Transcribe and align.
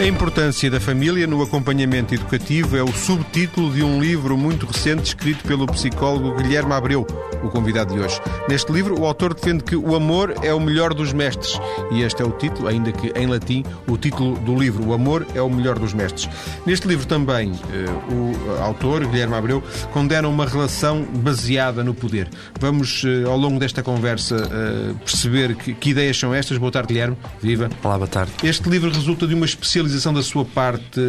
A 0.00 0.06
importância 0.06 0.70
da 0.70 0.80
família 0.80 1.26
no 1.26 1.42
acompanhamento 1.42 2.14
educativo 2.14 2.74
é 2.74 2.82
o 2.82 2.90
subtítulo 2.90 3.70
de 3.70 3.82
um 3.82 4.00
livro 4.00 4.34
muito 4.34 4.64
recente 4.64 5.02
escrito 5.02 5.46
pelo 5.46 5.66
psicólogo 5.66 6.36
Guilherme 6.38 6.72
Abreu, 6.72 7.06
o 7.42 7.50
convidado 7.50 7.92
de 7.92 8.00
hoje. 8.00 8.18
Neste 8.48 8.72
livro, 8.72 8.98
o 8.98 9.04
autor 9.04 9.34
defende 9.34 9.62
que 9.62 9.76
o 9.76 9.94
amor 9.94 10.34
é 10.42 10.54
o 10.54 10.58
melhor 10.58 10.94
dos 10.94 11.12
mestres. 11.12 11.60
E 11.92 12.00
este 12.00 12.22
é 12.22 12.24
o 12.24 12.30
título, 12.30 12.68
ainda 12.68 12.90
que 12.92 13.12
em 13.14 13.26
latim, 13.26 13.62
o 13.86 13.98
título 13.98 14.38
do 14.38 14.58
livro, 14.58 14.88
O 14.88 14.94
Amor 14.94 15.26
é 15.34 15.42
o 15.42 15.50
melhor 15.50 15.78
dos 15.78 15.92
mestres. 15.92 16.30
Neste 16.64 16.88
livro 16.88 17.06
também, 17.06 17.52
eh, 17.70 17.84
o 18.10 18.62
autor, 18.62 19.06
Guilherme 19.06 19.34
Abreu, 19.34 19.62
condena 19.92 20.28
uma 20.28 20.46
relação 20.46 21.02
baseada 21.02 21.84
no 21.84 21.92
poder. 21.92 22.30
Vamos, 22.58 23.04
eh, 23.04 23.28
ao 23.28 23.36
longo 23.36 23.58
desta 23.58 23.82
conversa, 23.82 24.48
eh, 24.50 24.94
perceber 25.04 25.54
que, 25.56 25.74
que 25.74 25.90
ideias 25.90 26.18
são 26.18 26.32
estas. 26.32 26.56
Boa 26.56 26.72
tarde, 26.72 26.88
Guilherme. 26.88 27.18
Viva. 27.42 27.68
Olá, 27.84 27.98
boa 27.98 28.08
tarde. 28.08 28.32
Este 28.42 28.66
livro 28.70 28.90
resulta 28.90 29.26
de 29.26 29.34
uma 29.34 29.44
especialização 29.44 29.89
da 30.12 30.22
sua 30.22 30.44
parte 30.44 31.00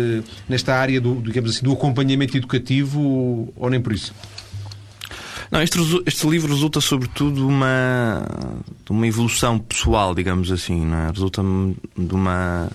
nesta 0.48 0.76
área 0.76 1.00
do, 1.00 1.22
digamos 1.22 1.52
assim, 1.52 1.64
do 1.64 1.74
acompanhamento 1.74 2.38
educativo 2.38 3.52
ou 3.56 3.70
nem 3.70 3.82
por 3.82 3.94
isso? 3.94 4.14
Não, 5.52 5.62
este, 5.62 5.78
este 6.06 6.28
livro 6.28 6.54
resulta 6.54 6.80
sobretudo 6.80 7.36
de 7.36 7.42
uma, 7.42 8.26
de 8.86 8.92
uma 8.92 9.06
evolução 9.06 9.60
pessoal, 9.60 10.16
digamos 10.16 10.50
assim, 10.50 10.90
é? 10.94 11.12
resulta 11.12 11.42
de 11.98 12.14
uma 12.14 12.70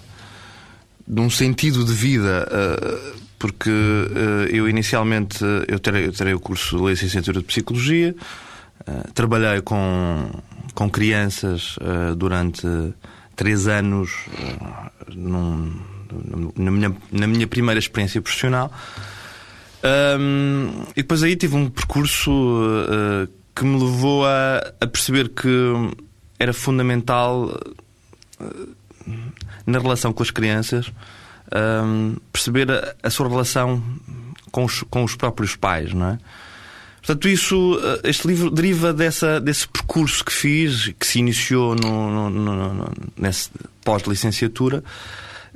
de 1.09 1.21
um 1.21 1.31
sentido 1.31 1.85
de 1.85 1.93
vida, 1.93 2.49
eh, 2.51 3.13
porque 3.39 3.71
eh, 3.71 4.49
eu 4.51 4.69
inicialmente 4.69 5.39
eu 5.69 5.79
terei, 5.79 6.07
eu 6.07 6.13
terei 6.13 6.35
o 6.35 6.41
curso 6.41 6.77
de 6.77 6.85
licenciatura 6.85 7.39
de 7.39 7.45
Psicologia, 7.45 8.15
eh, 8.87 8.93
trabalhei 9.15 9.63
com, 9.63 10.29
com 10.75 10.91
crianças 10.91 11.79
durante 12.17 12.67
três 13.37 13.69
anos 13.69 14.11
num, 15.15 15.73
na 16.57 16.71
minha, 16.71 16.97
na 17.13 17.27
minha 17.27 17.47
primeira 17.47 17.79
experiência 17.79 18.21
profissional. 18.21 18.73
Um, 20.19 20.85
e 20.91 21.03
depois 21.03 21.23
aí 21.23 21.37
tive 21.37 21.55
um 21.55 21.69
percurso 21.69 22.31
uh, 22.31 23.29
que 23.55 23.65
me 23.65 23.79
levou 23.79 24.27
a, 24.27 24.73
a, 24.81 24.87
perceber 24.87 25.29
que 25.29 25.49
era 26.39 26.53
fundamental 26.53 27.61
uh, 28.41 28.77
na 29.67 29.79
relação 29.79 30.13
com 30.13 30.23
as 30.23 30.31
crianças 30.31 30.91
um, 31.55 32.17
perceber 32.33 32.71
a, 32.71 32.95
a, 33.03 33.11
sua 33.11 33.29
relação 33.29 33.83
com 34.51 34.65
os, 34.65 34.83
com 34.91 35.05
os 35.05 35.15
próprios 35.15 35.55
pais, 35.55 35.93
não 35.93 36.11
é? 36.11 36.19
Portanto, 36.99 37.29
isso, 37.29 37.79
este 38.03 38.27
livro 38.27 38.51
deriva 38.51 38.93
dessa, 38.93 39.41
desse 39.41 39.69
percurso 39.69 40.25
que 40.25 40.33
fiz, 40.33 40.93
que 40.99 41.07
se 41.07 41.21
iniciou 41.21 41.77
no, 41.77 42.11
no, 42.11 42.31
no, 42.31 42.75
no 42.75 42.93
nesse 43.17 43.49
pós-licenciatura, 43.85 44.83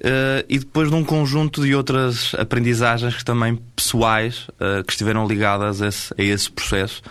Uh, 0.00 0.42
e 0.48 0.58
depois 0.58 0.88
de 0.88 0.94
um 0.94 1.04
conjunto 1.04 1.62
de 1.62 1.74
outras 1.74 2.34
aprendizagens 2.34 3.14
que 3.14 3.24
também 3.24 3.58
pessoais 3.76 4.48
uh, 4.54 4.82
que 4.82 4.92
estiveram 4.92 5.26
ligadas 5.28 5.82
a 5.82 5.88
esse, 5.88 6.14
a 6.16 6.22
esse 6.22 6.50
processo. 6.50 7.02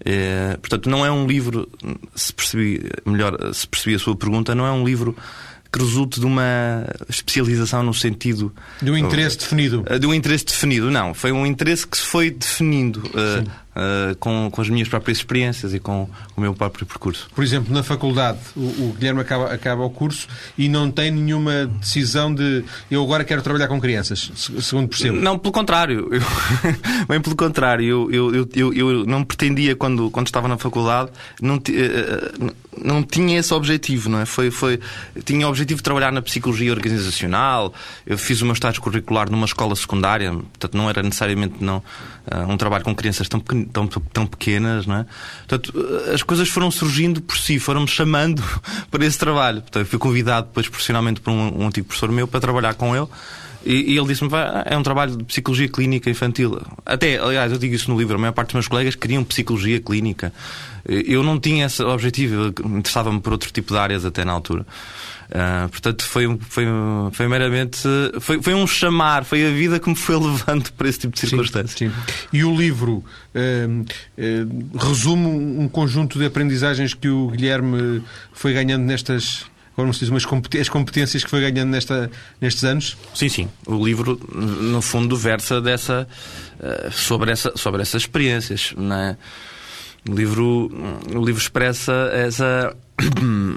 Uh, 0.00 0.56
portanto, 0.60 0.88
não 0.88 1.04
é 1.04 1.10
um 1.10 1.26
livro, 1.26 1.68
se 2.14 2.32
percebi, 2.32 2.88
melhor, 3.04 3.36
se 3.52 3.66
percebi 3.66 3.96
a 3.96 3.98
sua 3.98 4.14
pergunta, 4.14 4.54
não 4.54 4.64
é 4.64 4.70
um 4.70 4.84
livro 4.84 5.16
que 5.72 5.80
resulte 5.80 6.20
de 6.20 6.26
uma 6.26 6.86
especialização 7.08 7.82
no 7.82 7.92
sentido. 7.92 8.54
De 8.80 8.92
um 8.92 8.96
interesse 8.96 9.38
definido. 9.38 9.84
De 9.98 10.06
um 10.06 10.14
interesse 10.14 10.44
definido, 10.44 10.88
não. 10.88 11.12
Foi 11.14 11.32
um 11.32 11.44
interesse 11.44 11.84
que 11.84 11.96
se 11.96 12.04
foi 12.04 12.30
definindo 12.30 13.02
uh, 13.76 14.16
com, 14.16 14.48
com 14.50 14.60
as 14.60 14.68
minhas 14.68 14.88
próprias 14.88 15.18
experiências 15.18 15.74
e 15.74 15.78
com 15.78 16.08
o 16.36 16.40
meu 16.40 16.54
próprio 16.54 16.86
percurso. 16.86 17.28
Por 17.34 17.44
exemplo, 17.44 17.72
na 17.72 17.82
faculdade, 17.82 18.38
o, 18.56 18.60
o 18.60 18.96
Guilherme 18.98 19.20
acaba, 19.20 19.52
acaba 19.52 19.84
o 19.84 19.90
curso 19.90 20.26
e 20.56 20.68
não 20.68 20.90
tem 20.90 21.10
nenhuma 21.10 21.66
decisão 21.66 22.34
de 22.34 22.64
eu 22.90 23.02
agora 23.02 23.24
quero 23.24 23.42
trabalhar 23.42 23.68
com 23.68 23.80
crianças, 23.80 24.30
segundo 24.60 24.88
percebo. 24.88 25.18
Não, 25.18 25.38
pelo 25.38 25.52
contrário. 25.52 26.08
Eu, 26.12 26.22
bem 27.08 27.20
pelo 27.20 27.36
contrário. 27.36 28.10
Eu, 28.10 28.32
eu, 28.32 28.48
eu, 28.54 28.72
eu, 28.72 29.06
não 29.06 29.22
pretendia, 29.22 29.76
quando, 29.76 30.10
quando 30.10 30.26
estava 30.26 30.48
na 30.48 30.56
faculdade, 30.56 31.10
não, 31.40 31.56
uh, 31.56 32.54
não 32.82 33.02
tinha 33.02 33.38
esse 33.38 33.52
objetivo, 33.52 34.08
não 34.08 34.20
é? 34.20 34.26
Foi, 34.26 34.50
foi, 34.50 34.80
tinha 35.24 35.46
o 35.46 35.50
objetivo 35.50 35.78
de 35.78 35.82
trabalhar 35.82 36.12
na 36.12 36.22
psicologia 36.22 36.72
organizacional. 36.72 37.72
Eu 38.06 38.16
fiz 38.16 38.40
o 38.40 38.44
meu 38.44 38.54
estágio 38.54 38.80
curricular 38.80 39.30
numa 39.30 39.46
escola 39.46 39.74
secundária, 39.76 40.32
portanto, 40.32 40.76
não 40.76 40.88
era 40.88 41.02
necessariamente 41.02 41.56
não, 41.60 41.82
um 42.48 42.56
trabalho 42.56 42.84
com 42.84 42.94
crianças 42.94 43.28
tão, 43.28 43.42
tão, 43.72 43.86
tão 43.86 44.26
pequenas, 44.26 44.86
não 44.86 44.96
é? 44.96 45.06
Portanto, 45.46 45.72
as 46.12 46.22
coisas 46.22 46.48
foram 46.48 46.70
surgindo 46.70 47.20
por 47.20 47.36
si, 47.36 47.58
foram-me 47.58 47.88
chamando 47.88 48.42
para 48.90 49.04
esse 49.04 49.18
trabalho. 49.18 49.62
Portanto, 49.62 49.86
fui 49.86 49.98
convidado 49.98 50.48
depois 50.48 50.68
profissionalmente 50.68 51.20
por 51.20 51.30
um, 51.30 51.62
um 51.62 51.66
antigo 51.66 51.86
professor 51.86 52.10
meu 52.10 52.26
para 52.26 52.40
trabalhar 52.40 52.74
com 52.74 52.96
ele. 52.96 53.06
E, 53.66 53.94
e 53.94 53.98
ele 53.98 54.06
disse-me: 54.06 54.30
é 54.64 54.76
um 54.76 54.82
trabalho 54.82 55.16
de 55.16 55.24
psicologia 55.24 55.68
clínica 55.68 56.08
infantil. 56.08 56.60
Até, 56.84 57.18
aliás, 57.18 57.50
eu 57.50 57.58
digo 57.58 57.74
isso 57.74 57.90
no 57.90 57.98
livro, 57.98 58.14
a 58.14 58.18
maior 58.18 58.32
parte 58.32 58.48
dos 58.48 58.54
meus 58.54 58.68
colegas 58.68 58.94
queriam 58.94 59.24
psicologia 59.24 59.80
clínica. 59.80 60.32
Eu 60.88 61.24
não 61.24 61.40
tinha 61.40 61.66
esse 61.66 61.82
objetivo, 61.82 62.54
interessava-me 62.64 63.20
por 63.20 63.32
outro 63.32 63.50
tipo 63.52 63.72
de 63.72 63.78
áreas 63.78 64.04
até 64.04 64.24
na 64.24 64.30
altura. 64.30 64.64
Uh, 65.26 65.68
portanto, 65.68 66.04
foi, 66.04 66.38
foi, 66.48 66.64
foi 67.10 67.26
meramente. 67.26 67.80
Foi, 68.20 68.40
foi 68.40 68.54
um 68.54 68.64
chamar, 68.64 69.24
foi 69.24 69.44
a 69.44 69.50
vida 69.50 69.80
que 69.80 69.88
me 69.88 69.96
foi 69.96 70.14
levando 70.24 70.70
para 70.72 70.88
esse 70.88 71.00
tipo 71.00 71.14
de 71.14 71.20
circunstâncias. 71.20 71.76
Sim, 71.76 71.90
sim. 71.90 72.16
E 72.32 72.44
o 72.44 72.56
livro 72.56 73.02
uh, 73.34 73.80
uh, 73.82 74.78
resume 74.78 75.26
um 75.26 75.68
conjunto 75.68 76.20
de 76.20 76.26
aprendizagens 76.26 76.94
que 76.94 77.08
o 77.08 77.30
Guilherme 77.30 78.04
foi 78.32 78.52
ganhando 78.52 78.84
nestas 78.84 79.44
como 79.76 79.94
se 79.94 80.00
diz, 80.00 80.08
umas 80.08 80.24
as 80.60 80.68
competências 80.68 81.22
que 81.22 81.30
foi 81.30 81.40
ganhando 81.40 81.70
nesta, 81.70 82.10
nestes 82.40 82.64
anos? 82.64 82.96
Sim, 83.14 83.28
sim. 83.28 83.48
O 83.66 83.84
livro, 83.84 84.18
no 84.34 84.80
fundo, 84.80 85.16
versa 85.16 85.60
dessa, 85.60 86.08
sobre, 86.90 87.30
essa, 87.30 87.52
sobre 87.56 87.82
essas 87.82 88.02
experiências. 88.02 88.74
É? 88.78 89.16
o, 90.10 90.14
livro, 90.14 90.70
o 91.14 91.24
livro 91.24 91.40
expressa 91.40 91.92
essa 92.12 92.74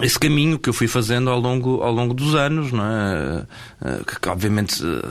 esse 0.00 0.18
caminho 0.18 0.58
que 0.58 0.68
eu 0.68 0.74
fui 0.74 0.88
fazendo 0.88 1.30
ao 1.30 1.40
longo, 1.40 1.82
ao 1.82 1.92
longo 1.92 2.12
dos 2.12 2.34
anos, 2.34 2.70
é? 2.72 3.46
Eh, 3.82 4.00
que, 4.06 4.20
que 4.20 4.28
obviamente 4.28 4.82
eh, 4.84 5.08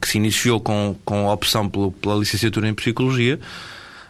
que 0.00 0.08
se 0.08 0.16
iniciou 0.16 0.60
com, 0.60 0.96
com 1.04 1.28
a 1.28 1.34
opção 1.34 1.68
pelo, 1.68 1.92
pela 1.92 2.16
licenciatura 2.16 2.68
em 2.68 2.74
Psicologia 2.74 3.38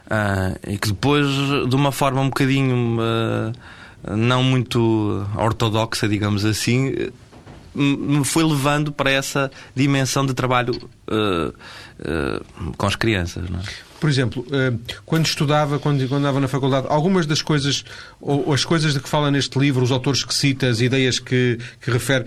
uh, 0.07 0.59
e 0.67 0.77
que 0.77 0.87
depois, 0.87 1.27
de 1.69 1.75
uma 1.75 1.91
forma 1.91 2.21
um 2.21 2.29
bocadinho 2.29 2.97
uh, 2.99 3.53
não 4.09 4.43
muito 4.43 5.25
ortodoxa, 5.35 6.07
digamos 6.07 6.45
assim, 6.45 7.11
me 7.75 8.23
foi 8.23 8.43
levando 8.43 8.91
para 8.91 9.09
essa 9.11 9.51
dimensão 9.75 10.25
de 10.25 10.33
trabalho 10.33 10.73
uh, 11.07 12.73
com 12.77 12.85
as 12.85 12.95
crianças. 12.95 13.49
Não 13.49 13.59
é? 13.59 13.63
Por 14.03 14.09
exemplo, 14.09 14.45
eh, 14.51 14.73
quando 15.05 15.25
estudava, 15.25 15.79
quando, 15.79 16.13
andava 16.13 16.37
na 16.37 16.49
faculdade, 16.49 16.87
algumas 16.89 17.25
das 17.25 17.41
coisas, 17.41 17.85
ou 18.19 18.53
as 18.53 18.65
coisas 18.65 18.93
de 18.93 18.99
que 18.99 19.07
fala 19.07 19.31
neste 19.31 19.57
livro, 19.57 19.81
os 19.81 19.93
autores 19.93 20.25
que 20.25 20.33
cita, 20.33 20.67
as 20.67 20.81
ideias 20.81 21.19
que, 21.19 21.57
que 21.79 21.89
refere, 21.89 22.25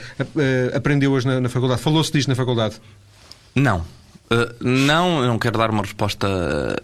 aprendeu-as 0.74 1.26
na, 1.26 1.38
na 1.38 1.50
faculdade? 1.50 1.82
Falou-se 1.82 2.10
disto 2.10 2.28
na 2.28 2.34
faculdade? 2.34 2.80
Não. 3.54 3.80
Uh, 4.30 4.54
não, 4.58 5.20
eu 5.20 5.26
não 5.26 5.38
quero 5.38 5.58
dar 5.58 5.68
uma 5.70 5.82
resposta. 5.82 6.82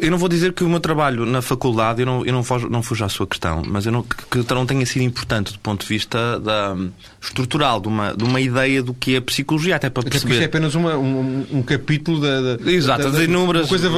Eu 0.00 0.10
não 0.10 0.18
vou 0.18 0.28
dizer 0.28 0.52
que 0.52 0.64
o 0.64 0.68
meu 0.68 0.80
trabalho 0.80 1.26
na 1.26 1.42
faculdade, 1.42 2.00
eu 2.02 2.06
não, 2.06 2.24
eu 2.24 2.32
não, 2.32 2.42
fujo, 2.42 2.68
não 2.68 2.82
fujo 2.82 3.04
à 3.04 3.08
sua 3.08 3.26
questão, 3.26 3.62
mas 3.66 3.86
eu 3.86 3.92
não, 3.92 4.02
que, 4.02 4.42
que 4.44 4.54
não 4.54 4.66
tenha 4.66 4.84
sido 4.86 5.02
importante 5.02 5.52
do 5.52 5.58
ponto 5.58 5.82
de 5.82 5.88
vista 5.88 6.38
da, 6.40 6.76
estrutural, 7.20 7.80
de 7.80 7.88
uma, 7.88 8.14
de 8.14 8.24
uma 8.24 8.40
ideia 8.40 8.82
do 8.82 8.94
que 8.94 9.16
é 9.16 9.20
psicologia, 9.20 9.76
até 9.76 9.90
para 9.90 10.02
perceber. 10.02 10.34
Até 10.34 10.34
isto 10.34 10.42
é 10.42 10.46
apenas 10.46 10.74
uma, 10.74 10.96
um, 10.96 11.46
um 11.50 11.62
capítulo 11.62 12.20
da, 12.20 12.56
da, 12.56 12.72
Exato, 12.72 13.04
da, 13.04 13.10
da, 13.10 13.24
inúmeras... 13.24 13.62
uma 13.62 13.68
coisa 13.68 13.90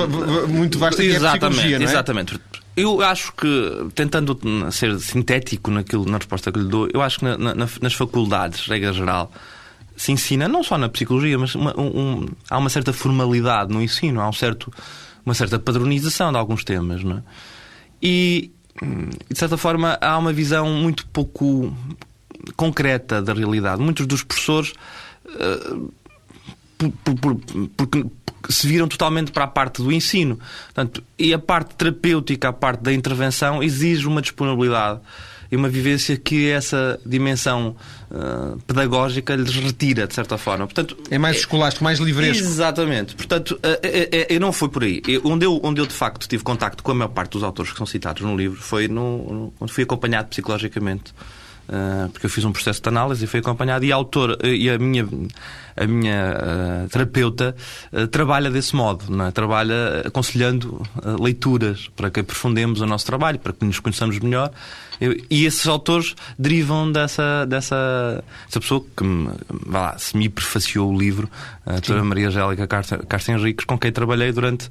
muito 0.47 0.79
vasta 0.79 1.03
que 1.03 1.09
exatamente, 1.09 1.25
é 1.27 1.47
a 1.47 1.51
psicologia, 1.51 1.79
não 1.79 1.87
é? 1.87 1.91
Exatamente. 1.91 2.41
Eu 2.77 3.01
acho 3.03 3.33
que, 3.33 3.89
tentando 3.95 4.37
ser 4.73 4.99
sintético 4.99 5.71
naquilo, 5.71 6.05
na 6.07 6.19
resposta 6.19 6.51
que 6.51 6.59
lhe 6.59 6.69
dou, 6.69 6.89
eu 6.93 7.01
acho 7.01 7.21
que 7.21 7.25
na, 7.25 7.37
na, 7.37 7.55
nas 7.55 7.95
faculdades, 7.95 8.67
regra 8.67 8.93
geral, 8.93 9.31
se 9.97 10.11
ensina, 10.11 10.49
não 10.49 10.63
só 10.63 10.77
na 10.77 10.89
psicologia, 10.89 11.39
mas 11.39 11.55
uma, 11.55 11.79
um, 11.79 12.27
há 12.51 12.59
uma 12.59 12.69
certa 12.69 12.93
formalidade 12.93 13.73
no 13.73 13.81
ensino, 13.81 14.21
há 14.21 14.29
um 14.29 14.33
certo 14.33 14.73
uma 15.25 15.35
certa 15.35 15.59
padronização 15.59 16.31
de 16.33 16.39
alguns 16.39 16.65
temas, 16.65 17.03
não 17.03 17.19
é? 17.19 17.23
E, 18.03 18.51
de 19.31 19.39
certa 19.39 19.57
forma, 19.57 19.99
há 20.01 20.19
uma 20.19 20.33
visão 20.33 20.69
muito 20.69 21.07
pouco 21.07 21.75
concreta 22.57 23.23
da 23.23 23.33
realidade. 23.33 23.81
Muitos 23.81 24.07
dos 24.07 24.23
professores. 24.23 24.73
Uh, 25.27 25.93
por, 26.77 27.15
por, 27.17 27.37
porque 27.77 28.05
se 28.51 28.67
viram 28.67 28.87
totalmente 28.87 29.33
para 29.33 29.45
a 29.45 29.49
parte 29.49 29.83
do 29.83 29.91
ensino. 29.91 30.39
Portanto, 30.67 31.03
e 31.19 31.33
a 31.33 31.39
parte 31.39 31.75
terapêutica, 31.77 32.49
a 32.49 32.53
parte 32.53 32.83
da 32.83 32.93
intervenção, 32.93 33.63
exige 33.63 34.07
uma 34.07 34.21
disponibilidade 34.21 35.01
e 35.55 35.57
uma 35.57 35.69
vivência 35.69 36.17
que 36.17 36.51
essa 36.51 36.99
dimensão 37.07 37.77
uh, 38.11 38.59
pedagógica 38.67 39.37
lhes 39.37 39.55
retira, 39.55 40.05
de 40.05 40.13
certa 40.13 40.37
forma. 40.37 40.67
Portanto, 40.67 40.97
é 41.09 41.17
mais 41.17 41.37
escolástico, 41.37 41.85
mais 41.85 42.01
livresco. 42.01 42.45
Exatamente. 42.45 43.15
Portanto, 43.15 43.53
uh, 43.53 43.57
uh, 43.57 44.27
eu 44.29 44.41
não 44.41 44.53
foi 44.53 44.69
por 44.69 44.83
aí. 44.83 45.01
Eu, 45.07 45.23
onde, 45.25 45.47
eu, 45.47 45.61
onde 45.63 45.81
eu, 45.81 45.87
de 45.87 45.95
facto, 45.95 46.27
tive 46.27 46.43
contacto 46.43 46.83
com 46.83 46.91
a 46.91 46.95
maior 46.95 47.09
parte 47.09 47.31
dos 47.31 47.45
autores 47.45 47.71
que 47.71 47.79
são 47.79 47.87
citados 47.87 48.23
no 48.23 48.37
livro 48.37 48.61
foi 48.61 48.89
no, 48.89 49.33
no, 49.33 49.55
quando 49.57 49.71
fui 49.71 49.85
acompanhado 49.85 50.29
psicologicamente 50.29 51.15
porque 52.13 52.27
eu 52.27 52.31
fiz 52.31 52.45
um 52.45 52.53
processo 52.53 52.81
de 52.83 52.89
análise 52.89 53.25
e 53.25 53.27
fui 53.27 53.41
acompanhado, 53.41 53.85
e 53.85 53.93
a 53.93 53.97
autora, 53.97 54.37
e 54.47 54.69
a 54.69 54.79
minha, 54.79 55.07
a 55.77 55.87
minha 55.87 56.85
uh, 56.85 56.89
terapeuta 56.89 57.55
uh, 57.93 58.07
trabalha 58.09 58.51
desse 58.51 58.77
modo, 58.77 59.05
é? 59.23 59.31
trabalha 59.31 60.03
aconselhando 60.05 60.83
leituras 61.21 61.91
para 61.97 62.11
que 62.11 62.21
aprofundemos 62.21 62.81
o 62.81 62.87
nosso 62.87 63.07
trabalho, 63.07 63.39
para 63.39 63.53
que 63.53 63.65
nos 63.65 63.81
conheçamos 63.81 64.19
melhor. 64.19 64.51
E 65.29 65.45
esses 65.45 65.67
autores 65.67 66.15
derivam 66.39 66.91
dessa, 66.91 67.45
dessa, 67.47 68.23
dessa 68.47 68.61
pessoa 68.61 68.85
que 68.97 69.03
me, 69.03 69.31
lá, 69.67 69.99
se 69.99 70.17
me 70.17 70.29
prefaciou 70.29 70.93
o 70.93 70.99
livro, 70.99 71.29
a 71.67 71.73
doutora 71.73 72.05
Maria 72.05 72.29
Angélica 72.29 72.67
Carsten 72.67 73.35
Henriques, 73.35 73.65
com 73.65 73.77
quem 73.77 73.91
trabalhei 73.91 74.33
durante 74.33 74.71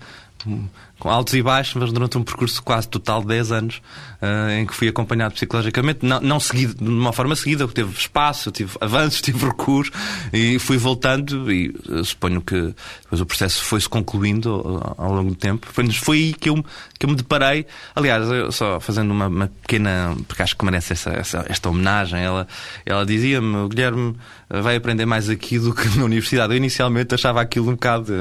com 1.04 1.10
altos 1.10 1.34
e 1.34 1.44
baixos, 1.44 1.74
mas 1.74 1.92
durante 1.92 2.18
um 2.18 2.24
percurso 2.24 2.64
quase 2.64 2.88
total 2.88 3.20
de 3.20 3.28
10 3.28 3.52
anos, 3.52 3.82
uh, 4.22 4.52
em 4.52 4.66
que 4.66 4.74
fui 4.74 4.88
acompanhado 4.88 5.34
psicologicamente, 5.34 6.06
não, 6.06 6.22
não 6.22 6.40
seguido, 6.40 6.76
de 6.76 6.90
uma 6.90 7.12
forma 7.12 7.36
seguida, 7.36 7.68
teve 7.68 7.92
espaço, 7.92 8.50
tive 8.52 8.72
avanços, 8.80 9.20
tive 9.22 9.46
recursos, 9.46 9.94
e 10.32 10.58
fui 10.60 10.78
voltando, 10.78 11.52
e 11.52 11.76
uh, 11.90 12.06
suponho 12.06 12.40
que 12.40 12.74
depois 13.02 13.20
o 13.20 13.26
processo 13.26 13.66
foi-se 13.66 13.90
concluindo 13.90 14.62
uh, 14.62 14.96
ao 14.98 15.14
longo 15.14 15.32
do 15.32 15.36
tempo. 15.36 15.68
Foi, 15.70 15.92
foi 15.92 16.18
aí 16.18 16.34
que 16.34 16.50
eu, 16.50 16.64
que 16.98 17.06
eu 17.06 17.10
me 17.10 17.18
deparei, 17.18 17.66
aliás, 17.94 18.56
só 18.56 18.80
fazendo 18.80 19.12
uma, 19.12 19.28
uma, 19.28 19.48
pequena, 19.62 20.16
porque 20.26 20.42
acho 20.42 20.56
que 20.56 20.64
merece 20.64 20.94
essa, 20.94 21.10
essa 21.10 21.46
esta 21.50 21.70
homenagem, 21.70 22.22
ela, 22.22 22.48
ela 22.86 23.06
dizia-me, 23.06 23.68
Guilherme, 23.68 24.16
vai 24.62 24.76
aprender 24.76 25.06
mais 25.06 25.30
aqui 25.30 25.58
do 25.58 25.74
que 25.74 25.88
na 25.98 26.06
universidade. 26.06 26.54
Eu 26.54 26.58
inicialmente 26.58 27.16
achava 27.16 27.42
aquilo 27.42 27.70
um 27.70 27.74
bocado, 27.74 28.14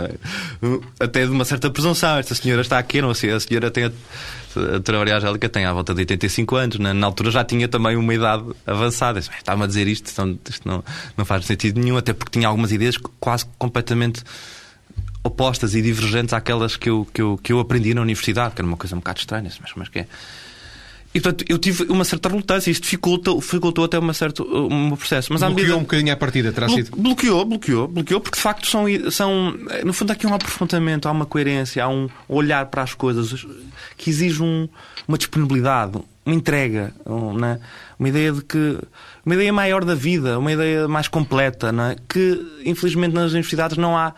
até 0.98 1.26
de 1.26 1.30
uma 1.30 1.44
certa 1.44 1.70
presunção, 1.70 2.18
esta 2.18 2.34
senhora 2.34 2.62
está 2.62 2.78
aqui, 2.78 3.02
não 3.02 3.12
sei, 3.12 3.30
a 3.30 3.40
senhora 3.40 3.70
tem 3.70 3.84
a, 3.84 3.88
a 3.88 4.98
Maria 4.98 5.16
Angélica 5.16 5.48
tem 5.48 5.64
à 5.64 5.72
volta 5.72 5.94
de 5.94 6.00
85 6.00 6.56
anos, 6.56 6.78
na, 6.78 6.94
na 6.94 7.06
altura 7.06 7.30
já 7.30 7.44
tinha 7.44 7.68
também 7.68 7.96
uma 7.96 8.14
idade 8.14 8.44
avançada. 8.66 9.18
Está-me 9.18 9.64
a 9.64 9.66
dizer 9.66 9.86
isto, 9.88 10.10
então, 10.10 10.38
isto 10.48 10.66
não, 10.66 10.84
não 11.16 11.24
faz 11.24 11.44
sentido 11.44 11.80
nenhum, 11.80 11.96
até 11.96 12.12
porque 12.12 12.38
tinha 12.38 12.48
algumas 12.48 12.72
ideias 12.72 12.96
quase 13.18 13.46
completamente 13.58 14.22
opostas 15.24 15.74
e 15.74 15.82
divergentes 15.82 16.32
àquelas 16.34 16.76
que 16.76 16.90
eu, 16.90 17.06
que 17.12 17.22
eu, 17.22 17.38
que 17.42 17.52
eu 17.52 17.60
aprendi 17.60 17.94
na 17.94 18.02
universidade, 18.02 18.54
que 18.54 18.60
era 18.60 18.66
uma 18.66 18.76
coisa 18.76 18.96
um 18.96 18.98
bocado 18.98 19.20
estranha, 19.20 19.50
mas, 19.60 19.70
mas 19.76 19.88
que 19.88 20.00
é. 20.00 20.06
E 21.14 21.20
portanto 21.20 21.44
eu 21.48 21.58
tive 21.58 21.84
uma 21.84 22.04
certa 22.04 22.28
relutância, 22.28 22.70
isto 22.70 22.84
dificultou, 22.84 23.38
dificultou 23.38 23.84
até 23.84 23.98
uma 23.98 24.14
certa, 24.14 24.42
um 24.42 24.96
processo. 24.96 25.32
Mas 25.32 25.40
bloqueou 25.40 25.56
medida... 25.56 25.76
um 25.76 25.82
bocadinho 25.82 26.12
a 26.12 26.16
partida, 26.16 26.52
terá 26.52 26.68
sido? 26.68 26.96
Bloqueou, 26.96 27.44
bloqueou, 27.44 27.86
bloqueou, 27.86 28.20
porque 28.20 28.36
de 28.36 28.42
facto 28.42 28.66
são, 28.66 28.84
são. 29.10 29.54
No 29.84 29.92
fundo, 29.92 30.10
há 30.10 30.14
aqui 30.14 30.26
um 30.26 30.34
aprofundamento, 30.34 31.06
há 31.06 31.10
uma 31.12 31.26
coerência, 31.26 31.84
há 31.84 31.88
um 31.88 32.08
olhar 32.28 32.66
para 32.66 32.82
as 32.82 32.94
coisas 32.94 33.46
que 33.96 34.08
exige 34.08 34.42
um, 34.42 34.66
uma 35.06 35.18
disponibilidade, 35.18 35.98
uma 36.24 36.34
entrega, 36.34 36.94
um, 37.04 37.34
né? 37.34 37.60
uma 37.98 38.08
ideia 38.08 38.32
de 38.32 38.42
que. 38.42 38.78
uma 39.24 39.34
ideia 39.34 39.52
maior 39.52 39.84
da 39.84 39.94
vida, 39.94 40.38
uma 40.38 40.50
ideia 40.50 40.88
mais 40.88 41.08
completa, 41.08 41.70
né? 41.70 41.96
que 42.08 42.40
infelizmente 42.64 43.12
nas 43.12 43.32
universidades 43.32 43.76
não 43.76 43.98
há 43.98 44.14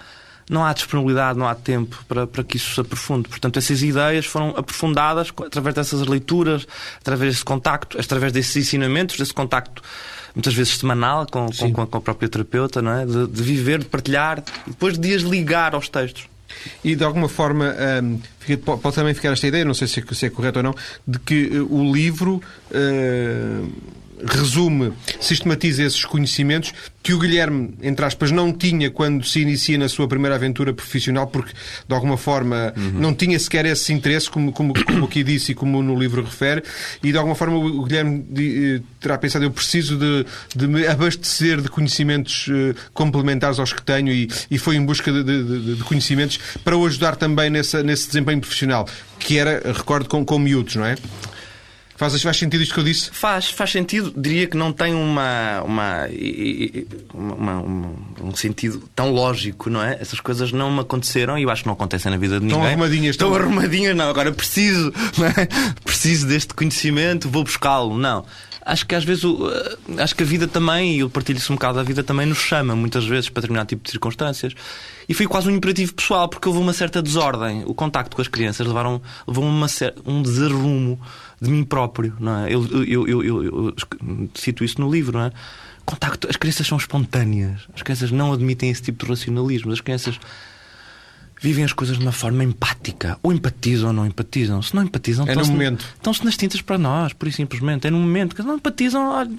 não 0.49 0.65
há 0.65 0.73
disponibilidade, 0.73 1.39
não 1.39 1.47
há 1.47 1.55
tempo 1.55 2.03
para, 2.07 2.27
para 2.27 2.45
que 2.45 2.57
isso 2.57 2.75
se 2.75 2.81
aprofunde. 2.81 3.29
Portanto, 3.29 3.59
essas 3.59 3.83
ideias 3.83 4.27
foram 4.27 4.51
aprofundadas 4.57 5.33
através 5.45 5.75
dessas 5.75 6.07
leituras, 6.07 6.67
através 7.01 7.33
desse 7.33 7.45
contacto, 7.45 7.99
através 7.99 8.33
desses 8.33 8.57
ensinamentos, 8.57 9.17
desse 9.17 9.33
contacto 9.33 9.83
muitas 10.35 10.53
vezes 10.53 10.77
semanal 10.77 11.27
com, 11.31 11.47
com, 11.47 11.87
com 11.87 11.99
a 11.99 12.01
própria 12.01 12.29
terapeuta, 12.29 12.83
não 12.83 12.93
é? 12.93 13.07
De, 13.07 13.27
de, 13.29 13.43
viver, 13.43 13.79
de 13.79 13.87
partilhar 13.87 14.43
e 14.67 14.71
depois 14.71 14.99
de 14.99 15.15
as 15.15 15.23
ligar 15.23 15.75
aos 15.75 15.89
textos. 15.89 16.27
E 16.83 16.95
de 16.95 17.05
alguma 17.05 17.29
forma 17.29 17.75
um, 18.03 18.21
pode 18.79 18.95
também 18.95 19.15
ficar 19.15 19.33
esta 19.33 19.47
ideia, 19.47 19.65
não 19.65 19.75
sei 19.75 19.89
se 19.89 20.01
é, 20.01 20.15
se 20.15 20.27
é 20.27 20.31
correto 20.31 20.59
ou 20.59 20.63
não, 20.63 20.75
de 21.07 21.19
que 21.19 21.47
uh, 21.59 21.75
o 21.75 21.93
livro. 21.93 22.41
Uh, 22.71 23.73
resume, 24.23 24.93
sistematiza 25.21 25.83
esses 25.83 26.05
conhecimentos 26.05 26.73
que 27.03 27.13
o 27.13 27.19
Guilherme, 27.19 27.75
entre 27.83 28.05
aspas, 28.07 28.31
não 28.31 28.51
tinha 28.51 28.91
quando 28.91 29.27
se 29.27 29.41
inicia 29.41 29.77
na 29.77 29.89
sua 29.89 30.09
primeira 30.09 30.37
aventura 30.37 30.73
profissional, 30.73 31.27
porque 31.27 31.53
de 31.87 31.95
alguma 31.95 32.17
forma 32.17 32.73
uhum. 32.75 32.93
não 32.99 33.15
tinha 33.15 33.39
sequer 33.39 33.67
esse 33.67 33.93
interesse, 33.93 34.31
como, 34.31 34.53
como, 34.53 34.73
como 34.85 35.05
aqui 35.05 35.23
disse 35.23 35.53
e 35.53 35.55
como 35.55 35.83
no 35.83 35.99
livro 35.99 36.25
refere, 36.25 36.63
e 37.03 37.13
de 37.13 37.19
alguma 37.19 37.35
forma 37.35 37.59
o 37.59 37.85
Guilherme 37.85 38.25
eh, 38.39 38.81
terá 39.01 39.19
pensado: 39.19 39.45
eu 39.45 39.51
preciso 39.51 39.99
de, 39.99 40.25
de 40.57 40.67
me 40.67 40.87
abastecer 40.87 41.61
de 41.61 41.69
conhecimentos 41.69 42.47
eh, 42.51 42.75
complementares 42.95 43.59
aos 43.59 43.73
que 43.73 43.83
tenho, 43.83 44.11
e, 44.11 44.31
e 44.51 44.57
foi 44.57 44.77
em 44.77 44.85
busca 44.85 45.13
de, 45.13 45.23
de, 45.23 45.77
de 45.77 45.85
conhecimentos 45.85 46.39
para 46.65 46.75
o 46.75 46.87
ajudar 46.87 47.17
também 47.17 47.51
nessa, 47.51 47.83
nesse 47.83 48.07
desempenho 48.07 48.41
profissional, 48.41 48.89
que 49.19 49.39
era, 49.39 49.61
recordo, 49.73 50.09
com, 50.09 50.25
com 50.25 50.39
miúdos, 50.39 50.77
não 50.77 50.87
é? 50.87 50.97
Faz, 51.97 52.21
faz 52.21 52.37
sentido 52.37 52.63
isto 52.63 52.75
que 52.75 52.81
eu 52.81 52.85
disse? 52.85 53.11
Faz, 53.13 53.51
faz 53.51 53.71
sentido. 53.71 54.13
Diria 54.17 54.47
que 54.47 54.57
não 54.57 54.73
tem 54.73 54.95
uma, 54.95 55.63
uma, 55.63 56.09
uma, 57.15 57.61
uma, 57.61 57.93
um 58.21 58.35
sentido 58.35 58.83
tão 58.97 59.13
lógico, 59.13 59.71
não 59.71 59.83
é? 59.83 59.97
Essas 60.01 60.19
coisas 60.19 60.51
não 60.51 60.73
me 60.73 60.81
aconteceram 60.81 61.39
e 61.39 61.45
eu 61.45 61.51
acho 61.51 61.63
que 61.63 61.69
não 61.69 61.75
acontecem 61.75 62.11
na 62.11 62.19
vida 62.19 62.41
de 62.41 62.47
ninguém. 62.47 62.59
Estão 62.59 62.71
arrumadinhas. 62.71 63.11
Estão 63.15 63.31
tão... 63.31 63.41
arrumadinhas, 63.41 63.97
não. 63.97 64.09
Agora 64.09 64.33
preciso, 64.33 64.93
não 65.17 65.27
é? 65.27 65.49
Preciso 65.85 66.27
deste 66.27 66.53
conhecimento, 66.53 67.29
vou 67.29 67.45
buscá-lo. 67.45 67.97
Não. 67.97 68.25
Acho 68.67 68.87
que 68.87 68.95
às 68.95 69.05
vezes, 69.05 69.23
acho 69.99 70.17
que 70.17 70.23
a 70.23 70.27
vida 70.27 70.49
também, 70.49 70.97
e 70.97 71.01
eu 71.01 71.11
partilho-se 71.11 71.53
um 71.53 71.55
bocado, 71.55 71.79
a 71.79 71.83
vida 71.83 72.03
também 72.03 72.25
nos 72.25 72.39
chama 72.39 72.75
muitas 72.75 73.05
vezes 73.05 73.29
para 73.29 73.43
determinado 73.43 73.69
tipo 73.69 73.85
de 73.85 73.91
circunstâncias. 73.91 74.55
E 75.07 75.13
foi 75.13 75.27
quase 75.27 75.49
um 75.49 75.55
imperativo 75.55 75.93
pessoal, 75.93 76.29
porque 76.29 76.49
houve 76.49 76.61
uma 76.61 76.73
certa 76.73 77.03
desordem. 77.03 77.63
O 77.67 77.75
contacto 77.75 78.17
com 78.17 78.23
as 78.23 78.29
crianças 78.29 78.67
levaram, 78.67 79.03
levou 79.29 79.45
uma, 79.45 79.67
um 80.07 80.23
desarrumo 80.23 80.99
de 81.45 81.51
mim 81.51 81.65
próprio. 81.65 82.15
Não 82.19 82.45
é? 82.45 82.55
eu, 82.55 82.67
eu, 82.85 83.09
eu, 83.09 83.45
eu, 83.45 83.75
cito 84.35 84.65
isso 84.65 84.81
no 84.81 84.91
livro. 84.91 85.19
Não 85.19 85.27
é? 85.27 85.33
Contacto, 85.85 86.29
as 86.29 86.37
crianças 86.37 86.67
são 86.67 86.79
espontâneas. 86.79 87.69
As 87.75 87.83
crianças 87.83 88.11
não 88.11 88.33
admitem 88.33 88.71
esse 88.71 88.83
tipo 88.83 89.05
de 89.05 89.11
racionalismo. 89.11 89.73
As 89.73 89.81
crianças 89.81 90.19
vivem 91.45 91.63
as 91.63 91.75
coisas 91.75 91.99
de 91.99 92.03
uma 92.03 92.11
forma 92.11 92.43
empática. 92.43 93.19
Ou 93.23 93.31
empatizam 93.31 93.89
ou 93.89 93.93
não 93.93 94.07
empatizam. 94.07 94.63
Se 94.63 94.75
não 94.75 94.83
empatizam, 94.83 95.27
é 95.29 95.35
momento. 95.35 95.85
Estão-se 95.95 96.25
nas 96.25 96.39
tintas 96.39 96.63
para 96.63 96.79
nós, 96.79 97.13
por 97.13 97.31
simplesmente. 97.31 97.87
É 97.87 97.91
no 97.91 97.99
momento. 97.99 98.35
Que 98.35 98.43
não 98.43 98.57
empatizam. 98.57 99.07
Olha, 99.11 99.31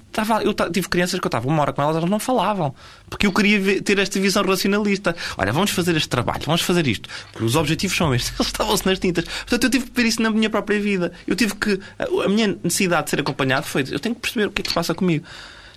eu 0.44 0.54
tive 0.72 0.88
crianças 0.88 1.20
que 1.20 1.26
eu 1.26 1.30
estava 1.30 1.48
uma 1.48 1.64
hora 1.64 1.74
com 1.74 1.82
elas, 1.82 1.96
elas 1.98 2.08
não 2.08 2.20
falavam. 2.20 2.76
Porque 3.10 3.26
eu 3.26 3.32
queria 3.32 3.60
ver, 3.60 3.82
ter 3.82 3.98
esta 3.98 4.20
visão 4.20 4.44
racionalista. 4.44 5.16
Olha, 5.36 5.52
vamos 5.52 5.72
fazer 5.72 5.96
este 5.96 6.08
trabalho, 6.08 6.44
vamos 6.46 6.62
fazer 6.62 6.86
isto. 6.86 7.10
Porque 7.32 7.44
os 7.44 7.56
objetivos 7.56 7.98
são 7.98 8.14
estes. 8.14 8.32
Eles 8.38 8.48
estavam-se 8.48 8.86
nas 8.86 9.00
tintas. 9.00 9.26
Portanto, 9.26 9.64
eu 9.64 9.70
tive 9.72 9.86
que 9.88 10.00
ver 10.00 10.08
isso 10.08 10.22
na 10.22 10.30
minha 10.30 10.50
própria 10.50 10.80
vida. 10.80 11.12
Eu 11.26 11.36
tive 11.36 11.56
que. 11.56 11.80
A 11.98 12.30
minha 12.30 12.56
necessidade 12.64 13.06
de 13.06 13.10
ser 13.10 13.22
acompanhado 13.22 13.66
foi. 13.66 13.84
Eu 13.90 14.00
tenho 14.00 14.14
que 14.14 14.22
perceber 14.22 14.46
o 14.46 14.52
que 14.52 14.62
é 14.62 14.64
que 14.64 14.70
se 14.70 14.76
passa 14.76 14.94
comigo. 14.94 15.26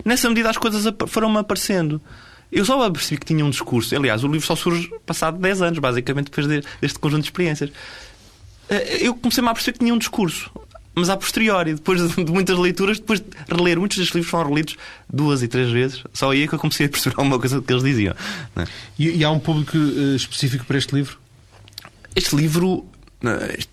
Nessa 0.05 0.29
medida, 0.29 0.51
as 0.51 0.57
coisas 0.57 0.93
foram-me 1.07 1.39
aparecendo. 1.39 1.99
Eu 2.51 2.65
só 2.65 2.89
percebi 2.89 3.19
que 3.19 3.25
tinha 3.25 3.45
um 3.45 3.49
discurso. 3.49 3.95
Aliás, 3.95 4.23
o 4.23 4.27
livro 4.27 4.45
só 4.45 4.55
surge 4.55 4.91
passado 5.05 5.37
10 5.37 5.61
anos, 5.61 5.79
basicamente, 5.79 6.31
depois 6.31 6.47
deste 6.81 6.99
conjunto 6.99 7.21
de 7.21 7.27
experiências. 7.27 7.71
Eh, 8.69 9.07
eu 9.07 9.15
comecei-me 9.15 9.49
a 9.49 9.53
perceber 9.53 9.73
que 9.73 9.79
tinha 9.79 9.93
um 9.93 9.97
discurso. 9.97 10.51
Mas 10.95 11.09
a 11.09 11.15
posteriori, 11.15 11.75
depois 11.75 12.15
de 12.15 12.25
muitas 12.25 12.57
leituras, 12.57 12.99
depois 12.99 13.19
de 13.19 13.27
reler, 13.49 13.79
muitos 13.79 13.97
destes 13.97 14.15
livros 14.15 14.29
foram 14.29 14.49
relidos 14.49 14.75
duas 15.11 15.41
e 15.43 15.47
três 15.47 15.69
vezes. 15.69 16.03
Só 16.13 16.31
aí 16.31 16.43
é 16.43 16.47
que 16.47 16.53
eu 16.53 16.59
comecei 16.59 16.87
a 16.87 16.89
perceber 16.89 17.15
alguma 17.21 17.39
coisa 17.39 17.57
do 17.57 17.61
que 17.61 17.71
eles 17.71 17.83
diziam. 17.83 18.15
É? 18.55 18.65
E, 18.97 19.17
e, 19.17 19.23
há 19.23 19.31
um 19.31 19.39
público 19.39 19.77
uh, 19.77 20.15
específico 20.15 20.65
para 20.65 20.77
este 20.77 20.93
livro? 20.93 21.17
Este 22.15 22.35
livro 22.35 22.85
eh, 22.98 22.98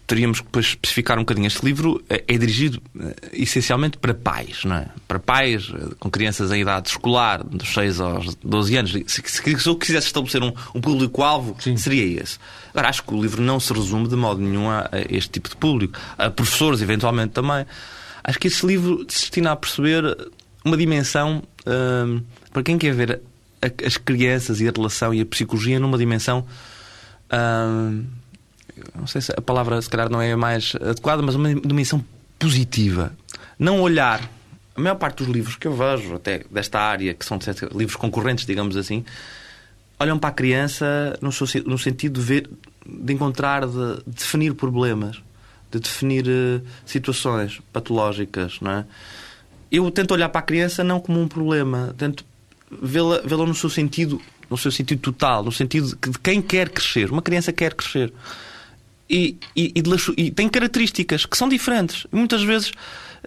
teríamos 0.06 0.40
que 0.40 0.46
depois 0.46 0.66
especificar 0.66 1.16
um 1.18 1.22
bocadinho. 1.22 1.46
Este 1.46 1.64
livro 1.64 2.02
eh, 2.10 2.24
é 2.26 2.36
dirigido 2.36 2.82
eh, 2.98 3.14
essencialmente 3.32 3.96
para 3.96 4.12
pais, 4.12 4.64
não 4.64 4.76
é? 4.76 4.88
Para 5.06 5.20
pais 5.20 5.72
com 6.00 6.10
crianças 6.10 6.50
em 6.50 6.62
idade 6.62 6.88
escolar, 6.88 7.44
dos 7.44 7.72
6 7.72 8.00
aos 8.00 8.34
12 8.36 8.76
anos. 8.76 8.90
Se, 9.06 9.22
se, 9.24 9.58
se 9.58 9.68
eu 9.68 9.76
quisesse 9.76 10.08
estabelecer 10.08 10.42
um, 10.42 10.52
um 10.74 10.80
público-alvo, 10.80 11.56
seria 11.76 12.20
esse. 12.20 12.38
Agora, 12.70 12.88
acho 12.88 13.04
que 13.04 13.14
o 13.14 13.22
livro 13.22 13.40
não 13.40 13.60
se 13.60 13.72
resume 13.72 14.08
de 14.08 14.16
modo 14.16 14.40
nenhum 14.40 14.68
a, 14.68 14.88
a 14.90 15.00
este 15.08 15.30
tipo 15.30 15.48
de 15.48 15.56
público. 15.56 15.96
A 16.18 16.28
professores, 16.28 16.82
eventualmente, 16.82 17.32
também. 17.32 17.64
Acho 18.24 18.40
que 18.40 18.48
este 18.48 18.66
livro 18.66 19.06
se 19.08 19.20
destina 19.20 19.52
a 19.52 19.56
perceber 19.56 20.02
uma 20.64 20.76
dimensão 20.76 21.44
hum, 21.64 22.20
para 22.52 22.64
quem 22.64 22.76
quer 22.76 22.92
ver 22.92 23.20
a, 23.62 23.86
as 23.86 23.96
crianças 23.96 24.60
e 24.60 24.68
a 24.68 24.72
relação 24.72 25.14
e 25.14 25.20
a 25.20 25.26
psicologia 25.26 25.78
numa 25.78 25.96
dimensão. 25.96 26.44
Hum, 27.32 28.04
não 28.94 29.06
sei 29.06 29.20
se 29.20 29.32
a 29.32 29.40
palavra 29.40 29.80
se 29.80 29.88
calhar 29.88 30.10
não 30.10 30.20
é 30.20 30.34
mais 30.36 30.74
adequada, 30.80 31.22
mas 31.22 31.34
uma 31.34 31.54
dimensão 31.54 32.04
positiva. 32.38 33.12
Não 33.58 33.80
olhar. 33.80 34.20
A 34.74 34.80
maior 34.80 34.96
parte 34.96 35.18
dos 35.18 35.28
livros 35.28 35.56
que 35.56 35.66
eu 35.66 35.74
vejo, 35.74 36.14
até 36.14 36.44
desta 36.50 36.78
área, 36.78 37.14
que 37.14 37.24
são 37.24 37.38
livros 37.74 37.96
concorrentes, 37.96 38.44
digamos 38.44 38.76
assim, 38.76 39.04
olham 39.98 40.18
para 40.18 40.28
a 40.28 40.32
criança 40.32 41.18
no, 41.22 41.30
no 41.66 41.78
sentido 41.78 42.20
de, 42.20 42.26
ver, 42.26 42.50
de 42.86 43.12
encontrar, 43.12 43.66
de, 43.66 43.96
de 44.06 44.14
definir 44.14 44.54
problemas, 44.54 45.22
de 45.70 45.80
definir 45.80 46.26
uh, 46.26 46.62
situações 46.84 47.60
patológicas, 47.72 48.60
não 48.60 48.70
é? 48.70 48.84
Eu 49.72 49.90
tento 49.90 50.12
olhar 50.12 50.28
para 50.28 50.40
a 50.40 50.44
criança 50.44 50.84
não 50.84 51.00
como 51.00 51.20
um 51.20 51.26
problema, 51.26 51.94
tento 51.98 52.24
vê-la 52.70 53.20
vê 53.24 53.34
no 53.34 53.54
seu 53.54 53.70
sentido, 53.70 54.20
no 54.48 54.56
seu 54.56 54.70
sentido 54.70 55.00
total, 55.00 55.42
no 55.42 55.50
sentido 55.50 55.88
de 55.88 56.18
quem 56.18 56.40
quer 56.40 56.68
crescer. 56.68 57.10
Uma 57.10 57.22
criança 57.22 57.52
quer 57.52 57.74
crescer 57.74 58.12
e, 59.08 59.36
e, 59.54 59.72
e, 59.74 59.82
e 60.16 60.30
tem 60.30 60.48
características 60.48 61.26
que 61.26 61.36
são 61.36 61.48
diferentes. 61.48 62.06
Muitas 62.12 62.42
vezes 62.42 62.72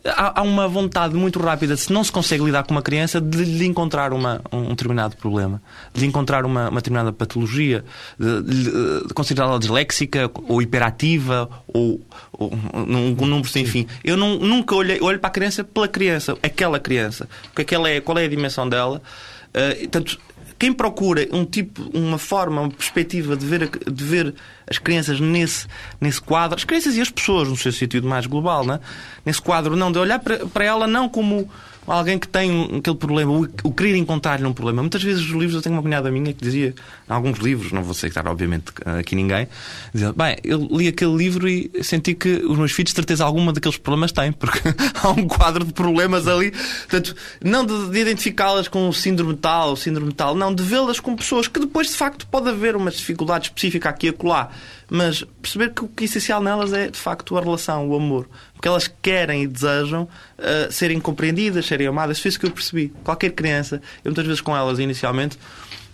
há, 0.06 0.42
uma 0.42 0.68
vontade 0.68 1.16
muito 1.16 1.40
rápida, 1.40 1.76
se 1.76 1.92
não 1.92 2.04
se 2.04 2.12
consegue 2.12 2.44
lidar 2.44 2.64
com 2.64 2.72
uma 2.72 2.82
criança, 2.82 3.20
de 3.20 3.44
lhe 3.44 3.66
encontrar 3.66 4.14
uma, 4.14 4.42
um 4.52 4.70
determinado 4.70 5.16
problema, 5.18 5.62
de 5.94 6.02
lhe 6.02 6.08
encontrar 6.08 6.46
uma, 6.46 6.70
uma 6.70 6.80
determinada 6.80 7.12
patologia, 7.12 7.84
de, 8.18 8.42
de, 8.44 9.08
de 9.08 9.14
considerá-la 9.14 9.58
disléxica 9.58 10.30
ou 10.48 10.62
hiperativa 10.62 11.50
ou, 11.68 12.02
ou 12.32 12.52
num, 12.86 13.16
número 13.16 13.48
sem 13.48 13.66
fim. 13.66 13.88
Eu 14.04 14.18
não, 14.18 14.36
nunca 14.38 14.76
olhei, 14.76 15.00
olho 15.02 15.20
para 15.20 15.30
a 15.30 15.32
criança 15.32 15.64
pela 15.64 15.88
criança, 15.88 16.38
aquela 16.42 16.80
criança, 16.80 17.28
o 17.52 17.56
que 17.56 17.76
é, 17.76 18.02
qual 18.02 18.18
é 18.18 18.26
a 18.26 18.30
dimensão 18.30 18.68
dela. 18.68 19.02
Uh, 19.50 19.88
tanto, 19.88 20.20
quem 20.60 20.74
procura 20.74 21.26
um 21.32 21.46
tipo, 21.46 21.90
uma 21.98 22.18
forma, 22.18 22.62
uma 22.62 22.70
perspectiva 22.70 23.38
de 23.38 23.46
ver, 23.46 23.70
de 23.70 24.04
ver 24.04 24.36
as 24.70 24.78
crianças 24.78 25.18
nesse, 25.20 25.66
nesse 26.02 26.22
quadro, 26.22 26.58
as 26.58 26.66
crianças 26.66 26.98
e 26.98 27.02
as 27.02 27.10
pessoas, 27.10 27.48
no 27.48 27.56
seu 27.56 27.72
sentido 27.72 28.06
mais 28.06 28.26
global, 28.26 28.66
né? 28.66 28.82
nesse 29.26 29.42
quadro, 29.42 29.78
não 29.78 29.90
de 29.90 29.98
olhar 29.98 30.20
para, 30.20 30.46
para 30.48 30.66
ela 30.66 30.86
não 30.86 31.08
como 31.08 31.50
alguém 31.92 32.20
que 32.20 32.28
tem 32.28 32.78
aquele 32.78 32.96
problema, 32.96 33.32
o, 33.32 33.48
o 33.64 33.72
querer 33.72 33.96
encontrar-lhe 33.96 34.46
um 34.46 34.54
problema. 34.54 34.82
Muitas 34.82 35.04
vezes 35.04 35.24
os 35.24 35.32
livros, 35.32 35.56
eu 35.56 35.62
tenho 35.62 35.76
uma 35.76 35.82
cunhada 35.82 36.12
minha 36.12 36.34
que 36.34 36.44
dizia, 36.44 36.74
alguns 37.08 37.40
livros, 37.40 37.72
não 37.72 37.84
vou 37.84 37.94
citar 37.94 38.28
obviamente 38.28 38.66
aqui 38.86 39.16
ninguém, 39.16 39.48
dizia, 39.94 40.14
bem, 40.14 40.38
eu 40.44 40.68
li 40.72 40.88
aquele 40.88 41.16
livro 41.16 41.48
e 41.48 41.72
senti 41.82 42.14
que 42.14 42.30
os 42.46 42.58
meus 42.58 42.72
filhos, 42.72 42.92
de 42.92 42.96
certeza 42.96 43.26
alguma 43.26 43.54
daqueles 43.54 43.78
problemas 43.78 44.12
têm, 44.12 44.32
porque 44.32 44.60
há 45.02 45.10
um 45.10 45.28
quadro 45.28 45.66
de 45.66 45.74
problemas 45.74 46.28
ali. 46.28 46.52
Portanto, 46.52 47.16
não 47.44 47.66
de, 47.66 47.90
de 47.90 48.00
identificá-las 48.00 48.68
com 48.68 48.88
o 48.88 48.94
síndrome 48.94 49.36
tal, 49.36 49.74
o 49.74 49.78
síndrome 49.78 50.14
tal, 50.14 50.36
não, 50.36 50.54
de 50.54 50.64
vê-las 50.64 51.00
com 51.00 51.16
pessoas 51.16 51.48
que 51.48 51.60
depois, 51.60 51.88
de 51.88 51.96
facto, 51.96 52.28
pode 52.28 52.50
haver 52.50 52.76
uma 52.76 52.92
dificuldade 52.92 53.48
específica 53.48 53.90
aqui 53.90 54.08
e 54.08 54.10
acolá 54.10 54.50
mas 54.90 55.24
perceber 55.42 55.74
que 55.74 55.84
o 55.84 55.88
que 55.88 56.04
é 56.04 56.06
essencial 56.06 56.42
nelas 56.42 56.74
é, 56.74 56.90
de 56.90 56.98
facto, 56.98 57.38
a 57.38 57.42
relação, 57.42 57.88
o 57.88 57.96
amor. 57.96 58.28
Porque 58.60 58.68
elas 58.68 58.92
querem 59.02 59.44
e 59.44 59.48
desejam 59.48 60.04
uh, 60.04 60.70
serem 60.70 61.00
compreendidas, 61.00 61.66
serem 61.66 61.88
amadas. 61.88 62.20
Foi 62.20 62.28
isso 62.28 62.38
que 62.38 62.46
eu 62.46 62.52
percebi. 62.52 62.92
Qualquer 63.06 63.30
criança, 63.32 63.82
eu 64.04 64.10
muitas 64.10 64.26
vezes 64.26 64.42
com 64.42 64.54
elas, 64.54 64.80
inicialmente, 64.80 65.40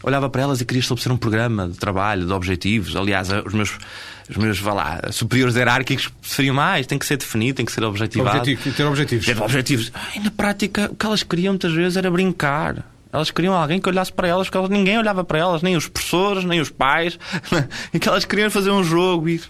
olhava 0.02 0.28
para 0.32 0.42
elas 0.42 0.62
e 0.62 0.66
queria 0.66 0.80
estabelecer 0.80 1.12
um 1.12 1.18
programa 1.18 1.70
de 1.70 1.78
trabalho, 1.78 2.26
de 2.26 2.34
objetivos. 2.34 2.96
Aliás, 2.96 3.30
os 3.46 3.54
meus, 3.54 3.78
os 4.28 4.36
meus 4.38 4.58
vá 4.58 4.74
lá, 4.74 5.02
superiores 5.12 5.56
hierárquicos 5.56 6.08
preferiam 6.08 6.56
mais, 6.56 6.88
tem 6.88 6.98
que 6.98 7.06
ser 7.06 7.18
definido, 7.18 7.58
tem 7.58 7.68
que 7.68 7.72
ser 7.72 7.84
objetivado. 7.84 8.40
Objetivo, 8.40 8.76
ter 8.76 8.86
objetivos. 8.86 9.26
Ter 9.28 9.40
objetivos. 9.40 9.92
E 10.16 10.20
na 10.22 10.32
prática, 10.32 10.90
o 10.92 10.96
que 10.96 11.06
elas 11.06 11.22
queriam 11.22 11.54
muitas 11.54 11.72
vezes 11.72 11.98
era 11.98 12.10
brincar 12.10 12.84
elas 13.16 13.32
queriam 13.32 13.54
alguém 13.54 13.80
que 13.80 13.88
olhasse 13.88 14.12
para 14.12 14.28
elas, 14.28 14.50
porque 14.50 14.74
ninguém 14.74 14.98
olhava 14.98 15.24
para 15.24 15.40
elas, 15.40 15.62
nem 15.62 15.76
os 15.76 15.88
professores, 15.88 16.44
nem 16.44 16.60
os 16.60 16.70
pais, 16.70 17.18
e 17.94 18.00
que 18.00 18.10
elas 18.10 18.26
queriam 18.26 18.52
fazer 18.52 18.72
um 18.72 18.84
jogo. 18.84 19.30
E, 19.30 19.42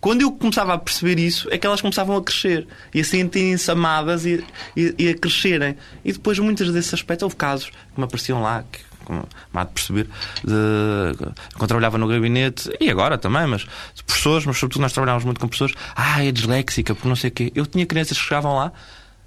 quando 0.00 0.20
eu 0.20 0.30
começava 0.30 0.74
a 0.74 0.78
perceber 0.78 1.18
isso, 1.18 1.48
é 1.50 1.56
que 1.56 1.66
elas 1.66 1.80
começavam 1.80 2.16
a 2.16 2.22
crescer 2.22 2.66
e 2.92 3.00
a 3.00 3.04
sentirem-se 3.04 3.70
amadas 3.70 4.26
e, 4.26 4.44
e, 4.76 4.94
e, 4.98 5.08
a 5.08 5.14
crescerem. 5.16 5.76
E 6.04 6.12
depois, 6.12 6.38
muitos 6.38 6.70
desses 6.70 6.92
aspectos, 6.92 7.22
houve 7.22 7.36
casos 7.36 7.70
que 7.70 7.98
me 7.98 8.04
apareciam 8.04 8.42
lá, 8.42 8.62
que, 8.70 8.80
como 9.06 9.26
há 9.54 9.64
de 9.64 9.72
perceber, 9.72 10.08
de, 10.44 11.16
quando 11.54 11.68
trabalhava 11.68 11.96
no 11.96 12.06
gabinete, 12.06 12.70
e 12.78 12.90
agora 12.90 13.16
também, 13.16 13.46
mas 13.46 13.64
professores, 14.06 14.44
mas 14.44 14.58
sobretudo 14.58 14.82
nós 14.82 14.92
trabalhávamos 14.92 15.24
muito 15.24 15.40
com 15.40 15.48
professores, 15.48 15.74
ah, 15.96 16.22
é 16.22 16.30
disléxica, 16.30 16.94
por 16.94 17.08
não 17.08 17.16
sei 17.16 17.30
o 17.30 17.32
quê. 17.32 17.52
Eu 17.54 17.64
tinha 17.64 17.86
crianças 17.86 18.18
que 18.18 18.24
chegavam 18.24 18.54
lá, 18.54 18.70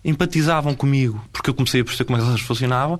empatizavam 0.06 0.74
comigo, 0.74 1.24
porque 1.34 1.50
eu 1.50 1.54
comecei 1.54 1.82
a 1.82 1.84
perceber 1.84 2.06
como 2.06 2.20
é 2.20 2.22
elas 2.22 2.42
funcionavam, 2.42 3.00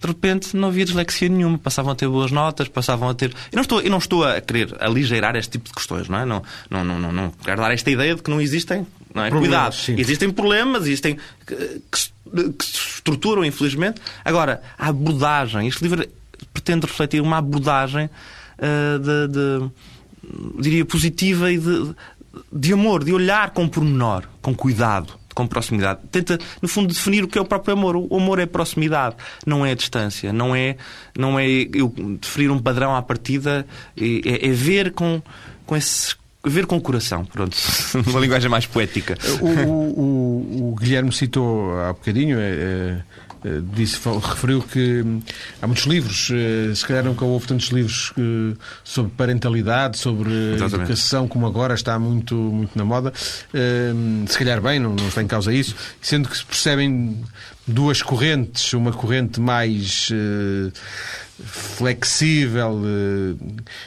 de 0.00 0.06
repente 0.06 0.56
não 0.56 0.68
havia 0.68 0.84
dislexia 0.84 1.28
nenhuma, 1.28 1.58
passavam 1.58 1.92
a 1.92 1.94
ter 1.94 2.08
boas 2.08 2.32
notas, 2.32 2.68
passavam 2.68 3.10
a 3.10 3.14
ter. 3.14 3.30
Eu 3.52 3.56
não 3.56 3.62
estou, 3.62 3.80
eu 3.82 3.90
não 3.90 3.98
estou 3.98 4.24
a 4.24 4.40
querer 4.40 4.74
aligeirar 4.80 5.36
este 5.36 5.52
tipo 5.52 5.66
de 5.66 5.74
questões, 5.74 6.08
não 6.08 6.18
é? 6.18 6.24
Não, 6.24 6.42
não, 6.70 6.82
não, 6.82 6.98
não, 6.98 7.12
não 7.12 7.30
quero 7.44 7.60
dar 7.60 7.70
esta 7.72 7.90
ideia 7.90 8.14
de 8.14 8.22
que 8.22 8.30
não 8.30 8.40
existem. 8.40 8.86
Não 9.14 9.24
é? 9.24 9.30
Cuidado. 9.30 9.74
Sim. 9.74 9.96
Existem 9.98 10.30
problemas, 10.30 10.84
existem 10.84 11.18
que, 11.46 11.54
que, 11.54 12.52
que 12.52 12.64
se 12.64 12.96
estruturam, 12.96 13.44
infelizmente. 13.44 14.00
Agora, 14.24 14.62
a 14.78 14.88
abordagem, 14.88 15.68
este 15.68 15.82
livro 15.82 16.06
pretende 16.54 16.86
refletir 16.86 17.20
uma 17.20 17.36
abordagem 17.36 18.06
uh, 18.06 18.98
de, 18.98 19.28
de, 19.28 20.62
diria, 20.62 20.84
positiva 20.86 21.52
e 21.52 21.58
de, 21.58 21.94
de 22.50 22.72
amor, 22.72 23.04
de 23.04 23.12
olhar 23.12 23.50
com 23.50 23.68
pormenor, 23.68 24.24
com 24.40 24.54
cuidado 24.54 25.19
com 25.34 25.46
proximidade. 25.46 26.00
Tenta, 26.10 26.38
no 26.60 26.68
fundo, 26.68 26.92
definir 26.92 27.24
o 27.24 27.28
que 27.28 27.38
é 27.38 27.40
o 27.40 27.44
próprio 27.44 27.74
amor. 27.74 27.96
O 27.96 28.16
amor 28.16 28.38
é 28.38 28.46
proximidade, 28.46 29.16
não 29.46 29.64
é 29.64 29.74
distância. 29.74 30.32
Não 30.32 30.54
é, 30.54 30.76
não 31.16 31.38
é 31.38 31.46
eu 31.74 31.92
definir 32.20 32.50
um 32.50 32.58
padrão 32.58 32.94
à 32.94 33.02
partida, 33.02 33.66
é, 33.96 34.48
é 34.48 34.50
ver 34.50 34.92
com, 34.92 35.22
com 35.66 35.76
esse 35.76 36.18
ver 36.42 36.64
com 36.64 36.76
o 36.76 36.80
coração, 36.80 37.24
pronto, 37.26 37.54
uma 38.08 38.18
linguagem 38.18 38.48
mais 38.48 38.64
poética. 38.64 39.18
O, 39.42 39.46
o, 39.46 40.70
o 40.70 40.74
Guilherme 40.74 41.12
citou 41.12 41.78
há 41.80 41.92
bocadinho, 41.92 42.38
é, 42.40 42.50
é 42.50 43.02
disse, 43.72 43.98
referiu 44.22 44.62
que 44.62 45.02
hum, 45.02 45.20
há 45.60 45.66
muitos 45.66 45.84
livros, 45.84 46.30
eh, 46.32 46.74
se 46.74 46.86
calhar 46.86 47.04
nunca 47.04 47.24
houve 47.24 47.46
tantos 47.46 47.68
livros 47.68 48.12
sobre 48.84 49.12
parentalidade, 49.12 49.98
sobre 49.98 50.30
Exatamente. 50.30 50.74
educação, 50.74 51.28
como 51.28 51.46
agora 51.46 51.74
está 51.74 51.98
muito, 51.98 52.34
muito 52.34 52.76
na 52.76 52.84
moda. 52.84 53.12
Se 54.26 54.38
calhar 54.38 54.60
bem, 54.60 54.78
não, 54.78 54.94
não 54.94 55.08
está 55.08 55.22
em 55.22 55.26
causa 55.26 55.52
isso, 55.52 55.74
sendo 56.00 56.28
que 56.28 56.36
se 56.36 56.44
percebem 56.44 57.16
duas 57.66 58.02
correntes, 58.02 58.72
uma 58.72 58.92
corrente 58.92 59.40
mais 59.40 60.10
flexível 61.44 62.72
uh, 62.72 63.38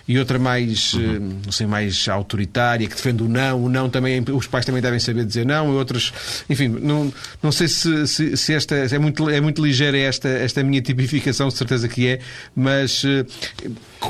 e 0.07 0.17
outra 0.17 0.39
mais, 0.39 0.93
uhum. 0.93 1.17
uh, 1.17 1.41
não 1.45 1.51
sei, 1.51 1.67
mais 1.67 2.07
autoritária, 2.07 2.87
que 2.87 2.95
defende 2.95 3.23
o 3.23 3.27
não. 3.27 3.63
O 3.65 3.69
não 3.69 3.89
também, 3.89 4.23
os 4.31 4.47
pais 4.47 4.65
também 4.65 4.81
devem 4.81 4.99
saber 4.99 5.25
dizer 5.25 5.45
não, 5.45 5.73
e 5.73 5.75
outros, 5.75 6.13
enfim, 6.49 6.67
não, 6.67 7.13
não 7.41 7.51
sei 7.51 7.67
se, 7.67 8.07
se, 8.07 8.37
se 8.37 8.53
esta 8.53 8.75
é 8.75 8.97
muito, 8.97 9.29
é 9.29 9.39
muito 9.39 9.63
ligeira 9.63 9.97
esta, 9.97 10.27
esta 10.27 10.63
minha 10.63 10.81
tipificação, 10.81 11.47
de 11.47 11.55
certeza 11.55 11.87
que 11.87 12.07
é, 12.07 12.19
mas 12.55 13.03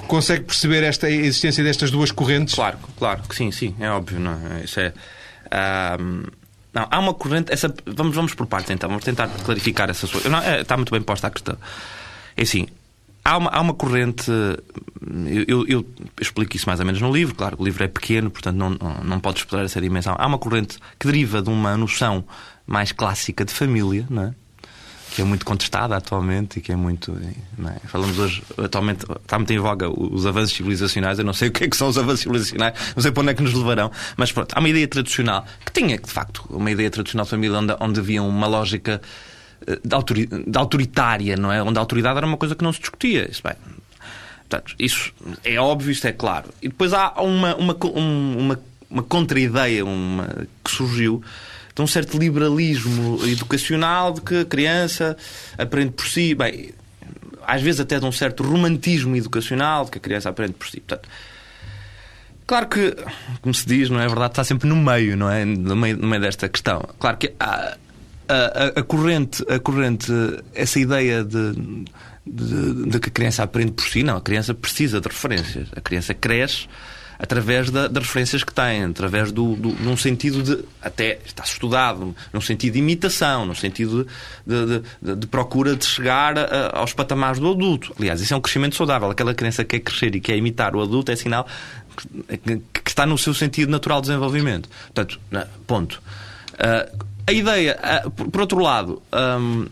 consegue 0.07 0.45
perceber 0.45 0.83
esta 0.83 1.07
a 1.07 1.11
existência 1.11 1.63
destas 1.63 1.91
duas 1.91 2.11
correntes? 2.11 2.55
Claro, 2.55 2.77
claro 2.97 3.21
que 3.23 3.35
sim, 3.35 3.51
sim, 3.51 3.75
é 3.79 3.89
óbvio, 3.89 4.19
não 4.19 4.31
é? 4.31 4.63
Isso 4.63 4.79
é. 4.79 4.93
Não, 6.73 6.87
há 6.89 6.99
uma 6.99 7.13
corrente. 7.13 7.53
Essa, 7.53 7.73
vamos, 7.85 8.15
vamos 8.15 8.33
por 8.33 8.47
partes 8.47 8.71
então, 8.71 8.89
vamos 8.89 9.05
tentar 9.05 9.27
clarificar 9.27 9.89
essa 9.89 10.07
sua. 10.07 10.27
Não, 10.27 10.39
é, 10.39 10.61
está 10.61 10.75
muito 10.75 10.91
bem 10.91 11.01
posta 11.01 11.27
a 11.27 11.29
questão. 11.29 11.55
É 12.35 12.41
assim, 12.41 12.67
há 13.23 13.37
uma, 13.37 13.49
há 13.49 13.61
uma 13.61 13.73
corrente. 13.73 14.31
Eu, 14.31 15.45
eu, 15.47 15.67
eu, 15.67 15.85
explico 16.19 16.55
isso 16.55 16.67
mais 16.67 16.79
ou 16.79 16.85
menos 16.85 17.01
no 17.01 17.11
livro, 17.11 17.35
claro, 17.35 17.57
o 17.59 17.63
livro 17.63 17.83
é 17.83 17.87
pequeno, 17.87 18.29
portanto 18.31 18.55
não, 18.55 18.69
não, 18.71 19.03
não 19.03 19.19
pode 19.19 19.39
explorar 19.39 19.65
essa 19.65 19.81
dimensão. 19.81 20.15
Há 20.17 20.27
uma 20.27 20.37
corrente 20.37 20.77
que 20.99 21.07
deriva 21.07 21.41
de 21.41 21.49
uma 21.49 21.75
noção 21.77 22.23
mais 22.65 22.91
clássica 22.91 23.43
de 23.43 23.53
família, 23.53 24.05
não 24.09 24.23
é? 24.23 24.35
que 25.13 25.21
é 25.21 25.23
muito 25.23 25.45
contestada 25.45 25.95
atualmente 25.95 26.57
e 26.57 26.61
que 26.61 26.71
é 26.71 26.75
muito. 26.75 27.15
É? 27.15 27.87
Falamos 27.87 28.17
hoje, 28.17 28.41
atualmente, 28.57 29.05
está 29.21 29.37
muito 29.37 29.53
em 29.53 29.59
voga 29.59 29.87
os 29.87 30.25
avanços 30.25 30.55
civilizacionais. 30.55 31.19
Eu 31.19 31.25
não 31.25 31.33
sei 31.33 31.49
o 31.49 31.51
que 31.51 31.65
é 31.65 31.67
que 31.67 31.77
são 31.77 31.87
os 31.87 31.97
avanços 31.97 32.21
civilizacionais, 32.21 32.73
não 32.95 33.03
sei 33.03 33.11
para 33.11 33.21
onde 33.21 33.31
é 33.31 33.33
que 33.35 33.43
nos 33.43 33.53
levarão, 33.53 33.91
mas 34.17 34.31
pronto, 34.31 34.53
há 34.55 34.59
uma 34.59 34.69
ideia 34.69 34.87
tradicional 34.87 35.45
que 35.63 35.71
tinha, 35.71 35.97
de 35.97 36.11
facto, 36.11 36.43
uma 36.49 36.71
ideia 36.71 36.89
tradicional 36.89 37.25
de 37.25 37.29
família 37.29 37.59
onde, 37.59 37.75
onde 37.79 37.99
havia 37.99 38.23
uma 38.23 38.47
lógica 38.47 39.01
autori, 39.91 40.27
de 40.27 40.57
autoritária, 40.57 41.35
não 41.35 41.51
é? 41.51 41.61
Onde 41.61 41.77
a 41.77 41.81
autoridade 41.81 42.17
era 42.17 42.25
uma 42.25 42.37
coisa 42.37 42.55
que 42.55 42.63
não 42.63 42.73
se 42.73 42.79
discutia. 42.79 43.29
Isso, 43.29 43.41
bem, 43.43 43.53
portanto, 44.49 44.75
isso 44.79 45.13
é 45.43 45.57
óbvio, 45.59 45.91
isto 45.91 46.07
é 46.07 46.11
claro. 46.11 46.49
E 46.61 46.67
depois 46.67 46.93
há 46.93 47.13
uma, 47.21 47.55
uma, 47.55 47.75
uma, 47.75 48.59
uma 48.89 49.03
contra-ideia 49.03 49.85
uma, 49.85 50.47
que 50.63 50.71
surgiu 50.71 51.23
de 51.75 51.81
um 51.81 51.87
certo 51.87 52.17
liberalismo 52.17 53.19
educacional 53.25 54.13
de 54.13 54.21
que 54.21 54.35
a 54.41 54.45
criança 54.45 55.17
aprende 55.57 55.91
por 55.91 56.05
si. 56.05 56.35
Bem, 56.35 56.71
às 57.45 57.61
vezes 57.61 57.81
até 57.81 57.99
de 57.99 58.05
um 58.05 58.11
certo 58.11 58.43
romantismo 58.43 59.15
educacional 59.15 59.85
de 59.85 59.91
que 59.91 59.97
a 59.97 60.01
criança 60.01 60.29
aprende 60.29 60.53
por 60.53 60.67
si. 60.67 60.79
Portanto, 60.79 61.09
claro 62.45 62.67
que, 62.67 62.95
como 63.41 63.53
se 63.53 63.65
diz, 63.65 63.89
não 63.89 63.99
é 63.99 64.07
verdade, 64.07 64.33
está 64.33 64.43
sempre 64.43 64.67
no 64.67 64.75
meio, 64.75 65.17
não 65.17 65.29
é? 65.29 65.43
No 65.45 65.75
meio, 65.75 65.97
no 65.97 66.07
meio 66.07 66.21
desta 66.21 66.47
questão. 66.47 66.81
Claro 66.99 67.17
que 67.17 67.33
a, 67.39 67.77
a, 68.27 68.79
a, 68.79 68.83
corrente, 68.83 69.43
a 69.49 69.59
corrente, 69.59 70.11
essa 70.53 70.79
ideia 70.79 71.23
de, 71.23 71.53
de, 72.25 72.89
de 72.89 72.99
que 72.99 73.09
a 73.09 73.11
criança 73.11 73.43
aprende 73.43 73.71
por 73.71 73.85
si, 73.85 74.03
não, 74.03 74.17
a 74.17 74.21
criança 74.21 74.53
precisa 74.53 75.01
de 75.01 75.07
referências. 75.07 75.67
A 75.75 75.81
criança 75.81 76.13
cresce 76.13 76.67
através 77.19 77.69
da, 77.69 77.87
das 77.87 78.03
referências 78.03 78.43
que 78.43 78.53
tem, 78.53 78.83
através 78.83 79.31
do, 79.31 79.55
do, 79.55 79.69
num 79.81 79.95
sentido 79.95 80.43
de, 80.43 80.65
até 80.81 81.19
está 81.25 81.43
estudado, 81.43 82.15
num 82.33 82.41
sentido 82.41 82.73
de 82.73 82.79
imitação, 82.79 83.45
num 83.45 83.55
sentido 83.55 84.05
de, 84.45 84.83
de, 85.01 85.15
de 85.15 85.27
procura 85.27 85.75
de 85.75 85.85
chegar 85.85 86.37
a, 86.37 86.79
aos 86.79 86.93
patamares 86.93 87.39
do 87.39 87.49
adulto. 87.49 87.93
Aliás, 87.97 88.19
isso 88.19 88.33
é 88.33 88.37
um 88.37 88.41
crescimento 88.41 88.75
saudável. 88.75 89.09
Aquela 89.09 89.33
criança 89.33 89.63
que 89.63 89.79
quer 89.79 89.85
crescer 89.85 90.15
e 90.15 90.19
quer 90.19 90.35
imitar 90.35 90.75
o 90.75 90.81
adulto 90.81 91.11
é 91.11 91.15
sinal 91.15 91.47
que, 92.27 92.61
que 92.83 92.89
está 92.89 93.05
no 93.05 93.17
seu 93.17 93.33
sentido 93.33 93.69
natural 93.69 94.01
de 94.01 94.07
desenvolvimento. 94.07 94.67
Portanto, 94.93 95.19
ponto. 95.65 96.01
Uh, 96.53 97.12
a 97.27 97.31
ideia, 97.31 97.79
uh, 98.05 98.11
por, 98.11 98.41
outro 98.41 98.59
lado, 98.59 99.01
um, 99.13 99.67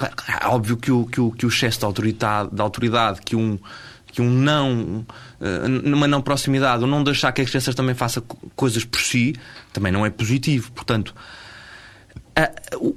é 0.00 0.46
óbvio 0.46 0.76
que 0.76 0.90
o, 0.90 1.06
que 1.06 1.20
o, 1.20 1.30
que 1.30 1.46
o 1.46 1.48
excesso 1.48 1.80
de 1.80 1.84
autoridade, 1.84 2.50
de 2.52 2.60
autoridade 2.60 3.20
que 3.22 3.36
um 3.36 3.58
que 4.10 4.22
um 4.22 4.30
não, 4.30 5.06
uh, 5.38 5.68
numa 5.68 6.08
não 6.08 6.22
proximidade, 6.22 6.82
ou 6.82 6.88
não 6.88 7.04
deixar 7.04 7.30
que 7.30 7.42
as 7.42 7.48
crianças 7.48 7.74
também 7.74 7.94
façam 7.94 8.22
coisas 8.56 8.84
por 8.84 9.00
si, 9.00 9.34
também 9.72 9.92
não 9.92 10.04
é 10.04 10.10
positivo. 10.10 10.72
Portanto, 10.72 11.14
o 12.76 12.96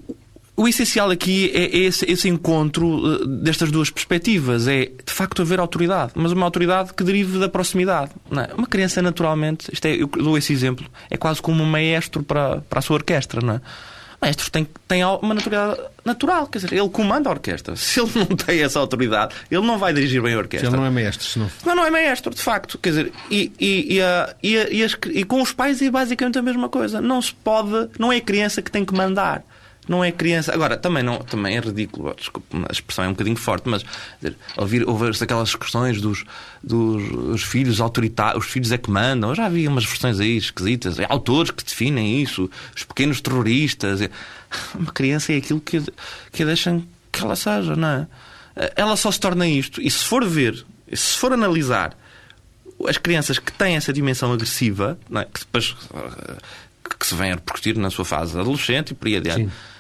essencial 0.67 1.09
aqui 1.09 1.51
é 1.53 1.77
esse, 1.77 2.05
esse 2.09 2.27
encontro 2.27 2.85
uh, 2.87 3.25
destas 3.25 3.71
duas 3.71 3.89
perspectivas. 3.89 4.67
É, 4.67 4.85
de 4.85 5.11
facto, 5.11 5.41
haver 5.41 5.59
autoridade, 5.59 6.11
mas 6.15 6.31
uma 6.31 6.45
autoridade 6.45 6.93
que 6.93 7.03
derive 7.03 7.39
da 7.39 7.49
proximidade. 7.49 8.11
É? 8.31 8.53
Uma 8.53 8.67
criança, 8.67 9.01
naturalmente, 9.01 9.71
isto 9.71 9.85
é, 9.85 9.95
eu 9.95 10.07
dou 10.07 10.37
esse 10.37 10.53
exemplo, 10.53 10.85
é 11.09 11.17
quase 11.17 11.41
como 11.41 11.63
um 11.63 11.65
maestro 11.65 12.21
para, 12.23 12.61
para 12.61 12.79
a 12.79 12.81
sua 12.81 12.97
orquestra. 12.97 13.41
Não 13.41 13.55
é? 13.55 13.57
O 13.57 14.25
maestro 14.25 14.51
tem, 14.51 14.67
tem 14.87 15.03
uma 15.03 15.33
naturalidade 15.33 15.81
natural, 16.05 16.45
quer 16.45 16.59
dizer, 16.59 16.73
ele 16.73 16.89
comanda 16.89 17.27
a 17.27 17.31
orquestra. 17.31 17.75
Se 17.75 17.99
ele 17.99 18.11
não 18.13 18.27
tem 18.27 18.61
essa 18.61 18.79
autoridade, 18.79 19.33
ele 19.49 19.65
não 19.65 19.79
vai 19.79 19.93
dirigir 19.93 20.21
bem 20.21 20.35
a 20.35 20.37
orquestra. 20.37 20.69
Se 20.69 20.75
ele 20.75 20.79
não 20.79 20.85
é 20.85 20.91
maestro, 20.91 21.25
senão... 21.25 21.51
Não, 21.65 21.75
não 21.75 21.85
é 21.85 21.89
maestro, 21.89 22.31
de 22.31 22.41
facto. 22.41 22.77
Quer 22.77 22.89
dizer, 22.89 23.13
e, 23.31 23.51
e, 23.59 23.95
e, 23.95 24.01
a, 24.01 24.35
e, 24.43 24.57
a, 24.57 24.69
e, 24.69 24.83
as, 24.83 24.95
e 25.11 25.23
com 25.23 25.41
os 25.41 25.51
pais 25.53 25.81
é 25.81 25.89
basicamente 25.89 26.37
a 26.37 26.41
mesma 26.41 26.69
coisa. 26.69 27.01
Não 27.01 27.19
se 27.19 27.33
pode, 27.33 27.89
não 27.97 28.11
é 28.13 28.17
a 28.17 28.21
criança 28.21 28.61
que 28.61 28.69
tem 28.69 28.85
que 28.85 28.93
mandar 28.93 29.43
não 29.91 30.03
é 30.03 30.11
criança. 30.11 30.53
Agora, 30.53 30.77
também, 30.77 31.03
não, 31.03 31.19
também 31.19 31.57
é 31.57 31.59
ridículo, 31.59 32.15
desculpe, 32.15 32.47
a 32.67 32.71
expressão 32.71 33.03
é 33.03 33.07
um 33.09 33.11
bocadinho 33.11 33.35
forte, 33.35 33.67
mas 33.67 33.83
dizer, 34.21 34.37
ouvir, 34.55 34.87
ouvir 34.87 35.11
aquelas 35.21 35.53
questões 35.53 35.99
dos, 35.99 36.23
dos 36.63 37.43
filhos 37.43 37.81
autoritários, 37.81 38.45
os 38.45 38.51
filhos 38.51 38.71
é 38.71 38.77
que 38.77 38.89
mandam. 38.89 39.31
Eu 39.31 39.35
já 39.35 39.45
havia 39.45 39.69
umas 39.69 39.83
versões 39.83 40.19
aí 40.19 40.37
esquisitas, 40.37 40.97
é 40.97 41.05
autores 41.09 41.51
que 41.51 41.63
definem 41.63 42.21
isso, 42.21 42.49
os 42.75 42.83
pequenos 42.83 43.19
terroristas. 43.19 44.01
É... 44.01 44.09
Uma 44.73 44.91
criança 44.91 45.33
é 45.33 45.37
aquilo 45.37 45.59
que, 45.59 45.83
que 46.31 46.45
deixam 46.45 46.83
que 47.11 47.21
ela 47.21 47.35
seja, 47.35 47.75
não 47.75 47.87
é? 47.87 48.07
Ela 48.75 48.95
só 48.95 49.11
se 49.11 49.19
torna 49.19 49.47
isto, 49.47 49.81
e 49.81 49.91
se 49.91 50.05
for 50.05 50.25
ver, 50.25 50.65
se 50.93 51.17
for 51.17 51.33
analisar 51.33 51.97
as 52.87 52.97
crianças 52.97 53.39
que 53.39 53.51
têm 53.51 53.75
essa 53.75 53.93
dimensão 53.93 54.31
agressiva, 54.31 54.97
é? 55.13 55.25
que 55.25 55.39
depois 55.41 55.75
que 56.99 57.07
se 57.07 57.15
vem 57.15 57.31
a 57.31 57.35
repercutir 57.35 57.77
na 57.77 57.89
sua 57.89 58.03
fase 58.03 58.37
adolescente 58.37 58.91
e 58.91 58.93
por 58.93 59.07
aí 59.07 59.17
adiante. 59.17 59.45
Sim 59.45 59.70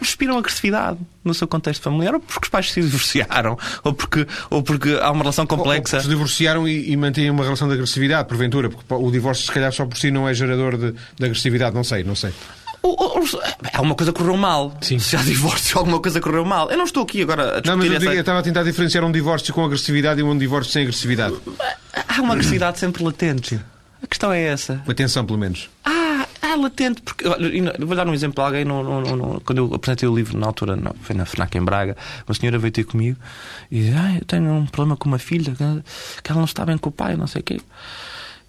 respiram 0.00 0.38
agressividade 0.38 0.98
no 1.24 1.34
seu 1.34 1.46
contexto 1.48 1.82
familiar, 1.82 2.14
ou 2.14 2.20
porque 2.20 2.46
os 2.46 2.50
pais 2.50 2.70
se 2.70 2.80
divorciaram, 2.80 3.58
ou 3.82 3.92
porque, 3.92 4.26
ou 4.50 4.62
porque 4.62 4.98
há 5.00 5.10
uma 5.10 5.22
relação 5.22 5.46
complexa. 5.46 5.96
Ou, 5.96 6.00
ou 6.00 6.04
se 6.04 6.08
divorciaram 6.08 6.68
e, 6.68 6.90
e 6.90 6.96
mantêm 6.96 7.30
uma 7.30 7.44
relação 7.44 7.68
de 7.68 7.74
agressividade, 7.74 8.28
porventura, 8.28 8.68
porque 8.68 8.84
o 8.92 9.10
divórcio, 9.10 9.44
se 9.46 9.52
calhar, 9.52 9.72
só 9.72 9.86
por 9.86 9.96
si 9.96 10.10
não 10.10 10.28
é 10.28 10.34
gerador 10.34 10.76
de, 10.76 10.92
de 10.92 11.24
agressividade, 11.24 11.74
não 11.74 11.84
sei, 11.84 12.04
não 12.04 12.14
sei. 12.14 12.32
Alguma 13.72 13.94
coisa 13.94 14.12
correu 14.12 14.36
mal. 14.36 14.76
Sim. 14.80 14.98
Se 14.98 15.16
há 15.16 15.22
divórcio, 15.22 15.78
alguma 15.78 16.00
coisa 16.00 16.20
correu 16.20 16.44
mal. 16.44 16.68
Eu 16.70 16.76
não 16.76 16.84
estou 16.84 17.04
aqui 17.04 17.22
agora 17.22 17.58
a 17.58 17.60
discutir 17.60 17.68
Não, 17.68 17.76
mas 17.76 17.86
eu, 17.86 17.96
essa... 17.96 18.14
eu 18.14 18.20
estava 18.20 18.38
a 18.40 18.42
tentar 18.42 18.64
diferenciar 18.64 19.04
um 19.04 19.12
divórcio 19.12 19.54
com 19.54 19.64
agressividade 19.64 20.20
e 20.20 20.22
um 20.22 20.36
divórcio 20.36 20.72
sem 20.72 20.82
agressividade. 20.82 21.36
Há 22.08 22.20
uma 22.20 22.34
agressividade 22.34 22.78
sempre 22.78 23.04
latente. 23.04 23.60
A 24.02 24.06
questão 24.06 24.32
é 24.32 24.42
essa. 24.42 24.82
Atenção, 24.88 25.24
pelo 25.24 25.38
menos. 25.38 25.70
Ah, 25.84 26.01
ah, 26.52 26.56
latente, 26.56 27.02
porque 27.02 27.26
olha, 27.26 27.50
vou 27.78 27.96
dar 27.96 28.06
um 28.06 28.14
exemplo. 28.14 28.42
Alguém, 28.42 28.66
quando 29.44 29.58
eu 29.58 29.74
apresentei 29.74 30.08
o 30.08 30.14
livro 30.14 30.38
na 30.38 30.46
altura, 30.46 30.76
não, 30.76 30.94
foi 31.02 31.14
na 31.14 31.24
FNAC 31.24 31.56
em 31.56 31.62
Braga, 31.62 31.96
uma 32.26 32.34
senhora 32.34 32.58
veio 32.58 32.72
ter 32.72 32.84
comigo 32.84 33.18
e 33.70 33.82
disse: 33.82 33.96
ah, 33.96 34.16
Eu 34.18 34.24
tenho 34.24 34.50
um 34.50 34.66
problema 34.66 34.96
com 34.96 35.08
uma 35.08 35.18
filha, 35.18 35.54
que 35.54 36.30
ela 36.30 36.38
não 36.38 36.44
está 36.44 36.64
bem 36.64 36.78
com 36.78 36.88
o 36.88 36.92
pai, 36.92 37.16
não 37.16 37.26
sei 37.26 37.40
o 37.40 37.44
quê. 37.44 37.60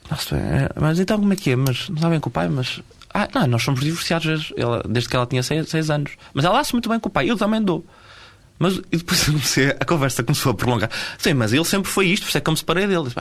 Nossa, 0.10 0.36
é, 0.36 0.69
mas 0.79 1.00
então 1.00 1.17
como 1.17 1.33
é 1.33 1.36
que 1.36 1.51
é? 1.51 1.55
Mas 1.55 1.89
não 1.89 1.95
está 1.95 2.10
bem 2.10 2.19
com 2.19 2.29
o 2.29 2.31
pai, 2.31 2.48
mas. 2.50 2.81
Ah, 3.13 3.27
não, 3.33 3.45
nós 3.48 3.63
somos 3.63 3.81
divorciados 3.81 4.51
ela, 4.57 4.83
desde 4.89 5.10
que 5.10 5.15
ela 5.15 5.25
tinha 5.25 5.43
6 5.43 5.89
anos. 5.91 6.12
Mas 6.33 6.45
ela 6.45 6.63
se 6.63 6.74
muito 6.74 6.89
bem 6.89 7.00
com 7.00 7.10
o 7.10 7.12
pai, 7.12 7.29
eu 7.29 7.38
também 7.38 7.62
dou. 7.62 7.86
Mas 8.57 8.77
e 8.91 8.98
depois 8.98 9.27
a 9.79 9.86
conversa 9.86 10.24
começou 10.24 10.51
a 10.51 10.55
prolongar. 10.55 10.89
Sim, 11.17 11.33
mas 11.33 11.53
ele 11.53 11.65
sempre 11.65 11.91
foi 11.91 12.07
isto, 12.07 12.24
por 12.24 12.29
isso 12.29 12.38
é 12.38 12.41
que 12.41 12.50
eu 12.50 12.51
me 12.51 12.57
separei 12.57 12.88
dele. 12.88 13.03
Disse, 13.03 13.19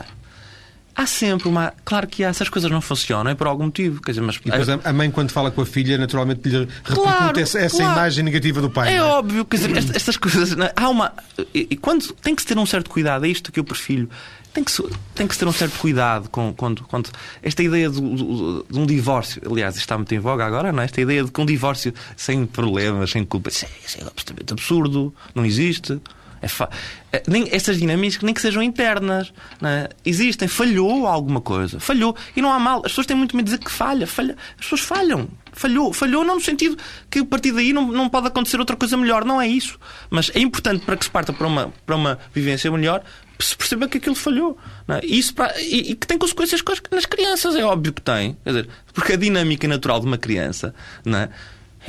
Há 0.94 1.06
sempre 1.06 1.48
uma. 1.48 1.72
Claro 1.84 2.06
que 2.06 2.22
há, 2.22 2.28
essas 2.28 2.48
coisas 2.48 2.70
não 2.70 2.80
funcionam, 2.80 3.30
é 3.30 3.34
por 3.34 3.46
algum 3.46 3.64
motivo. 3.64 4.00
Quer 4.02 4.12
dizer, 4.12 4.20
mas... 4.20 4.36
E 4.36 4.50
depois 4.50 4.68
a 4.68 4.92
mãe, 4.92 5.10
quando 5.10 5.30
fala 5.30 5.50
com 5.50 5.62
a 5.62 5.66
filha, 5.66 5.96
naturalmente 5.96 6.48
lhe 6.48 6.58
repercute 6.84 7.02
claro, 7.02 7.40
essa, 7.40 7.68
claro. 7.68 7.92
imagem 7.92 8.24
negativa 8.24 8.60
do 8.60 8.70
pai. 8.70 8.94
É, 8.94 8.96
é? 8.96 9.02
óbvio, 9.02 9.44
quer 9.44 9.56
dizer, 9.56 9.96
estas 9.96 10.16
coisas. 10.16 10.52
É? 10.52 10.72
Há 10.76 10.88
uma. 10.88 11.12
E 11.54 11.76
quando 11.76 12.12
tem 12.14 12.34
que 12.34 12.42
se 12.42 12.48
ter 12.48 12.58
um 12.58 12.66
certo 12.66 12.90
cuidado, 12.90 13.24
é 13.24 13.28
isto 13.28 13.50
que 13.50 13.58
eu 13.58 13.64
prefiro. 13.64 14.08
Tem 14.52 14.62
que, 14.62 14.70
se, 14.70 14.84
tem 15.14 15.26
que 15.26 15.32
se 15.32 15.40
ter 15.40 15.48
um 15.48 15.52
certo 15.52 15.78
cuidado 15.78 16.28
com, 16.28 16.52
quando, 16.52 16.82
quando 16.82 17.08
esta 17.42 17.62
ideia 17.62 17.88
de, 17.88 17.98
de, 17.98 18.64
de, 18.70 18.78
um 18.78 18.84
divórcio, 18.84 19.40
aliás, 19.50 19.76
está 19.76 19.96
muito 19.96 20.14
em 20.14 20.18
voga 20.18 20.44
agora, 20.44 20.70
não 20.70 20.82
é? 20.82 20.84
Esta 20.84 21.00
ideia 21.00 21.24
de 21.24 21.30
que 21.30 21.40
um 21.40 21.46
divórcio 21.46 21.94
sem 22.18 22.44
problemas, 22.44 23.10
sem 23.10 23.24
culpa, 23.24 23.48
isso 23.48 23.64
é, 23.64 23.68
isso 23.82 23.98
é 23.98 24.02
absolutamente 24.02 24.52
absurdo, 24.52 25.14
não 25.34 25.46
existe. 25.46 25.98
É 26.42 26.48
fa... 26.48 26.68
É, 27.12 27.22
nem, 27.28 27.48
essas 27.52 27.78
dinâmicas 27.78 28.20
nem 28.22 28.34
que 28.34 28.40
sejam 28.40 28.62
internas 28.62 29.32
é? 29.62 29.88
existem. 30.04 30.48
Falhou 30.48 31.06
alguma 31.06 31.40
coisa. 31.40 31.78
Falhou. 31.78 32.16
E 32.36 32.42
não 32.42 32.52
há 32.52 32.58
mal. 32.58 32.78
As 32.78 32.92
pessoas 32.92 33.06
têm 33.06 33.16
muito 33.16 33.36
medo 33.36 33.46
de 33.46 33.52
dizer 33.52 33.64
que 33.64 33.70
falha. 33.70 34.06
falha. 34.06 34.36
As 34.58 34.64
pessoas 34.64 34.80
falham. 34.80 35.28
Falhou. 35.52 35.92
Falhou 35.92 36.24
não 36.24 36.34
no 36.34 36.40
sentido 36.40 36.76
que 37.08 37.20
a 37.20 37.24
partir 37.24 37.52
daí 37.52 37.72
não, 37.72 37.86
não 37.92 38.08
pode 38.08 38.26
acontecer 38.26 38.58
outra 38.58 38.76
coisa 38.76 38.96
melhor. 38.96 39.24
Não 39.24 39.40
é 39.40 39.46
isso. 39.46 39.78
Mas 40.10 40.30
é 40.34 40.40
importante 40.40 40.84
para 40.84 40.96
que 40.96 41.04
se 41.04 41.10
parta 41.10 41.32
para 41.32 41.46
uma, 41.46 41.72
para 41.86 41.96
uma 41.96 42.18
vivência 42.34 42.70
melhor 42.70 43.02
se 43.42 43.56
perceba 43.56 43.88
que 43.88 43.98
aquilo 43.98 44.14
falhou. 44.14 44.56
É? 44.88 45.04
Isso 45.04 45.34
para, 45.34 45.60
e, 45.60 45.92
e, 45.92 45.94
que 45.94 46.06
tem 46.06 46.18
consequências 46.18 46.62
nas 46.90 47.06
crianças. 47.06 47.56
É 47.56 47.64
óbvio 47.64 47.92
que 47.92 48.02
tem. 48.02 48.36
Quer 48.44 48.50
dizer, 48.50 48.68
porque 48.92 49.14
a 49.14 49.16
dinâmica 49.16 49.66
natural 49.68 50.00
de 50.00 50.06
uma 50.06 50.18
criança. 50.18 50.74
Não 51.04 51.18
é? 51.18 51.28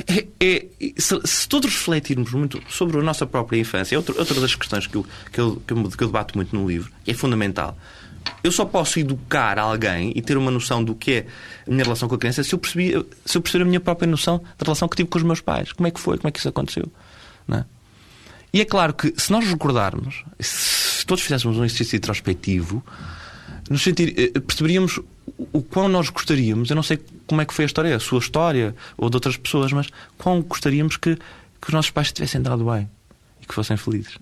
É, 0.08 0.26
é, 0.40 0.66
se, 0.98 1.20
se, 1.24 1.48
todos 1.48 1.72
refletirmos 1.72 2.32
muito 2.32 2.60
sobre 2.68 2.98
a 2.98 3.02
nossa 3.02 3.26
própria 3.26 3.58
infância, 3.58 3.94
é 3.94 3.98
outra, 3.98 4.14
outra 4.18 4.40
das 4.40 4.54
questões 4.54 4.86
que 4.86 4.96
eu, 4.96 5.06
que, 5.32 5.40
eu, 5.40 5.62
que, 5.66 5.72
eu, 5.72 5.90
que 5.90 6.02
eu 6.02 6.08
debato 6.08 6.36
muito 6.36 6.54
no 6.54 6.66
livro, 6.66 6.90
e 7.06 7.12
é 7.12 7.14
fundamental. 7.14 7.76
Eu 8.42 8.50
só 8.50 8.64
posso 8.64 8.98
educar 8.98 9.58
alguém 9.58 10.12
e 10.14 10.22
ter 10.22 10.36
uma 10.36 10.50
noção 10.50 10.82
do 10.82 10.94
que 10.94 11.12
é 11.12 11.26
a 11.66 11.70
minha 11.70 11.84
relação 11.84 12.08
com 12.08 12.14
a 12.14 12.18
criança 12.18 12.42
se 12.42 12.54
eu, 12.54 12.58
percebi, 12.58 12.92
se 13.24 13.36
eu 13.38 13.42
perceber 13.42 13.62
a 13.62 13.66
minha 13.66 13.80
própria 13.80 14.06
noção 14.06 14.38
da 14.58 14.64
relação 14.64 14.88
que 14.88 14.96
tive 14.96 15.08
com 15.08 15.18
os 15.18 15.24
meus 15.24 15.40
pais. 15.40 15.72
Como 15.72 15.86
é 15.86 15.90
que 15.90 16.00
foi? 16.00 16.16
Como 16.18 16.28
é 16.28 16.32
que 16.32 16.38
isso 16.38 16.48
aconteceu? 16.48 16.90
É? 17.52 17.64
E 18.52 18.60
é 18.60 18.64
claro 18.64 18.94
que 18.94 19.12
se 19.16 19.30
nós 19.30 19.46
recordarmos, 19.46 20.24
se 20.40 21.04
todos 21.06 21.22
fizéssemos 21.22 21.58
um 21.58 21.64
exercício 21.64 21.96
introspectivo, 21.96 22.82
no 23.68 23.78
sentido, 23.78 24.12
eh, 24.16 24.40
perceberíamos 24.40 25.00
o 25.52 25.62
quão 25.62 25.88
nós 25.88 26.08
gostaríamos, 26.10 26.70
eu 26.70 26.76
não 26.76 26.82
sei 26.82 26.98
como 27.26 27.40
é 27.40 27.44
que 27.44 27.54
foi 27.54 27.64
a 27.64 27.66
história, 27.66 27.96
a 27.96 28.00
sua 28.00 28.18
história 28.18 28.74
ou 28.96 29.08
de 29.08 29.16
outras 29.16 29.36
pessoas, 29.36 29.72
mas 29.72 29.88
quão 30.18 30.42
gostaríamos 30.42 30.96
que, 30.96 31.16
que 31.16 31.68
os 31.68 31.72
nossos 31.72 31.90
pais 31.90 32.12
tivessem 32.12 32.42
dado 32.42 32.64
bem 32.64 32.88
e 33.40 33.46
que 33.46 33.54
fossem 33.54 33.76
felizes. 33.76 34.18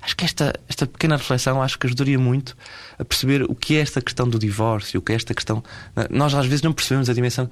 Acho 0.00 0.16
que 0.16 0.24
esta, 0.24 0.54
esta 0.68 0.86
pequena 0.86 1.16
reflexão 1.16 1.60
acho 1.60 1.78
que 1.78 1.86
ajudaria 1.86 2.18
muito 2.18 2.56
a 2.98 3.04
perceber 3.04 3.42
o 3.42 3.54
que 3.54 3.76
é 3.76 3.80
esta 3.80 4.00
questão 4.00 4.28
do 4.28 4.38
divórcio, 4.38 5.00
o 5.00 5.02
que 5.02 5.12
é 5.12 5.16
esta 5.16 5.34
questão. 5.34 5.62
Nós 6.08 6.34
às 6.34 6.46
vezes 6.46 6.62
não 6.62 6.72
percebemos 6.72 7.10
a 7.10 7.12
dimensão. 7.12 7.50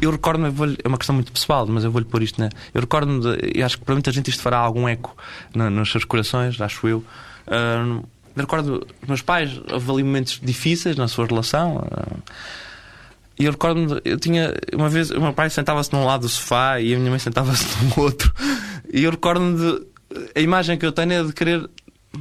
Eu 0.00 0.10
recordo-me, 0.10 0.48
é 0.84 0.88
uma 0.88 0.98
questão 0.98 1.14
muito 1.14 1.32
pessoal, 1.32 1.66
mas 1.66 1.84
eu 1.84 1.90
vou-lhe 1.90 2.06
pôr 2.06 2.22
isto, 2.22 2.40
né? 2.40 2.50
Eu 2.74 2.80
recordo-me, 2.80 3.62
acho 3.62 3.78
que 3.78 3.84
para 3.84 3.94
muita 3.94 4.12
gente 4.12 4.30
isto 4.30 4.42
fará 4.42 4.58
algum 4.58 4.88
eco 4.88 5.16
nos 5.54 5.90
seus 5.90 6.04
corações, 6.04 6.60
acho 6.60 6.86
eu. 6.86 7.04
Uh, 7.46 8.04
eu 8.36 8.42
recordo 8.42 8.86
os 9.02 9.08
meus 9.08 9.22
pais, 9.22 9.58
houve 9.72 9.90
ali 9.90 10.02
momentos 10.02 10.38
difíceis 10.42 10.94
na 10.96 11.08
sua 11.08 11.26
relação. 11.26 11.82
Eh, 11.90 12.16
e 13.38 13.44
eu 13.46 13.52
recordo-me, 13.52 14.00
eu 14.04 14.18
tinha, 14.18 14.54
uma 14.74 14.88
vez, 14.88 15.10
o 15.10 15.20
meu 15.20 15.32
pai 15.32 15.48
sentava-se 15.48 15.92
num 15.92 16.04
lado 16.04 16.22
do 16.22 16.28
sofá 16.28 16.78
e 16.78 16.94
a 16.94 16.98
minha 16.98 17.10
mãe 17.10 17.18
sentava-se 17.18 17.64
no 17.84 18.02
outro. 18.02 18.32
E 18.92 19.04
eu 19.04 19.10
recordo-me 19.10 19.58
de. 19.58 19.86
A 20.34 20.40
imagem 20.40 20.78
que 20.78 20.86
eu 20.86 20.92
tenho 20.92 21.12
é 21.12 21.22
de 21.24 21.32
querer 21.32 21.68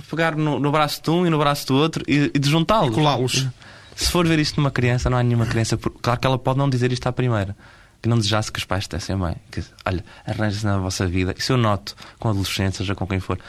pegar 0.09 0.35
no, 0.35 0.59
no 0.59 0.71
braço 0.71 1.01
de 1.03 1.09
um 1.09 1.27
e 1.27 1.29
no 1.29 1.37
braço 1.37 1.67
do 1.67 1.75
outro 1.75 2.03
e, 2.07 2.31
e 2.33 2.39
de 2.39 2.49
juntá-los. 2.49 2.95
Colá-los. 2.95 3.47
Se 3.95 4.11
for 4.11 4.27
ver 4.27 4.39
isto 4.39 4.57
numa 4.57 4.71
criança, 4.71 5.09
não 5.09 5.17
há 5.17 5.23
nenhuma 5.23 5.45
criança. 5.45 5.77
Claro 5.77 6.19
que 6.19 6.27
ela 6.27 6.37
pode 6.37 6.57
não 6.57 6.69
dizer 6.69 6.91
isto 6.91 7.07
à 7.07 7.11
primeira. 7.13 7.55
Que 8.01 8.09
não 8.09 8.17
desejasse 8.17 8.51
que 8.51 8.59
os 8.59 8.65
pais 8.65 8.87
dessem 8.87 9.17
bem. 9.17 9.35
Que, 9.51 9.63
olha, 9.85 10.03
arranje-se 10.25 10.65
na 10.65 10.77
vossa 10.77 11.07
vida. 11.07 11.33
Isso 11.37 11.53
eu 11.53 11.57
noto 11.57 11.95
com 12.19 12.29
adolescentes, 12.29 12.77
seja 12.77 12.95
com 12.95 13.05
quem 13.05 13.19
for 13.19 13.39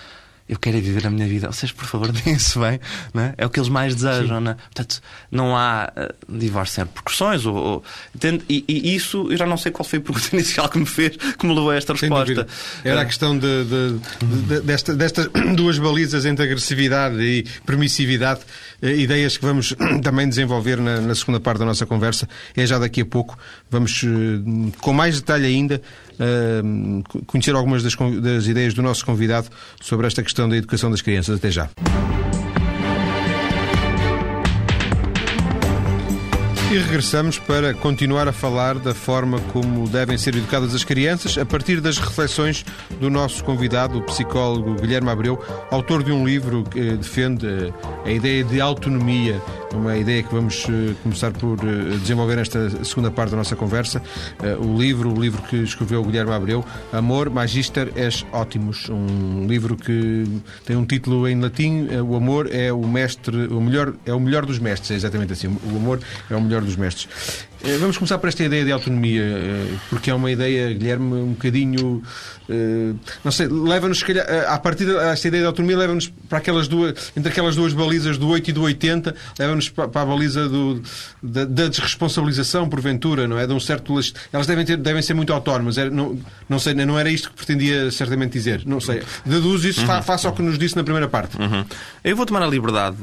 eu 0.48 0.58
quero 0.58 0.76
é 0.76 0.80
viver 0.80 1.06
a 1.06 1.10
minha 1.10 1.26
vida. 1.26 1.50
Vocês, 1.50 1.72
por 1.72 1.84
favor, 1.86 2.12
deem-se 2.12 2.58
bem. 2.58 2.78
Não 3.12 3.22
é? 3.22 3.34
é 3.36 3.46
o 3.46 3.50
que 3.50 3.58
eles 3.58 3.68
mais 3.68 3.94
desejam. 3.94 4.40
Não 4.40 4.52
é? 4.52 4.54
Portanto, 4.54 5.02
não 5.30 5.56
há 5.56 5.92
uh, 5.96 6.38
divórcio 6.38 6.76
sem 6.76 6.84
repercussões. 6.84 7.44
Ou, 7.44 7.54
ou 7.56 7.84
e, 8.48 8.64
e, 8.68 8.94
isso, 8.94 9.26
eu 9.30 9.36
já 9.36 9.44
não 9.46 9.56
sei 9.56 9.72
qual 9.72 9.84
foi 9.84 9.98
a 9.98 10.02
pergunta 10.02 10.28
inicial 10.34 10.68
que 10.68 10.78
me 10.78 10.86
fez, 10.86 11.16
que 11.16 11.46
me 11.46 11.52
levou 11.52 11.70
a 11.70 11.76
esta 11.76 11.92
resposta. 11.94 12.46
Era 12.84 13.00
a 13.00 13.02
eh, 13.02 13.06
questão 13.06 13.36
de, 13.36 13.64
de, 13.64 13.98
de, 14.22 14.60
desta, 14.60 14.94
destas 14.94 15.28
duas 15.56 15.78
balizas 15.78 16.24
entre 16.24 16.44
agressividade 16.44 17.20
e 17.20 17.44
permissividade, 17.64 18.40
uh, 18.82 18.86
ideias 18.86 19.36
que 19.36 19.44
vamos 19.44 19.74
também 20.02 20.28
desenvolver 20.28 20.78
na, 20.78 21.00
na, 21.00 21.14
segunda 21.16 21.40
parte 21.40 21.58
da 21.58 21.64
nossa 21.64 21.86
conversa. 21.86 22.28
É 22.54 22.64
já 22.64 22.78
daqui 22.78 23.00
a 23.00 23.06
pouco. 23.06 23.36
Vamos, 23.68 24.00
uh, 24.04 24.72
com 24.80 24.92
mais 24.92 25.16
detalhe 25.16 25.46
ainda, 25.46 25.82
conhecer 27.26 27.54
algumas 27.54 27.82
das, 27.82 27.94
das 28.22 28.46
ideias 28.46 28.72
do 28.72 28.82
nosso 28.82 29.04
convidado 29.04 29.48
sobre 29.82 30.06
esta 30.06 30.22
questão 30.22 30.35
da 30.48 30.56
educação 30.56 30.90
das 30.90 31.00
crianças. 31.00 31.38
Até 31.38 31.50
já. 31.50 31.70
E 36.76 36.78
regressamos 36.78 37.38
para 37.38 37.72
continuar 37.72 38.28
a 38.28 38.32
falar 38.32 38.78
da 38.78 38.92
forma 38.92 39.40
como 39.50 39.88
devem 39.88 40.18
ser 40.18 40.36
educadas 40.36 40.74
as 40.74 40.84
crianças, 40.84 41.38
a 41.38 41.46
partir 41.46 41.80
das 41.80 41.96
reflexões 41.96 42.66
do 43.00 43.08
nosso 43.08 43.42
convidado, 43.44 43.96
o 43.96 44.02
psicólogo 44.02 44.74
Guilherme 44.74 45.08
Abreu, 45.08 45.42
autor 45.70 46.02
de 46.02 46.12
um 46.12 46.26
livro 46.26 46.64
que 46.64 46.90
defende 46.90 47.72
a 48.04 48.10
ideia 48.10 48.44
de 48.44 48.60
autonomia, 48.60 49.40
uma 49.72 49.96
ideia 49.96 50.22
que 50.22 50.34
vamos 50.34 50.66
eh, 50.68 50.94
começar 51.02 51.32
por 51.32 51.58
eh, 51.60 51.96
desenvolver 51.98 52.36
nesta 52.36 52.84
segunda 52.84 53.10
parte 53.10 53.30
da 53.30 53.38
nossa 53.38 53.56
conversa. 53.56 54.02
Eh, 54.42 54.56
o 54.56 54.78
livro, 54.78 55.12
o 55.12 55.20
livro 55.20 55.42
que 55.42 55.56
escreveu 55.56 56.04
Guilherme 56.04 56.32
Abreu, 56.32 56.64
Amor, 56.92 57.30
Magister 57.30 57.90
és 57.96 58.24
Ótimos, 58.32 58.88
um 58.90 59.46
livro 59.46 59.76
que 59.76 60.24
tem 60.64 60.76
um 60.76 60.84
título 60.84 61.26
em 61.26 61.40
latim, 61.40 61.88
O 62.06 62.16
amor 62.16 62.48
é 62.52 62.72
o 62.72 62.86
mestre, 62.86 63.46
o 63.46 63.60
melhor, 63.60 63.94
é 64.04 64.12
o 64.12 64.20
melhor 64.20 64.44
dos 64.44 64.58
mestres, 64.58 64.90
é 64.90 64.94
exatamente 64.94 65.32
assim. 65.32 65.48
O 65.48 65.76
amor 65.76 66.00
é 66.30 66.36
o 66.36 66.40
melhor 66.40 66.65
dos 66.66 66.76
mestres. 66.76 67.08
Eh, 67.64 67.78
vamos 67.78 67.96
começar 67.96 68.18
por 68.18 68.28
esta 68.28 68.44
ideia 68.44 68.64
de 68.64 68.70
autonomia, 68.70 69.22
eh, 69.22 69.74
porque 69.88 70.10
é 70.10 70.14
uma 70.14 70.30
ideia, 70.30 70.72
Guilherme, 70.72 71.14
um 71.14 71.32
bocadinho. 71.32 72.02
Eh, 72.48 72.92
não 73.24 73.32
sei, 73.32 73.48
leva-nos, 73.48 73.98
se 73.98 74.04
calhar, 74.04 74.26
a 74.48 74.58
partir 74.58 74.84
desta 74.84 75.26
ideia 75.26 75.42
de 75.42 75.46
autonomia, 75.46 75.76
leva-nos 75.76 76.08
para 76.28 76.38
aquelas 76.38 76.68
duas, 76.68 77.12
entre 77.16 77.32
aquelas 77.32 77.56
duas 77.56 77.72
balizas 77.72 78.18
do 78.18 78.28
8 78.28 78.50
e 78.50 78.52
do 78.52 78.62
80, 78.62 79.14
leva-nos 79.38 79.68
para 79.68 79.84
a 79.84 80.04
baliza 80.04 80.48
do, 80.48 80.82
da, 81.22 81.44
da, 81.44 81.68
desresponsabilização, 81.68 82.68
porventura, 82.68 83.26
não 83.26 83.38
é? 83.38 83.46
De 83.46 83.52
um 83.52 83.60
certo. 83.60 83.96
Elas 84.32 84.46
devem, 84.46 84.64
ter, 84.64 84.76
devem 84.76 85.02
ser 85.02 85.14
muito 85.14 85.32
autónomas. 85.32 85.76
Não, 85.76 86.18
não 86.48 86.58
sei, 86.58 86.74
não 86.74 86.98
era 86.98 87.10
isto 87.10 87.30
que 87.30 87.36
pretendia 87.36 87.90
certamente 87.90 88.32
dizer. 88.32 88.62
Não 88.66 88.80
sei. 88.80 89.02
Deduzo 89.24 89.66
isso 89.66 89.80
uhum. 89.80 90.02
face 90.02 90.26
ao 90.26 90.32
que 90.32 90.42
nos 90.42 90.58
disse 90.58 90.76
na 90.76 90.84
primeira 90.84 91.08
parte. 91.08 91.36
Uhum. 91.40 91.64
Eu 92.04 92.16
vou 92.16 92.26
tomar 92.26 92.42
a 92.42 92.46
liberdade, 92.46 92.96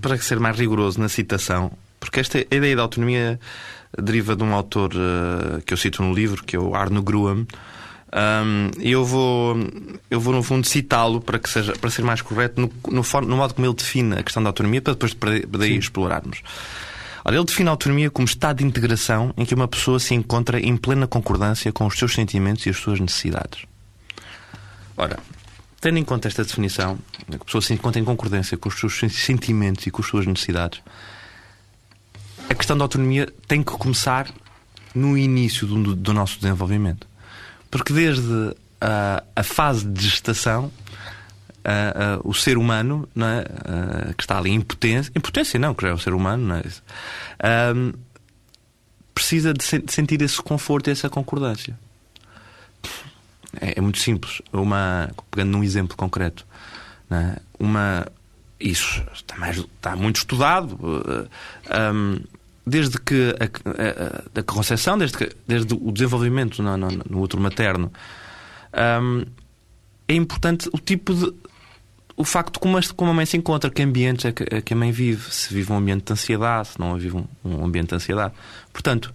para 0.00 0.18
ser 0.18 0.38
mais 0.38 0.56
rigoroso 0.56 1.00
na 1.00 1.08
citação, 1.08 1.72
porque 2.00 2.18
esta 2.18 2.40
ideia 2.40 2.74
de 2.74 2.80
autonomia 2.80 3.38
deriva 3.96 4.34
de 4.34 4.42
um 4.42 4.54
autor 4.54 4.92
uh, 4.94 5.62
que 5.64 5.72
eu 5.72 5.76
cito 5.76 6.02
no 6.02 6.12
livro, 6.12 6.42
que 6.42 6.56
é 6.56 6.58
o 6.58 6.74
Arno 6.74 7.02
Gruam. 7.02 7.46
Um, 8.12 8.70
e 8.80 8.90
eu 8.90 9.04
vou, 9.04 9.56
eu 10.10 10.20
vou 10.20 10.34
no 10.34 10.42
fundo 10.42 10.66
citá-lo 10.66 11.20
para 11.20 11.38
que 11.38 11.48
seja 11.48 11.74
para 11.74 11.88
ser 11.90 12.02
mais 12.02 12.20
correto 12.20 12.60
no, 12.60 12.72
no, 12.90 13.02
no, 13.20 13.36
modo 13.36 13.54
como 13.54 13.66
ele 13.68 13.74
define 13.74 14.18
a 14.18 14.22
questão 14.22 14.42
da 14.42 14.48
autonomia, 14.48 14.82
para 14.82 14.94
depois 14.94 15.14
para 15.14 15.30
daí 15.30 15.72
Sim. 15.72 15.78
explorarmos. 15.78 16.42
Olha, 17.24 17.36
ele 17.36 17.44
define 17.44 17.68
a 17.68 17.72
autonomia 17.72 18.10
como 18.10 18.26
estado 18.26 18.58
de 18.58 18.64
integração 18.64 19.32
em 19.36 19.44
que 19.44 19.54
uma 19.54 19.68
pessoa 19.68 20.00
se 20.00 20.14
encontra 20.14 20.58
em 20.58 20.76
plena 20.76 21.06
concordância 21.06 21.70
com 21.70 21.86
os 21.86 21.96
seus 21.96 22.14
sentimentos 22.14 22.66
e 22.66 22.70
as 22.70 22.78
suas 22.78 22.98
necessidades. 22.98 23.64
Ora, 24.96 25.18
tendo 25.80 25.98
em 25.98 26.04
conta 26.04 26.26
esta 26.26 26.42
definição, 26.42 26.98
a 27.32 27.44
pessoa 27.44 27.62
se 27.62 27.72
encontra 27.72 28.00
em 28.00 28.04
concordância 28.04 28.56
com 28.56 28.68
os 28.68 28.78
seus 28.78 28.98
sentimentos 28.98 29.86
e 29.86 29.90
com 29.90 30.02
as 30.02 30.08
suas 30.08 30.26
necessidades, 30.26 30.80
a 32.50 32.54
questão 32.54 32.76
da 32.76 32.84
autonomia 32.84 33.28
tem 33.46 33.62
que 33.62 33.70
começar 33.72 34.28
no 34.92 35.16
início 35.16 35.68
do, 35.68 35.94
do 35.94 36.12
nosso 36.12 36.40
desenvolvimento. 36.40 37.06
Porque 37.70 37.92
desde 37.92 38.56
a, 38.80 39.22
a 39.36 39.42
fase 39.44 39.86
de 39.86 40.02
gestação, 40.02 40.72
a, 41.64 42.16
a, 42.16 42.20
o 42.24 42.34
ser 42.34 42.58
humano 42.58 43.08
é? 43.16 44.12
que 44.14 44.24
está 44.24 44.36
ali 44.36 44.50
em 44.50 44.60
potência, 44.60 45.12
em 45.14 45.20
potência 45.20 45.60
não, 45.60 45.72
que 45.72 45.82
já 45.82 45.90
é 45.90 45.92
o 45.92 45.98
ser 45.98 46.12
humano, 46.12 46.52
é? 47.38 47.92
Precisa 49.14 49.54
de, 49.54 49.62
se, 49.62 49.78
de, 49.78 49.92
sentir 49.92 50.20
esse 50.20 50.42
conforto 50.42 50.88
e 50.88 50.90
essa 50.90 51.08
concordância. 51.08 51.78
É, 53.60 53.74
é, 53.76 53.80
muito 53.80 53.98
simples. 54.00 54.42
Uma, 54.52 55.10
pegando 55.30 55.52
num 55.52 55.62
exemplo 55.62 55.96
concreto, 55.96 56.44
é? 57.10 57.40
uma, 57.60 58.06
isso 58.58 59.04
está, 59.12 59.36
mais, 59.36 59.56
está 59.58 59.94
muito 59.94 60.16
estudado. 60.16 60.76
Um, 61.94 62.20
desde 62.70 62.98
que 63.00 63.34
a, 63.38 64.36
a, 64.36 64.40
a 64.40 64.42
concepção, 64.42 64.96
desde, 64.96 65.18
que, 65.18 65.30
desde 65.46 65.74
o 65.74 65.92
desenvolvimento 65.92 66.62
no, 66.62 66.76
no, 66.76 66.88
no 66.88 67.20
útero 67.20 67.42
materno, 67.42 67.92
um, 69.02 69.24
é 70.08 70.14
importante 70.14 70.68
o 70.72 70.78
tipo 70.78 71.14
de. 71.14 71.32
O 72.16 72.24
facto 72.24 72.54
de 72.54 72.58
como 72.60 72.76
a, 72.76 72.80
como 72.94 73.10
a 73.10 73.14
mãe 73.14 73.24
se 73.24 73.36
encontra, 73.36 73.70
que 73.70 73.82
ambientes 73.82 74.26
é 74.26 74.32
que, 74.32 74.44
é 74.50 74.60
que 74.60 74.74
a 74.74 74.76
mãe 74.76 74.92
vive, 74.92 75.32
se 75.32 75.54
vive 75.54 75.72
um 75.72 75.76
ambiente 75.76 76.04
de 76.04 76.12
ansiedade, 76.12 76.68
se 76.68 76.78
não 76.78 76.96
vive 76.98 77.16
um, 77.16 77.24
um 77.42 77.64
ambiente 77.64 77.88
de 77.88 77.94
ansiedade. 77.94 78.34
Portanto, 78.72 79.14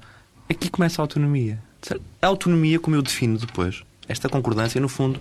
aqui 0.50 0.70
começa 0.70 1.02
a 1.02 1.04
autonomia. 1.04 1.60
A 2.20 2.28
autonomia, 2.28 2.80
como 2.80 2.96
eu 2.96 3.04
defino 3.04 3.38
depois, 3.38 3.84
esta 4.08 4.28
concordância, 4.28 4.82
no 4.82 4.90
fundo, 4.90 5.20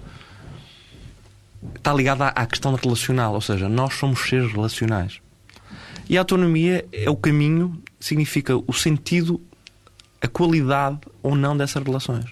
está 1.76 1.92
ligada 1.92 2.24
à, 2.24 2.28
à 2.28 2.46
questão 2.46 2.74
relacional, 2.74 3.34
ou 3.34 3.40
seja, 3.42 3.68
nós 3.68 3.92
somos 3.94 4.20
seres 4.20 4.50
relacionais. 4.50 5.20
E 6.08 6.16
a 6.16 6.20
autonomia 6.20 6.86
é 6.90 7.08
o 7.08 7.16
caminho, 7.16 7.82
significa 8.04 8.54
o 8.54 8.72
sentido, 8.72 9.40
a 10.20 10.28
qualidade 10.28 10.98
ou 11.22 11.34
não 11.34 11.56
dessas 11.56 11.82
relações. 11.82 12.26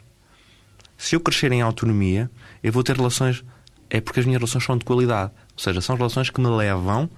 Se 0.98 1.16
eu 1.16 1.20
crescer 1.20 1.50
em 1.50 1.62
autonomia, 1.62 2.30
eu 2.62 2.70
vou 2.70 2.82
ter 2.82 2.94
relações. 2.94 3.42
É 3.88 3.98
porque 4.00 4.20
as 4.20 4.26
minhas 4.26 4.38
relações 4.38 4.64
são 4.64 4.76
de 4.76 4.84
qualidade. 4.84 5.32
Ou 5.56 5.62
seja, 5.62 5.80
são 5.80 5.96
relações 5.96 6.28
que 6.28 6.40
me 6.40 6.48
levam 6.48 7.08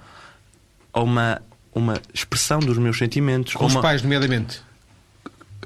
a 0.93 1.03
uma, 1.03 1.43
uma 1.75 2.01
expressão 2.13 2.61
dos 2.61 2.79
meus 2.79 2.97
sentimentos. 2.97 3.55
Com 3.55 3.67
uma... 3.67 3.77
os 3.77 3.83
pais, 3.83 4.03
nomeadamente. 4.03 4.63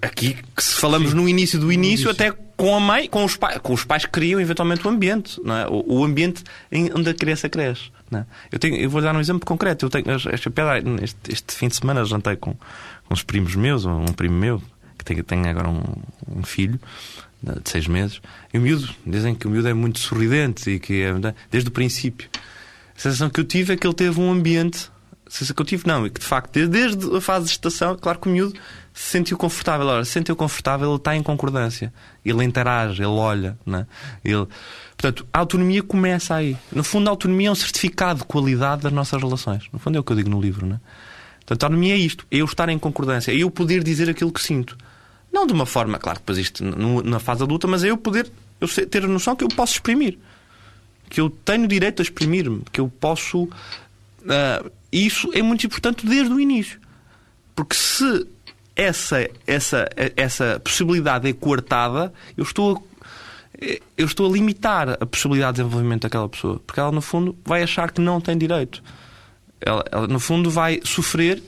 Aqui, 0.00 0.38
que 0.56 0.64
se 0.64 0.74
falamos 0.74 1.10
Sim. 1.10 1.16
no 1.16 1.28
início 1.28 1.58
do 1.58 1.70
início, 1.70 2.10
até 2.10 2.30
com 2.56 2.74
a 2.74 2.80
mãe, 2.80 3.06
com 3.06 3.22
os 3.22 3.36
pais, 3.36 3.58
com 3.58 3.74
os 3.74 3.84
pais 3.84 4.06
que 4.06 4.12
criam 4.12 4.40
eventualmente 4.40 4.86
o 4.86 4.90
ambiente, 4.90 5.38
não 5.44 5.54
é? 5.54 5.66
o, 5.68 6.02
ambiente 6.04 6.42
onde 6.94 7.10
a 7.10 7.14
criança 7.14 7.48
cresce. 7.48 7.90
Não 8.10 8.20
é? 8.20 8.26
eu, 8.50 8.58
tenho, 8.58 8.76
eu 8.76 8.88
vou 8.88 9.02
dar 9.02 9.14
um 9.14 9.20
exemplo 9.20 9.44
concreto. 9.46 9.86
Eu 9.86 9.90
tenho 9.90 10.04
este, 11.02 11.18
este 11.28 11.54
fim 11.54 11.68
de 11.68 11.76
semana 11.76 12.04
jantei 12.04 12.36
com, 12.36 12.54
com 12.54 13.14
os 13.14 13.22
primos 13.22 13.54
meus, 13.54 13.84
um 13.84 14.04
primo 14.06 14.36
meu, 14.36 14.62
que 14.96 15.04
tem, 15.04 15.22
tem 15.22 15.48
agora 15.48 15.68
um, 15.68 15.82
um 16.28 16.42
filho 16.42 16.80
de 17.42 17.70
seis 17.70 17.86
meses, 17.86 18.20
e 18.52 18.58
o 18.58 18.60
miúdo, 18.60 18.88
dizem 19.06 19.34
que 19.34 19.46
o 19.46 19.50
miúdo 19.50 19.68
é 19.68 19.74
muito 19.74 19.98
sorridente 20.00 20.70
e 20.70 20.80
que 20.80 21.02
é, 21.02 21.12
desde 21.50 21.68
o 21.68 21.72
princípio. 21.72 22.28
A 22.96 23.00
sensação 23.00 23.30
que 23.30 23.40
eu 23.40 23.44
tive 23.44 23.74
é 23.74 23.76
que 23.76 23.86
ele 23.86 23.94
teve 23.94 24.20
um 24.20 24.30
ambiente. 24.30 24.90
Sensação 25.28 25.54
que 25.54 25.62
eu 25.62 25.66
tive, 25.66 25.86
não, 25.86 26.06
e 26.06 26.10
que 26.10 26.20
de 26.20 26.26
facto, 26.26 26.66
desde 26.68 27.16
a 27.16 27.20
fase 27.20 27.46
de 27.46 27.52
estação, 27.52 27.96
claro 27.96 28.18
que 28.18 28.28
o 28.28 28.32
miúdo 28.32 28.58
se 28.94 29.10
sentiu 29.10 29.36
confortável. 29.36 29.86
Ora, 29.86 30.04
se 30.04 30.12
sentiu 30.12 30.34
confortável, 30.34 30.88
ele 30.88 30.96
está 30.96 31.14
em 31.14 31.22
concordância. 31.22 31.92
Ele 32.24 32.42
interage, 32.44 33.02
ele 33.02 33.10
olha. 33.10 33.58
Né? 33.64 33.86
Ele... 34.24 34.46
Portanto, 34.96 35.26
a 35.32 35.38
autonomia 35.38 35.82
começa 35.82 36.34
aí. 36.34 36.56
No 36.72 36.82
fundo, 36.82 37.08
a 37.08 37.10
autonomia 37.10 37.48
é 37.48 37.50
um 37.50 37.54
certificado 37.54 38.20
de 38.20 38.24
qualidade 38.24 38.82
das 38.82 38.92
nossas 38.92 39.20
relações. 39.20 39.64
No 39.72 39.78
fundo, 39.78 39.96
é 39.96 40.00
o 40.00 40.04
que 40.04 40.12
eu 40.12 40.16
digo 40.16 40.30
no 40.30 40.40
livro. 40.40 40.66
Né? 40.66 40.80
Portanto, 41.40 41.62
a 41.62 41.66
autonomia 41.66 41.94
é 41.94 41.98
isto: 41.98 42.26
é 42.30 42.38
eu 42.38 42.44
estar 42.44 42.68
em 42.68 42.78
concordância, 42.78 43.30
é 43.30 43.36
eu 43.36 43.50
poder 43.50 43.84
dizer 43.84 44.10
aquilo 44.10 44.32
que 44.32 44.42
sinto. 44.42 44.76
Não 45.32 45.46
de 45.46 45.52
uma 45.52 45.66
forma, 45.66 45.98
claro, 45.98 46.18
depois 46.18 46.38
isto 46.38 46.64
na 46.64 47.18
fase 47.18 47.42
adulta, 47.42 47.66
mas 47.66 47.84
é 47.84 47.90
eu 47.90 47.98
poder 47.98 48.30
eu 48.60 48.68
ter 48.86 49.04
a 49.04 49.08
noção 49.08 49.36
que 49.36 49.44
eu 49.44 49.48
posso 49.48 49.74
exprimir. 49.74 50.18
Que 51.08 51.20
eu 51.20 51.30
tenho 51.30 51.66
direito 51.66 52.00
a 52.00 52.02
exprimir-me. 52.02 52.62
Que 52.72 52.80
eu 52.80 52.88
posso. 52.88 53.48
Uh, 54.22 54.70
isso 54.90 55.30
é 55.34 55.42
muito 55.42 55.66
importante 55.66 56.06
desde 56.06 56.32
o 56.32 56.40
início. 56.40 56.80
Porque 57.54 57.74
se 57.74 58.26
essa, 58.74 59.28
essa, 59.46 59.88
essa 60.16 60.60
possibilidade 60.60 61.28
é 61.28 61.32
coartada, 61.32 62.12
eu 62.36 62.44
estou 62.44 62.76
a 62.76 62.98
eu 63.96 64.06
estou 64.06 64.30
a 64.30 64.32
limitar 64.32 64.90
a 65.00 65.06
possibilidade 65.06 65.56
de 65.56 65.62
desenvolvimento 65.62 66.02
daquela 66.02 66.28
pessoa. 66.28 66.60
Porque 66.64 66.78
ela, 66.78 66.92
no 66.92 67.00
fundo, 67.00 67.36
vai 67.44 67.62
achar 67.62 67.90
que 67.90 68.00
não 68.00 68.20
tem 68.20 68.38
direito. 68.38 68.82
Ela, 69.60 69.84
ela 69.90 70.06
no 70.06 70.20
fundo, 70.20 70.48
vai 70.48 70.80
sofrer 70.84 71.42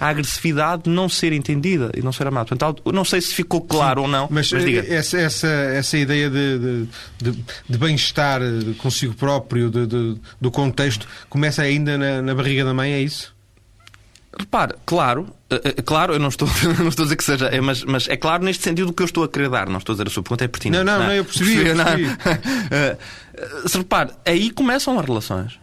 a 0.00 0.08
agressividade 0.08 0.84
de 0.84 0.90
não 0.90 1.08
ser 1.08 1.32
entendida 1.32 1.90
e 1.96 2.02
não 2.02 2.12
ser 2.12 2.26
amada. 2.26 2.46
Portanto, 2.46 2.82
não 2.92 3.04
sei 3.04 3.20
se 3.20 3.34
ficou 3.34 3.60
claro 3.60 4.00
Sim, 4.00 4.06
ou 4.06 4.10
não. 4.10 4.28
Mas, 4.30 4.52
mas 4.52 4.64
diga. 4.64 4.84
Essa, 4.88 5.18
essa, 5.18 5.48
essa 5.48 5.98
ideia 5.98 6.30
de, 6.30 6.58
de, 6.58 6.88
de, 7.18 7.44
de 7.68 7.78
bem-estar 7.78 8.40
consigo 8.78 9.14
próprio, 9.14 9.70
de, 9.70 10.16
do 10.40 10.50
contexto, 10.50 11.06
começa 11.28 11.62
ainda 11.62 11.98
na, 11.98 12.22
na 12.22 12.34
barriga 12.34 12.64
da 12.64 12.74
mãe, 12.74 12.92
é 12.92 13.00
isso? 13.00 13.36
Repare, 14.38 14.74
claro, 14.86 15.26
eh, 15.50 15.60
eh, 15.64 15.82
claro, 15.82 16.12
eu 16.12 16.18
não 16.18 16.28
estou, 16.28 16.46
não 16.78 16.88
estou 16.88 17.02
a 17.02 17.06
dizer 17.06 17.16
que 17.16 17.24
seja, 17.24 17.46
é, 17.46 17.60
mas, 17.60 17.82
mas 17.82 18.08
é 18.08 18.16
claro 18.16 18.44
neste 18.44 18.62
sentido 18.62 18.92
que 18.92 19.02
eu 19.02 19.06
estou 19.06 19.24
a 19.24 19.28
querer 19.28 19.48
dar. 19.48 19.68
Não 19.68 19.78
estou 19.78 19.94
a 19.94 19.96
dizer 19.96 20.06
a 20.06 20.10
sua 20.10 20.22
pergunta 20.22 20.44
é 20.44 20.48
pertinente. 20.48 20.84
Não, 20.84 20.92
não, 20.92 21.00
não, 21.00 21.06
não 21.06 21.14
eu 21.14 21.24
percebi. 21.24 21.56
eu 21.56 21.76
percebi. 21.76 22.04
Não. 22.04 23.68
Se 23.68 23.78
repare, 23.78 24.10
aí 24.24 24.50
começam 24.50 24.98
as 24.98 25.04
relações. 25.04 25.58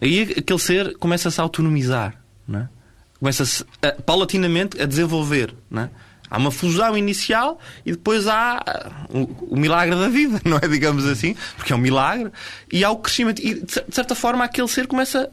Aí 0.00 0.22
aquele 0.22 0.58
ser 0.58 0.96
começa-se 0.98 1.40
a 1.40 1.44
autonomizar. 1.44 2.14
Não 2.46 2.60
é? 2.60 2.68
Começa-se 3.18 3.64
paulatinamente 4.04 4.80
a 4.80 4.86
desenvolver. 4.86 5.54
Não 5.70 5.82
é? 5.82 5.90
Há 6.28 6.38
uma 6.38 6.50
fusão 6.50 6.96
inicial 6.96 7.60
e 7.84 7.92
depois 7.92 8.26
há 8.26 8.60
o, 9.08 9.54
o, 9.54 9.56
milagre 9.56 9.94
da 9.94 10.08
vida, 10.08 10.40
não 10.44 10.56
é? 10.56 10.66
Digamos 10.68 11.06
assim, 11.06 11.36
porque 11.56 11.72
é 11.72 11.76
um 11.76 11.78
milagre, 11.78 12.32
e 12.72 12.84
há 12.84 12.90
o 12.90 12.96
crescimento. 12.98 13.40
E 13.40 13.54
de 13.54 13.82
certa 13.90 14.14
forma 14.14 14.44
aquele 14.44 14.68
ser 14.68 14.86
começa 14.86 15.30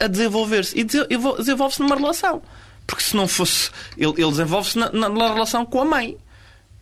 a 0.00 0.06
desenvolver-se. 0.06 0.78
E 0.78 0.84
desenvolve-se 0.84 1.80
numa 1.80 1.94
relação. 1.94 2.42
Porque 2.86 3.04
se 3.04 3.14
não 3.14 3.28
fosse. 3.28 3.70
Ele, 3.96 4.14
ele 4.16 4.30
desenvolve-se 4.30 4.78
na, 4.78 4.90
na, 4.90 5.32
relação 5.32 5.64
com 5.66 5.82
a 5.82 5.84
mãe. 5.84 6.16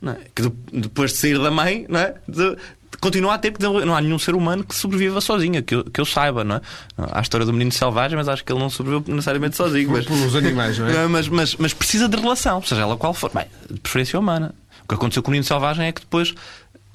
é? 0.07 0.15
que 0.33 0.41
de- 0.43 0.79
depois 0.81 1.11
de 1.11 1.17
sair 1.17 1.37
da 1.37 1.51
mãe, 1.51 1.85
é? 1.89 2.15
De- 2.27 2.57
continua 2.97 3.33
a 3.35 3.37
ter 3.37 3.51
que 3.51 3.59
desenvolver. 3.59 3.85
Não 3.85 3.95
há 3.95 4.01
nenhum 4.01 4.19
ser 4.19 4.35
humano 4.35 4.63
que 4.63 4.73
sobreviva 4.75 5.21
sozinho, 5.21 5.61
que 5.63 5.75
eu, 5.75 5.83
que 5.85 6.01
eu 6.01 6.05
saiba, 6.05 6.43
não 6.43 6.55
é? 6.57 6.61
Há 6.97 7.19
a 7.19 7.21
história 7.21 7.45
do 7.45 7.53
menino 7.53 7.71
selvagem, 7.71 8.17
mas 8.17 8.27
acho 8.27 8.43
que 8.43 8.51
ele 8.51 8.59
não 8.59 8.69
sobreviveu 8.69 9.13
necessariamente 9.13 9.55
sozinho. 9.55 9.91
Mas, 9.91 10.05
Pelos 10.05 10.35
animais, 10.35 10.77
não 10.79 10.87
é? 10.87 11.05
mas, 11.07 11.27
mas, 11.27 11.55
mas 11.55 11.73
precisa 11.73 12.07
de 12.09 12.17
relação, 12.17 12.61
seja 12.63 12.81
ela 12.81 12.97
qual 12.97 13.13
for. 13.13 13.31
Bem, 13.33 13.45
de 13.69 13.79
preferência 13.79 14.19
humana. 14.19 14.53
O 14.83 14.87
que 14.89 14.95
aconteceu 14.95 15.21
com 15.21 15.29
o 15.29 15.31
menino 15.31 15.45
selvagem 15.45 15.85
é 15.87 15.91
que 15.91 16.01
depois 16.01 16.33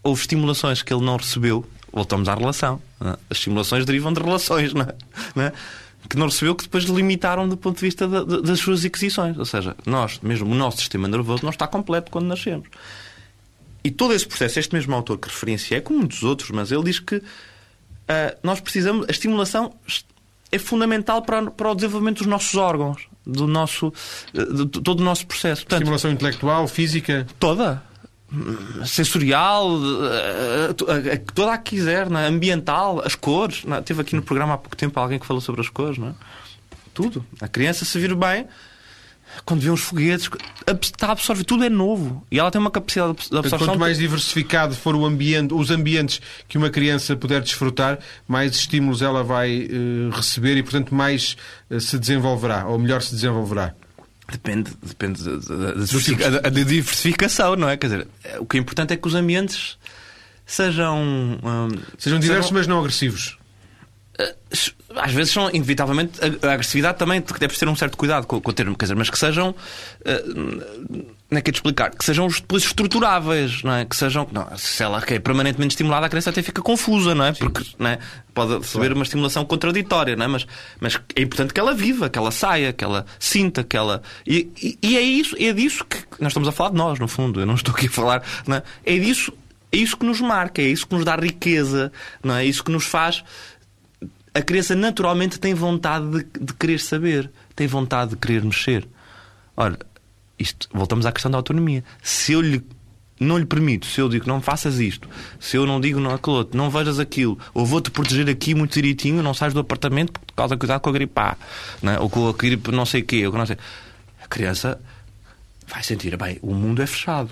houve 0.02 0.20
estimulações 0.20 0.82
que 0.82 0.92
ele 0.92 1.04
não 1.04 1.16
recebeu, 1.16 1.64
voltamos 1.92 2.28
à 2.28 2.34
relação. 2.34 2.82
é? 3.00 3.10
As 3.30 3.38
estimulações 3.38 3.84
derivam 3.84 4.12
de 4.12 4.20
relações, 4.20 4.74
não 4.74 4.82
é? 4.82 4.94
Não 5.34 5.42
é? 5.44 5.52
Que 6.08 6.18
não 6.18 6.26
recebeu, 6.26 6.54
que 6.54 6.64
depois 6.64 6.84
limitaram 6.84 7.48
do 7.48 7.56
ponto 7.56 7.76
de 7.76 7.80
vista 7.82 8.06
da- 8.06 8.24
da- 8.24 8.40
das 8.40 8.58
suas 8.60 8.84
aquisições. 8.84 9.38
Ou 9.38 9.44
seja, 9.46 9.74
nós, 9.86 10.18
mesmo 10.22 10.50
o 10.50 10.54
nosso 10.54 10.78
sistema 10.78 11.08
nervoso, 11.08 11.42
não 11.44 11.50
está 11.50 11.66
completo 11.66 12.10
quando 12.10 12.26
nascemos. 12.26 12.68
E 13.84 13.90
todo 13.90 14.14
esse 14.14 14.26
processo, 14.26 14.58
este 14.58 14.74
mesmo 14.74 14.94
autor 14.94 15.18
que 15.18 15.28
referenciei, 15.28 15.80
como 15.80 15.98
muitos 15.98 16.22
outros, 16.22 16.50
mas 16.50 16.72
ele 16.72 16.84
diz 16.84 16.98
que 16.98 17.22
ah, 18.08 18.36
nós 18.42 18.60
precisamos, 18.60 19.06
a 19.08 19.10
estimulação 19.10 19.74
é 20.50 20.58
fundamental 20.58 21.22
para, 21.22 21.50
para 21.50 21.70
o 21.70 21.74
desenvolvimento 21.74 22.18
dos 22.18 22.26
nossos 22.26 22.54
órgãos, 22.54 23.08
do 23.26 23.46
nosso, 23.46 23.92
eh, 24.32 24.44
de 24.44 24.66
todo 24.66 25.00
o 25.00 25.02
nosso 25.04 25.26
processo. 25.26 25.62
Portanto, 25.62 25.80
Estimulação 25.80 26.12
intelectual, 26.12 26.68
física. 26.68 27.26
toda. 27.40 27.82
Sensorial, 28.84 29.68
eh, 29.68 31.18
toda 31.34 31.52
a 31.52 31.58
que 31.58 31.76
quiser, 31.76 32.08
não 32.08 32.18
é? 32.18 32.26
ambiental, 32.26 33.02
as 33.04 33.14
cores. 33.14 33.64
Não 33.64 33.76
é? 33.76 33.80
Teve 33.80 34.00
aqui 34.00 34.14
no 34.14 34.22
programa 34.22 34.54
há 34.54 34.58
pouco 34.58 34.76
tempo 34.76 34.98
alguém 34.98 35.18
que 35.18 35.26
falou 35.26 35.40
sobre 35.40 35.60
as 35.60 35.68
cores, 35.68 35.98
não 35.98 36.08
é? 36.08 36.14
Tudo. 36.92 37.24
A 37.40 37.48
criança 37.48 37.84
se 37.84 37.98
vir 37.98 38.14
bem, 38.14 38.46
quando 39.44 39.60
vê 39.60 39.70
uns 39.70 39.80
foguetes, 39.80 40.30
está 40.82 41.08
a 41.08 41.12
absorver, 41.12 41.44
tudo 41.44 41.64
é 41.64 41.68
novo. 41.70 42.24
E 42.30 42.38
ela 42.38 42.50
tem 42.50 42.60
uma 42.60 42.70
capacidade 42.70 43.12
de 43.30 43.36
absorção. 43.36 43.58
Quanto 43.68 43.78
mais 43.80 43.98
diversificado 43.98 44.74
for 44.74 44.94
o 44.94 45.04
ambiente, 45.04 45.52
os 45.52 45.70
ambientes 45.70 46.20
que 46.48 46.56
uma 46.56 46.70
criança 46.70 47.16
puder 47.16 47.40
desfrutar, 47.40 47.98
mais 48.28 48.54
estímulos 48.54 49.02
ela 49.02 49.22
vai 49.24 49.68
eh, 49.70 50.16
receber 50.16 50.56
e, 50.56 50.62
portanto, 50.62 50.94
mais 50.94 51.36
eh, 51.70 51.80
se 51.80 51.98
desenvolverá, 51.98 52.66
ou 52.66 52.78
melhor 52.78 53.02
se 53.02 53.12
desenvolverá. 53.14 53.74
Depende, 54.30 54.70
depende 54.82 55.22
da, 55.22 55.36
da- 55.36 55.72
da 55.72 56.40
da- 56.40 56.50
diversificação, 56.50 57.56
não 57.56 57.68
é? 57.68 57.76
Quer 57.76 57.86
dizer, 57.88 58.08
o 58.38 58.46
que 58.46 58.56
é 58.56 58.60
importante 58.60 58.94
é 58.94 58.96
que 58.96 59.06
os 59.06 59.14
ambientes 59.14 59.76
sejam. 60.46 60.98
hum, 60.98 61.68
Sejam 61.98 62.18
diversos, 62.18 62.50
mas 62.50 62.66
não 62.66 62.78
agressivos. 62.78 63.36
Às 64.96 65.12
vezes 65.12 65.32
são 65.32 65.48
inevitavelmente 65.50 66.20
a, 66.22 66.52
agressividade 66.52 66.98
também 66.98 67.20
que 67.20 67.38
deve 67.38 67.56
ter 67.56 67.68
um 67.68 67.74
certo 67.74 67.96
cuidado 67.96 68.26
com, 68.26 68.40
com 68.40 68.50
o 68.50 68.54
termo, 68.54 68.76
quer 68.76 68.84
dizer, 68.84 68.94
mas 68.94 69.10
que 69.10 69.18
sejam 69.18 69.54
eh, 70.04 70.22
não 71.30 71.38
é 71.38 71.42
que 71.42 71.50
é 71.50 71.52
de 71.52 71.58
explicar, 71.58 71.90
que 71.90 72.04
sejam 72.04 72.28
depois 72.28 72.62
estruturáveis, 72.62 73.62
não 73.64 73.72
é? 73.72 73.84
Que 73.84 73.96
sejam, 73.96 74.28
não, 74.30 74.56
se 74.56 74.82
ela 74.82 75.02
é 75.04 75.18
permanentemente 75.18 75.72
estimulada, 75.72 76.06
a 76.06 76.08
criança 76.08 76.30
até 76.30 76.42
fica 76.42 76.62
confusa, 76.62 77.12
não 77.14 77.24
é? 77.24 77.32
Porque 77.32 77.64
não 77.76 77.88
é? 77.88 77.98
pode 78.32 78.56
receber 78.58 78.92
uma 78.92 79.02
estimulação 79.02 79.44
contraditória, 79.44 80.14
não 80.14 80.24
é? 80.26 80.28
Mas, 80.28 80.46
mas 80.78 81.00
é 81.16 81.22
importante 81.22 81.52
que 81.52 81.58
ela 81.58 81.74
viva, 81.74 82.08
que 82.08 82.18
ela 82.18 82.30
saia, 82.30 82.72
que 82.72 82.84
ela 82.84 83.04
sinta, 83.18 83.64
que 83.64 83.76
ela. 83.76 84.00
E, 84.26 84.48
e- 84.62 84.78
e 84.80 84.96
é 84.96 85.00
isso, 85.00 85.34
é 85.38 85.52
disso 85.52 85.84
que 85.84 85.98
nós 86.20 86.30
estamos 86.30 86.48
a 86.48 86.52
falar 86.52 86.70
de 86.70 86.76
nós, 86.76 86.98
no 87.00 87.08
fundo. 87.08 87.40
Eu 87.40 87.46
não 87.46 87.54
estou 87.54 87.74
aqui 87.74 87.86
a 87.86 87.90
falar, 87.90 88.22
não 88.46 88.56
é? 88.56 88.62
É 88.84 88.96
disso. 88.98 89.32
É 89.72 89.76
isso 89.76 89.96
que 89.96 90.06
nos 90.06 90.20
marca, 90.20 90.62
é 90.62 90.66
isso 90.66 90.86
que 90.86 90.94
nos 90.94 91.04
dá 91.04 91.16
riqueza, 91.16 91.90
não 92.22 92.36
é? 92.36 92.44
É 92.44 92.46
isso 92.46 92.62
que 92.62 92.70
nos 92.70 92.84
faz 92.86 93.24
a 94.34 94.42
criança 94.42 94.74
naturalmente 94.74 95.38
tem 95.38 95.54
vontade 95.54 96.10
de, 96.10 96.26
de 96.40 96.54
querer 96.54 96.80
saber, 96.80 97.30
tem 97.54 97.68
vontade 97.68 98.10
de 98.10 98.16
querer 98.16 98.42
mexer. 98.42 98.86
Ora, 99.56 99.78
isto, 100.36 100.68
voltamos 100.72 101.06
à 101.06 101.12
questão 101.12 101.30
da 101.30 101.38
autonomia. 101.38 101.84
Se 102.02 102.32
eu 102.32 102.40
lhe 102.40 102.62
não 103.20 103.38
lhe 103.38 103.46
permito, 103.46 103.86
se 103.86 104.00
eu 104.00 104.08
digo 104.08 104.26
não 104.26 104.40
faças 104.40 104.80
isto, 104.80 105.08
se 105.38 105.56
eu 105.56 105.64
não 105.64 105.80
digo 105.80 106.00
não 106.00 106.10
aquilo 106.10 106.36
outro, 106.36 106.58
não 106.58 106.68
vejas 106.68 106.98
aquilo, 106.98 107.38
ou 107.54 107.64
vou-te 107.64 107.88
proteger 107.88 108.28
aqui 108.28 108.56
muito 108.56 108.74
direitinho, 108.74 109.22
não 109.22 109.32
sais 109.32 109.54
do 109.54 109.60
apartamento 109.60 110.12
porque 110.12 110.32
causa 110.34 110.56
cuidado 110.56 110.80
com 110.80 110.90
a 110.90 110.92
gripe 110.92 111.20
A, 111.20 111.36
não 111.80 111.92
é? 111.92 112.00
ou 112.00 112.10
com 112.10 112.28
a 112.28 112.32
gripe 112.32 112.72
não 112.72 112.84
sei 112.84 113.02
o 113.02 113.04
quê, 113.04 113.24
ou 113.24 113.30
com 113.30 113.38
não 113.38 113.46
sei. 113.46 113.56
A 114.20 114.26
criança 114.26 114.80
vai 115.68 115.82
sentir, 115.84 116.16
bem, 116.16 116.38
o 116.42 116.52
mundo 116.52 116.82
é 116.82 116.86
fechado. 116.86 117.30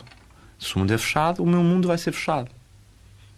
Se 0.58 0.76
o 0.76 0.78
mundo 0.78 0.92
é 0.92 0.98
fechado, 0.98 1.42
o 1.42 1.46
meu 1.46 1.64
mundo 1.64 1.88
vai 1.88 1.98
ser 1.98 2.12
fechado. 2.12 2.48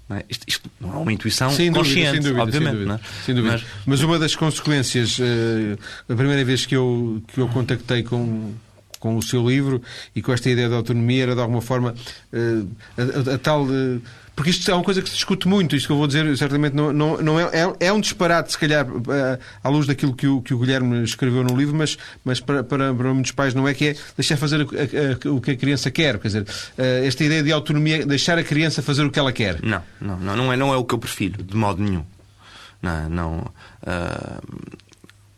Não 0.09 0.17
é? 0.17 0.25
Isto, 0.29 0.45
isto 0.47 0.71
não 0.81 0.93
é 0.93 0.97
uma 0.99 1.12
intuição 1.12 1.51
Sem 1.51 1.73
consciente, 1.73 2.21
dúvida, 2.21 2.43
obviamente. 2.43 2.71
sem 2.71 2.79
dúvida. 2.85 2.95
é? 3.03 3.25
Sem 3.25 3.35
dúvida. 3.35 3.53
Mas- 3.55 3.64
Mas, 3.87 4.01
uma 4.03 4.19
das 4.19 4.35
consequências, 4.37 5.19
eh, 5.21 5.79
a 6.12 6.14
primeira 6.14 6.45
vez 6.45 6.67
que 6.67 6.77
eu, 6.77 7.23
que 7.29 7.40
eu 7.40 7.49
contactei 7.49 8.03
com, 8.03 8.53
com 9.01 9.17
o 9.17 9.23
seu 9.23 9.49
livro 9.49 9.81
e 10.14 10.21
com 10.21 10.33
esta 10.33 10.51
ideia 10.51 10.69
da 10.69 10.77
autonomia 10.77 11.23
era 11.23 11.35
de 11.35 11.40
alguma 11.40 11.62
forma 11.62 11.95
eh, 12.33 12.62
a, 12.99 13.31
a- 13.31 13.35
a 13.35 13.38
tal. 13.38 13.67
Porque 14.37 14.51
isto 14.51 14.68
é 14.70 14.75
uma 14.75 14.83
coisa 14.83 15.01
que 15.01 15.09
se 15.09 15.14
discute 15.14 15.47
muito, 15.47 15.77
isto 15.77 15.87
que 15.87 15.92
eu 15.92 15.97
vou 15.97 16.07
dizer 16.07 16.37
certamente 16.37 16.75
não, 16.75 16.92
não, 16.92 17.16
não 17.23 17.38
é, 17.40 17.44
é, 17.53 17.87
é 17.87 17.92
um 17.92 18.01
disparate, 18.01 18.51
se 18.53 18.59
calhar, 18.59 18.85
eh, 18.87 19.38
à 19.62 19.68
luz 19.68 19.87
daquilo 19.87 20.14
que 20.14 20.27
o, 20.27 20.42
que 20.42 20.53
o 20.53 20.59
Guilherme 20.59 21.05
escreveu 21.05 21.44
no 21.44 21.57
livro, 21.57 21.77
mas, 21.77 21.97
mas 22.25 22.40
para, 22.40 22.64
para, 22.64 22.92
para 22.92 23.14
muitos 23.14 23.31
pais 23.33 23.55
não 23.55 23.66
é 23.68 23.73
que 23.75 23.88
é 23.88 23.97
deixar 24.16 24.37
fazer 24.37 24.61
a- 24.61 24.64
a- 24.64 25.29
a- 25.29 25.33
o 25.33 25.40
que 25.40 25.53
a 25.53 25.57
criança 25.57 25.90
quer. 25.90 26.18
Quer 26.18 26.29
dizer, 26.29 26.47
eh, 26.77 27.07
esta 27.07 27.23
ideia 27.23 27.42
de 27.42 27.53
autonomia, 27.53 28.05
deixar 28.05 28.37
a 28.38 28.42
criança 28.44 28.83
fazer 28.83 29.05
o 29.05 29.11
que 29.11 29.18
ela 29.18 29.33
quer. 29.33 29.61
Não, 29.62 29.83
não, 30.01 30.18
não, 30.18 30.37
não, 30.37 30.53
é, 30.53 30.57
não 30.57 30.73
é 30.73 30.77
o 30.77 30.85
que 30.85 30.94
eu 30.94 30.99
prefiro, 30.99 31.42
de 31.42 31.57
modo 31.57 31.83
nenhum. 31.83 32.05
Não, 32.83 33.09
não. 33.09 33.47
ah, 33.87 34.40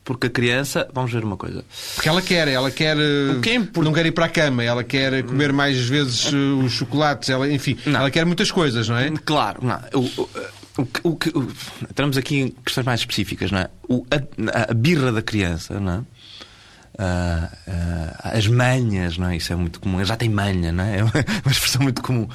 porque 0.06 0.28
a 0.28 0.30
criança. 0.30 0.88
Vamos 0.94 1.12
ver 1.12 1.24
uma 1.24 1.36
coisa. 1.36 1.64
Porque 1.96 2.08
ela 2.08 2.22
quer, 2.22 2.46
ela 2.48 2.70
quer. 2.70 2.96
O 2.96 3.40
que 3.40 3.50
é 3.50 3.58
Não 3.58 3.92
quer 3.92 4.06
ir 4.06 4.12
para 4.12 4.26
a 4.26 4.28
cama, 4.28 4.62
ela 4.62 4.82
quer 4.82 5.22
comer 5.24 5.52
mais 5.52 5.76
vezes 5.86 6.32
eh, 6.32 6.36
os 6.64 6.72
chocolates, 6.72 7.28
ela, 7.28 7.52
enfim, 7.52 7.76
Não. 7.84 8.00
ela 8.00 8.10
quer 8.10 8.24
muitas 8.24 8.50
coisas, 8.50 8.88
não 8.88 8.96
é? 8.96 9.10
Claro, 9.24 9.66
não. 9.66 9.80
O, 9.92 10.28
o, 10.78 10.88
o, 11.02 11.10
o, 11.10 11.52
entramos 11.90 12.16
aqui 12.16 12.38
em 12.38 12.48
questões 12.64 12.86
mais 12.86 13.00
específicas, 13.00 13.50
não 13.50 13.58
é? 13.58 13.68
A, 14.54 14.70
a 14.70 14.74
birra 14.74 15.10
da 15.10 15.20
criança, 15.20 15.80
não 15.80 15.92
é? 15.92 16.00
Ah, 16.98 17.50
ah, 17.66 18.30
as 18.32 18.46
manhas, 18.46 19.18
não 19.18 19.28
é? 19.28 19.36
Isso 19.36 19.52
é 19.52 19.56
muito 19.56 19.80
comum. 19.80 19.98
Ele 19.98 20.06
já 20.06 20.16
tem 20.16 20.28
manha, 20.28 20.70
não 20.70 20.84
é? 20.84 20.98
É 20.98 21.02
uma 21.02 21.12
uma 21.44 21.52
expressão 21.52 21.82
muito 21.82 22.00
comum. 22.00 22.28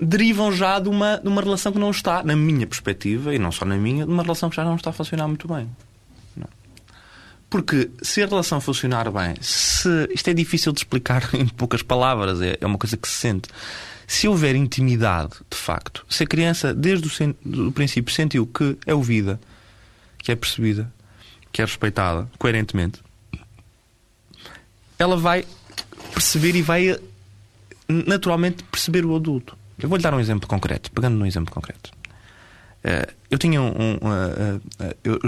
Derivam 0.00 0.50
já 0.50 0.80
de 0.80 0.88
uma, 0.88 1.18
de 1.18 1.28
uma 1.28 1.42
relação 1.42 1.70
que 1.70 1.78
não 1.78 1.90
está, 1.90 2.22
na 2.24 2.34
minha 2.34 2.66
perspectiva, 2.66 3.34
e 3.34 3.38
não 3.38 3.52
só 3.52 3.66
na 3.66 3.76
minha, 3.76 4.06
de 4.06 4.10
uma 4.10 4.22
relação 4.22 4.48
que 4.48 4.56
já 4.56 4.64
não 4.64 4.76
está 4.76 4.88
a 4.88 4.92
funcionar 4.94 5.28
muito 5.28 5.46
bem. 5.46 5.68
Porque 7.50 7.90
se 8.00 8.22
a 8.22 8.26
relação 8.26 8.60
funcionar 8.60 9.10
bem, 9.10 9.34
se 9.40 9.88
isto 10.14 10.28
é 10.30 10.32
difícil 10.34 10.72
de 10.72 10.78
explicar 10.80 11.28
em 11.34 11.46
poucas 11.48 11.82
palavras, 11.82 12.40
é, 12.40 12.56
é 12.60 12.66
uma 12.66 12.78
coisa 12.78 12.96
que 12.96 13.08
se 13.08 13.14
sente. 13.16 13.48
Se 14.06 14.26
houver 14.28 14.54
intimidade, 14.56 15.32
de 15.50 15.56
facto, 15.56 16.06
se 16.08 16.22
a 16.22 16.26
criança, 16.26 16.72
desde 16.72 17.06
o, 17.06 17.10
sen- 17.10 17.34
do 17.44 17.70
princípio, 17.72 18.12
sentiu 18.14 18.46
que 18.46 18.76
é 18.86 18.94
ouvida, 18.94 19.40
que 20.18 20.30
é 20.32 20.36
percebida, 20.36 20.92
que 21.52 21.60
é 21.60 21.64
respeitada, 21.64 22.30
coerentemente, 22.38 23.00
ela 24.98 25.16
vai 25.16 25.44
perceber 26.12 26.54
e 26.56 26.62
vai 26.62 26.88
eh, 26.90 27.00
naturalmente 27.88 28.62
perceber 28.64 29.04
o 29.04 29.14
adulto. 29.16 29.56
Eu 29.78 29.88
vou-lhe 29.88 30.02
dar 30.02 30.12
um 30.14 30.20
exemplo 30.20 30.46
concreto, 30.48 30.90
pegando 30.90 31.16
num 31.16 31.26
exemplo 31.26 31.52
concreto. 31.52 31.90
Eh, 32.82 33.08
eu 33.30 33.38
tinha 33.38 33.60
um. 33.60 33.68
um, 33.68 33.98
eh, 34.12 34.60
eh, 34.80 34.96
eu, 35.04 35.18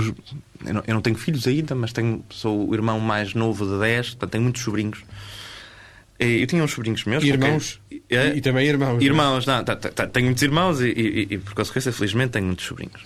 eu 0.64 0.74
não, 0.74 0.82
eu 0.86 0.94
não 0.94 1.02
tenho 1.02 1.16
filhos 1.16 1.46
ainda, 1.46 1.74
mas 1.74 1.92
tenho, 1.92 2.24
sou 2.30 2.68
o 2.68 2.74
irmão 2.74 2.98
mais 3.00 3.34
novo 3.34 3.66
de 3.66 3.78
10, 3.78 4.10
portanto 4.10 4.30
tenho 4.30 4.44
muitos 4.44 4.62
sobrinhos. 4.62 5.00
Eu 6.18 6.46
tinha 6.46 6.62
uns 6.62 6.70
sobrinhos 6.72 7.04
meus. 7.04 7.22
com 7.24 7.28
Irmãos 7.30 7.80
Eh, 8.08 8.34
e, 8.34 8.38
e 8.38 8.40
também 8.40 8.66
irmãos. 8.68 9.00
é? 9.02 9.04
Irmãos, 9.04 9.44
não, 9.46 9.64
tá, 9.64 9.74
tá, 9.74 9.90
tá, 9.90 10.06
tenho 10.06 10.26
muitos 10.26 10.42
irmãos 10.42 10.80
e, 10.80 10.86
e- 10.88 11.26
e, 11.30 11.38
por 11.38 11.52
consequência, 11.54 11.92
felizmente, 11.92 12.30
tenho 12.32 12.46
muitos 12.46 12.64
sobrinhos. 12.64 13.02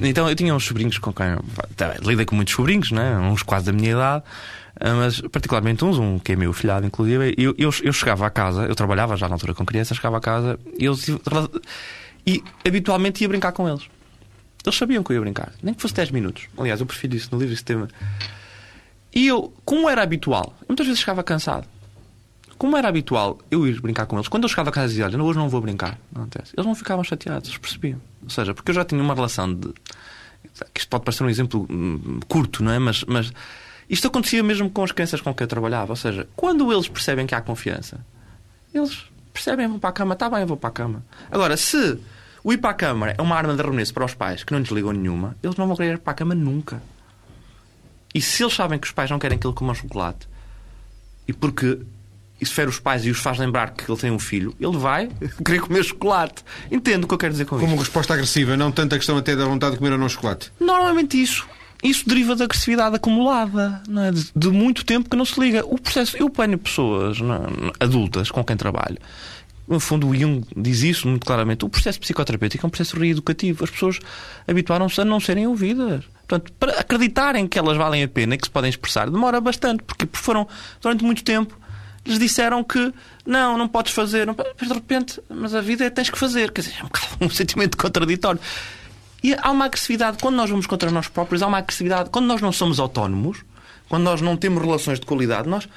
Então 0.00 0.26
eu 0.28 0.34
tinha 0.34 0.54
uns 0.54 0.64
sobrinhos 0.64 0.96
com 0.98 1.12
quem. 1.12 1.26
Tá, 1.76 1.96
lidei 2.02 2.24
com 2.24 2.34
muitos 2.34 2.54
sobrinhos, 2.54 2.90
né? 2.90 3.18
uns 3.18 3.42
quase 3.42 3.66
da 3.66 3.72
minha 3.72 3.90
idade, 3.90 4.24
mas 4.96 5.20
particularmente 5.20 5.84
uns, 5.84 5.98
um 5.98 6.18
que 6.18 6.32
é 6.32 6.36
meu 6.36 6.52
filhado, 6.54 6.86
inclusive. 6.86 7.34
e 7.36 7.44
Eu, 7.44 7.54
eu, 7.58 7.70
eu 7.82 7.92
chegava 7.92 8.26
à 8.26 8.30
casa, 8.30 8.62
eu 8.64 8.74
trabalhava 8.74 9.16
já 9.18 9.28
na 9.28 9.34
altura 9.34 9.52
com 9.52 9.66
crianças, 9.66 9.96
chegava 9.98 10.16
à 10.16 10.20
casa 10.20 10.58
e 10.78 10.86
eles. 10.86 11.04
E 12.26 12.42
habitualmente 12.66 13.22
ia 13.22 13.28
brincar 13.28 13.52
com 13.52 13.68
eles. 13.68 13.88
Eles 14.64 14.76
sabiam 14.76 15.02
que 15.02 15.12
eu 15.12 15.14
ia 15.14 15.20
brincar, 15.20 15.52
nem 15.62 15.72
que 15.72 15.80
fosse 15.80 15.94
10 15.94 16.10
minutos. 16.10 16.46
Aliás, 16.56 16.80
eu 16.80 16.86
prefiro 16.86 17.16
isso 17.16 17.28
no 17.32 17.38
livro, 17.38 17.54
esse 17.54 17.64
tema. 17.64 17.88
E 19.14 19.26
eu, 19.26 19.52
como 19.64 19.88
era 19.88 20.02
habitual, 20.02 20.54
eu 20.60 20.66
muitas 20.68 20.86
vezes 20.86 21.00
chegava 21.00 21.22
cansado. 21.22 21.66
Como 22.58 22.76
era 22.76 22.88
habitual 22.88 23.38
eu 23.50 23.66
ir 23.66 23.80
brincar 23.80 24.04
com 24.04 24.16
eles, 24.16 24.28
quando 24.28 24.42
eu 24.42 24.48
chegava 24.48 24.68
a 24.68 24.72
casa 24.72 24.86
e 24.86 24.88
dizia, 24.90 25.06
olha, 25.06 25.22
hoje 25.22 25.38
não 25.38 25.48
vou 25.48 25.62
brincar, 25.62 25.98
não 26.12 26.22
acontece. 26.22 26.52
Eles 26.54 26.66
não 26.66 26.74
ficavam 26.74 27.02
chateados, 27.02 27.48
eles 27.48 27.58
percebiam. 27.58 28.00
Ou 28.22 28.28
seja, 28.28 28.52
porque 28.52 28.70
eu 28.70 28.74
já 28.74 28.84
tinha 28.84 29.02
uma 29.02 29.14
relação 29.14 29.52
de. 29.52 29.72
Isto 30.74 30.88
pode 30.90 31.04
parecer 31.04 31.24
um 31.24 31.30
exemplo 31.30 31.66
hum, 31.70 32.20
curto, 32.28 32.62
não 32.62 32.70
é? 32.70 32.78
Mas, 32.78 33.02
mas 33.04 33.32
isto 33.88 34.06
acontecia 34.06 34.42
mesmo 34.42 34.68
com 34.68 34.84
as 34.84 34.92
crianças 34.92 35.22
com 35.22 35.32
quem 35.32 35.44
eu 35.44 35.48
trabalhava. 35.48 35.92
Ou 35.92 35.96
seja, 35.96 36.28
quando 36.36 36.70
eles 36.70 36.86
percebem 36.86 37.26
que 37.26 37.34
há 37.34 37.40
confiança, 37.40 38.04
eles 38.74 39.04
percebem, 39.32 39.66
vão 39.68 39.78
para 39.78 39.90
a 39.90 39.92
cama, 39.92 40.14
está 40.14 40.28
bem, 40.28 40.40
eu 40.40 40.46
vou 40.46 40.56
para 40.56 40.68
a 40.68 40.72
cama. 40.72 41.04
Agora, 41.30 41.56
se 41.56 41.98
o 42.42 42.52
ir 42.52 42.58
para 42.58 42.70
a 42.70 42.74
cama 42.74 43.10
é 43.10 43.20
uma 43.22 43.36
arma 43.36 43.54
de 43.54 43.60
arremesso 43.60 43.92
para 43.94 44.04
os 44.04 44.14
pais 44.14 44.42
que 44.44 44.52
não 44.52 44.62
desligam 44.62 44.92
nenhuma, 44.92 45.36
eles 45.42 45.56
não 45.56 45.66
vão 45.66 45.76
querer 45.76 45.94
ir 45.94 45.98
para 45.98 46.12
a 46.12 46.14
cama 46.16 46.34
nunca. 46.34 46.82
E 48.14 48.20
se 48.20 48.42
eles 48.42 48.54
sabem 48.54 48.78
que 48.78 48.86
os 48.86 48.92
pais 48.92 49.10
não 49.10 49.18
querem 49.18 49.38
que 49.38 49.46
ele 49.46 49.54
coma 49.54 49.74
chocolate, 49.74 50.28
e 51.28 51.32
porque 51.32 51.78
isso 52.40 52.54
fere 52.54 52.68
os 52.70 52.80
pais 52.80 53.04
e 53.04 53.10
os 53.10 53.18
faz 53.20 53.38
lembrar 53.38 53.70
que 53.72 53.88
ele 53.90 54.00
tem 54.00 54.10
um 54.10 54.18
filho, 54.18 54.54
ele 54.58 54.76
vai 54.78 55.08
querer 55.44 55.60
comer 55.60 55.84
chocolate. 55.84 56.42
Entendo 56.70 57.04
o 57.04 57.06
que 57.08 57.14
eu 57.14 57.18
quero 57.18 57.32
dizer 57.32 57.44
com 57.44 57.56
Como 57.58 57.72
isto. 57.72 57.78
resposta 57.80 58.14
agressiva, 58.14 58.56
não 58.56 58.72
tanto 58.72 58.94
a 58.94 58.98
questão 58.98 59.16
até 59.16 59.36
da 59.36 59.44
vontade 59.44 59.72
de 59.72 59.78
comer 59.78 59.92
ou 59.92 59.98
não 59.98 60.08
chocolate. 60.08 60.50
Normalmente 60.58 61.22
isso. 61.22 61.46
Isso 61.82 62.08
deriva 62.08 62.36
da 62.36 62.44
agressividade 62.44 62.96
acumulada, 62.96 63.82
é? 63.88 64.38
de, 64.38 64.48
muito 64.48 64.84
tempo 64.84 65.08
que 65.08 65.16
não 65.16 65.24
se 65.24 65.40
liga. 65.40 65.64
O 65.64 65.78
processo, 65.78 66.16
eu 66.16 66.28
ponho 66.28 66.58
pessoas 66.58 67.18
é? 67.18 67.84
adultas 67.84 68.30
com 68.30 68.44
quem 68.44 68.56
trabalho. 68.56 68.98
No 69.66 69.78
fundo, 69.78 70.08
o 70.08 70.14
Jung 70.14 70.44
diz 70.56 70.82
isso 70.82 71.08
muito 71.08 71.24
claramente. 71.24 71.64
O 71.64 71.68
processo 71.68 72.00
psicoterapêutico 72.00 72.64
é 72.64 72.68
um 72.68 72.70
processo 72.70 72.98
reeducativo. 72.98 73.64
As 73.64 73.70
pessoas 73.70 74.00
habituaram-se 74.46 75.00
a 75.00 75.04
não 75.04 75.20
serem 75.20 75.46
ouvidas. 75.46 76.04
Portanto, 76.26 76.52
para 76.58 76.80
acreditarem 76.80 77.46
que 77.46 77.58
elas 77.58 77.76
valem 77.76 78.02
a 78.02 78.08
pena 78.08 78.34
e 78.34 78.38
que 78.38 78.46
se 78.46 78.50
podem 78.50 78.68
expressar, 78.68 79.08
demora 79.08 79.40
bastante, 79.40 79.82
porque 79.84 80.08
foram, 80.12 80.46
durante 80.80 81.04
muito 81.04 81.22
tempo, 81.22 81.56
lhes 82.04 82.18
disseram 82.18 82.64
que 82.64 82.92
não, 83.24 83.56
não 83.56 83.68
podes 83.68 83.92
fazer, 83.92 84.26
não, 84.26 84.34
podes", 84.34 84.52
mas 84.58 84.68
de 84.68 84.74
repente, 84.74 85.20
mas 85.28 85.54
a 85.54 85.60
vida 85.60 85.84
é 85.84 85.90
tens 85.90 86.10
que 86.10 86.18
fazer. 86.18 86.50
Quer 86.50 86.62
dizer, 86.62 86.74
é 86.80 86.84
um, 86.84 86.88
um 87.26 87.30
sentimento 87.30 87.76
contraditório. 87.76 88.40
E 89.22 89.34
há 89.34 89.50
uma 89.50 89.66
agressividade, 89.66 90.18
quando 90.20 90.36
nós 90.36 90.48
vamos 90.50 90.66
contra 90.66 90.90
nós 90.90 91.08
próprios, 91.08 91.42
há 91.42 91.46
uma 91.46 91.58
agressividade, 91.58 92.10
quando 92.10 92.26
nós 92.26 92.40
não 92.40 92.52
somos 92.52 92.80
autónomos, 92.80 93.44
quando 93.88 94.02
nós 94.04 94.20
não 94.20 94.36
temos 94.36 94.62
relações 94.62 94.98
de 95.00 95.06
qualidade, 95.06 95.48
nós 95.48 95.68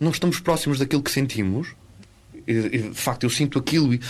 não 0.00 0.10
estamos 0.10 0.38
próximos 0.40 0.78
daquilo 0.78 1.02
que 1.02 1.10
sentimos. 1.10 1.68
E, 2.46 2.52
e, 2.52 2.78
de 2.90 2.94
facto, 2.94 3.24
eu 3.24 3.30
sinto 3.30 3.58
aquilo 3.58 3.92
e, 3.92 4.00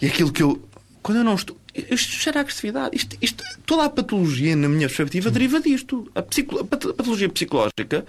e 0.00 0.06
aquilo 0.06 0.30
que 0.32 0.42
eu. 0.42 0.62
Quando 1.02 1.18
eu 1.18 1.24
não 1.24 1.34
estou. 1.34 1.56
Isto 1.74 2.12
gera 2.22 2.40
agressividade. 2.40 2.96
Isto, 2.96 3.16
isto- 3.20 3.44
toda 3.66 3.84
a 3.84 3.90
patologia, 3.90 4.54
na 4.54 4.68
minha 4.68 4.86
perspectiva, 4.88 5.30
deriva 5.30 5.60
disto. 5.60 6.10
A, 6.14 6.20
a 6.20 6.22
pat- 6.22 6.86
a 6.90 6.94
patologia 6.94 7.28
psicológica, 7.28 8.04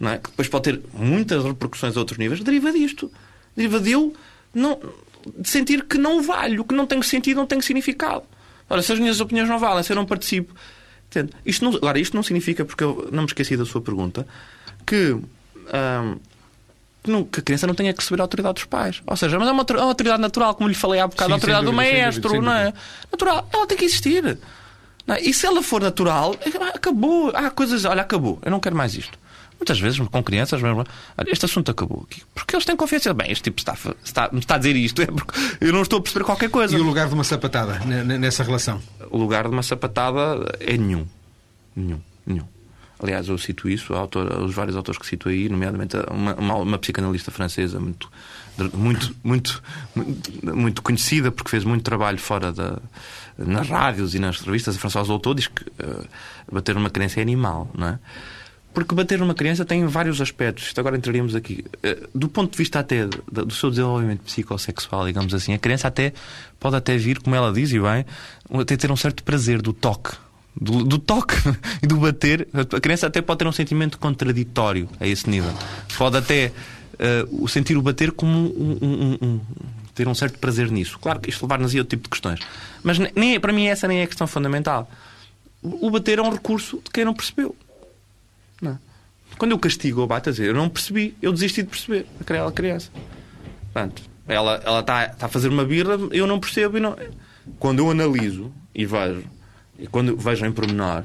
é? 0.00 0.18
que 0.18 0.30
depois 0.30 0.48
pode 0.48 0.64
ter 0.64 0.80
muitas 0.92 1.42
repercussões 1.44 1.96
a 1.96 2.00
outros 2.00 2.18
níveis, 2.18 2.40
deriva 2.40 2.70
disto. 2.72 3.10
Deriva 3.56 3.80
de 3.80 3.92
eu 3.92 4.14
não, 4.54 4.78
de 5.38 5.48
sentir 5.48 5.84
que 5.84 5.98
não 5.98 6.22
valho, 6.22 6.64
que 6.64 6.74
não 6.74 6.86
tenho 6.86 7.02
sentido, 7.02 7.36
não 7.38 7.46
tenho 7.46 7.62
significado. 7.62 8.24
Ora, 8.68 8.82
se 8.82 8.92
as 8.92 8.98
minhas 8.98 9.20
opiniões 9.20 9.48
não 9.48 9.58
valem, 9.58 9.82
se 9.82 9.92
eu 9.92 9.96
não 9.96 10.06
participo. 10.06 10.54
Entende? 11.08 11.32
Isto 11.44 11.64
não, 11.64 11.76
agora, 11.76 11.98
isto 11.98 12.14
não 12.14 12.22
significa, 12.22 12.64
porque 12.64 12.82
eu 12.82 13.08
não 13.12 13.22
me 13.22 13.26
esqueci 13.26 13.56
da 13.56 13.64
sua 13.64 13.80
pergunta, 13.80 14.26
que. 14.86 15.16
ahm, 15.72 16.16
que 17.32 17.40
a 17.40 17.42
criança 17.42 17.66
não 17.66 17.74
tenha 17.74 17.92
que 17.92 18.00
receber 18.00 18.20
a 18.20 18.24
autoridade 18.24 18.54
dos 18.54 18.64
pais. 18.64 19.02
Ou 19.04 19.16
seja, 19.16 19.36
mas 19.36 19.48
é 19.48 19.50
uma, 19.50 19.66
é 19.68 19.72
uma 19.74 19.82
autoridade 19.82 20.22
natural, 20.22 20.54
como 20.54 20.68
lhe 20.68 20.74
falei 20.74 21.00
há 21.00 21.06
bocado, 21.08 21.26
Sim, 21.26 21.32
a 21.32 21.34
autoridade 21.34 21.64
do 21.64 21.72
dúvida, 21.72 21.90
sem 21.90 22.00
maestro, 22.00 22.22
dúvida, 22.22 22.46
não 22.46 22.52
é? 22.52 22.72
Natural, 23.10 23.48
ela 23.52 23.66
tem 23.66 23.76
que 23.76 23.84
existir. 23.84 24.38
É? 25.08 25.20
E 25.20 25.34
se 25.34 25.44
ela 25.46 25.62
for 25.62 25.82
natural, 25.82 26.36
acabou. 26.72 27.32
Há 27.34 27.50
coisas, 27.50 27.84
olha, 27.84 28.02
acabou. 28.02 28.38
Eu 28.42 28.50
não 28.50 28.60
quero 28.60 28.76
mais 28.76 28.94
isto. 28.94 29.18
Muitas 29.62 29.78
vezes, 29.78 30.00
com 30.00 30.22
crianças, 30.24 30.60
mesmo, 30.60 30.78
olha, 30.80 31.30
este 31.30 31.44
assunto 31.44 31.70
acabou 31.70 32.04
aqui. 32.10 32.20
Porque 32.34 32.56
eles 32.56 32.64
têm 32.64 32.74
confiança. 32.76 33.14
Bem, 33.14 33.30
este 33.30 33.44
tipo 33.44 33.60
está, 33.60 33.76
está, 34.02 34.28
me 34.32 34.40
está 34.40 34.56
a 34.56 34.58
dizer 34.58 34.74
isto, 34.74 35.00
é 35.00 35.06
porque 35.06 35.38
eu 35.60 35.72
não 35.72 35.82
estou 35.82 36.00
a 36.00 36.02
perceber 36.02 36.24
qualquer 36.24 36.50
coisa. 36.50 36.76
E 36.76 36.80
o 36.80 36.82
lugar 36.82 37.06
de 37.06 37.14
uma 37.14 37.22
sapatada 37.22 37.78
ne- 37.84 38.02
ne- 38.02 38.18
nessa 38.18 38.42
relação? 38.42 38.82
O 39.08 39.16
lugar 39.16 39.44
de 39.44 39.50
uma 39.50 39.62
sapatada 39.62 40.56
é 40.58 40.76
nenhum. 40.76 41.06
Nenhum. 41.76 42.00
Nenhum. 42.26 42.44
Aliás, 43.00 43.28
eu 43.28 43.38
cito 43.38 43.68
isso, 43.68 43.94
a 43.94 43.98
autora, 43.98 44.40
os 44.42 44.52
vários 44.52 44.76
autores 44.76 44.98
que 44.98 45.06
cito 45.06 45.28
aí, 45.28 45.48
nomeadamente 45.48 45.96
uma, 46.10 46.34
uma, 46.34 46.54
uma 46.56 46.78
psicanalista 46.78 47.30
francesa 47.30 47.78
muito, 47.78 48.10
muito, 48.74 49.14
muito, 49.22 49.62
muito, 50.42 50.82
conhecida, 50.82 51.30
porque 51.30 51.50
fez 51.50 51.62
muito 51.64 51.82
trabalho 51.84 52.18
fora 52.18 52.52
da, 52.52 52.78
nas 53.38 53.68
rádios 53.68 54.14
e 54.14 54.18
nas 54.18 54.40
revistas. 54.40 54.74
A 54.76 54.78
Françoise 54.78 55.08
Doutor 55.08 55.34
diz 55.36 55.46
que 55.46 55.64
eh, 55.78 56.04
bater 56.50 56.74
numa 56.74 56.90
criança 56.90 57.20
é 57.20 57.22
animal, 57.22 57.70
não 57.76 57.86
é? 57.88 57.98
Porque 58.74 58.94
bater 58.94 59.18
numa 59.18 59.34
criança 59.34 59.64
tem 59.64 59.84
vários 59.86 60.20
aspectos. 60.20 60.64
Isto 60.64 60.78
agora 60.80 60.96
entraríamos 60.96 61.34
aqui. 61.34 61.64
Eh, 61.82 62.08
Do 62.14 62.28
ponto 62.28 62.52
de 62.52 62.58
vista 62.58 62.78
até 62.78 63.06
do 63.06 63.52
seu 63.52 63.68
desenvolvimento 63.70 64.20
psicossexual, 64.22 65.04
digamos 65.06 65.34
assim, 65.34 65.52
a 65.52 65.58
criança 65.58 65.88
até 65.88 66.12
pode 66.58 66.76
até 66.76 66.96
vir, 66.96 67.18
como 67.20 67.36
ela 67.36 67.52
diz, 67.52 67.70
e 67.72 67.78
bem, 67.78 68.06
até 68.60 68.76
ter 68.76 68.90
um 68.90 68.96
certo 68.96 69.22
prazer 69.22 69.60
do 69.60 69.72
toque. 69.72 70.16
Do, 70.58 70.84
do 70.84 70.98
toque 70.98 71.34
e 71.82 71.86
do 71.86 71.96
bater. 71.96 72.48
A 72.54 72.80
criança 72.80 73.06
até 73.06 73.20
pode 73.20 73.38
ter 73.40 73.46
um 73.46 73.52
sentimento 73.52 73.98
contraditório 73.98 74.88
a 75.00 75.06
esse 75.06 75.28
nível. 75.28 75.52
Pode 75.98 76.16
até 76.16 76.52
o 77.30 77.48
sentir 77.48 77.76
o 77.76 77.82
bater 77.82 78.12
como 78.12 78.38
um, 78.38 78.78
um- 78.80 79.18
um- 79.22 79.26
um- 79.26 79.40
ter 79.94 80.06
um 80.08 80.14
certo 80.14 80.38
prazer 80.38 80.70
nisso. 80.70 80.98
Claro 80.98 81.20
que 81.20 81.28
isto 81.30 81.42
levar-nos 81.42 81.74
a 81.74 81.78
outro 81.78 81.90
tipo 81.96 82.04
de 82.04 82.08
questões. 82.10 82.40
Mas 82.82 82.98
ne- 82.98 83.12
nem, 83.14 83.38
para 83.40 83.52
mim 83.52 83.66
essa 83.66 83.86
nem 83.88 83.98
é 84.00 84.04
a 84.04 84.06
questão 84.06 84.26
fundamental. 84.26 84.90
O 85.62 85.90
bater 85.90 86.18
é 86.18 86.22
um 86.22 86.30
recurso 86.30 86.80
de 86.84 86.90
quem 86.90 87.04
não 87.04 87.12
percebeu. 87.12 87.54
Quando 89.38 89.52
eu 89.52 89.58
castigo 89.58 90.00
ou 90.00 90.06
bato, 90.06 90.28
a 90.28 90.32
dizer, 90.32 90.46
eu 90.46 90.54
não 90.54 90.68
percebi, 90.68 91.16
eu 91.20 91.32
desisti 91.32 91.62
de 91.62 91.68
perceber 91.68 92.06
aquela 92.20 92.52
criança. 92.52 92.90
Portanto, 93.72 94.02
ela 94.26 94.62
ela 94.64 94.80
está 94.80 95.06
está 95.06 95.26
a 95.26 95.28
fazer 95.28 95.48
uma 95.48 95.64
birra, 95.64 95.98
eu 96.10 96.26
não 96.26 96.38
percebo. 96.38 96.76
E 96.76 96.80
não... 96.80 96.96
Quando 97.58 97.80
eu 97.80 97.90
analiso 97.90 98.52
e 98.74 98.86
vejo, 98.86 99.24
e 99.78 99.86
quando 99.86 100.16
vejo 100.16 100.46
em 100.46 100.52
pormenor, 100.52 101.04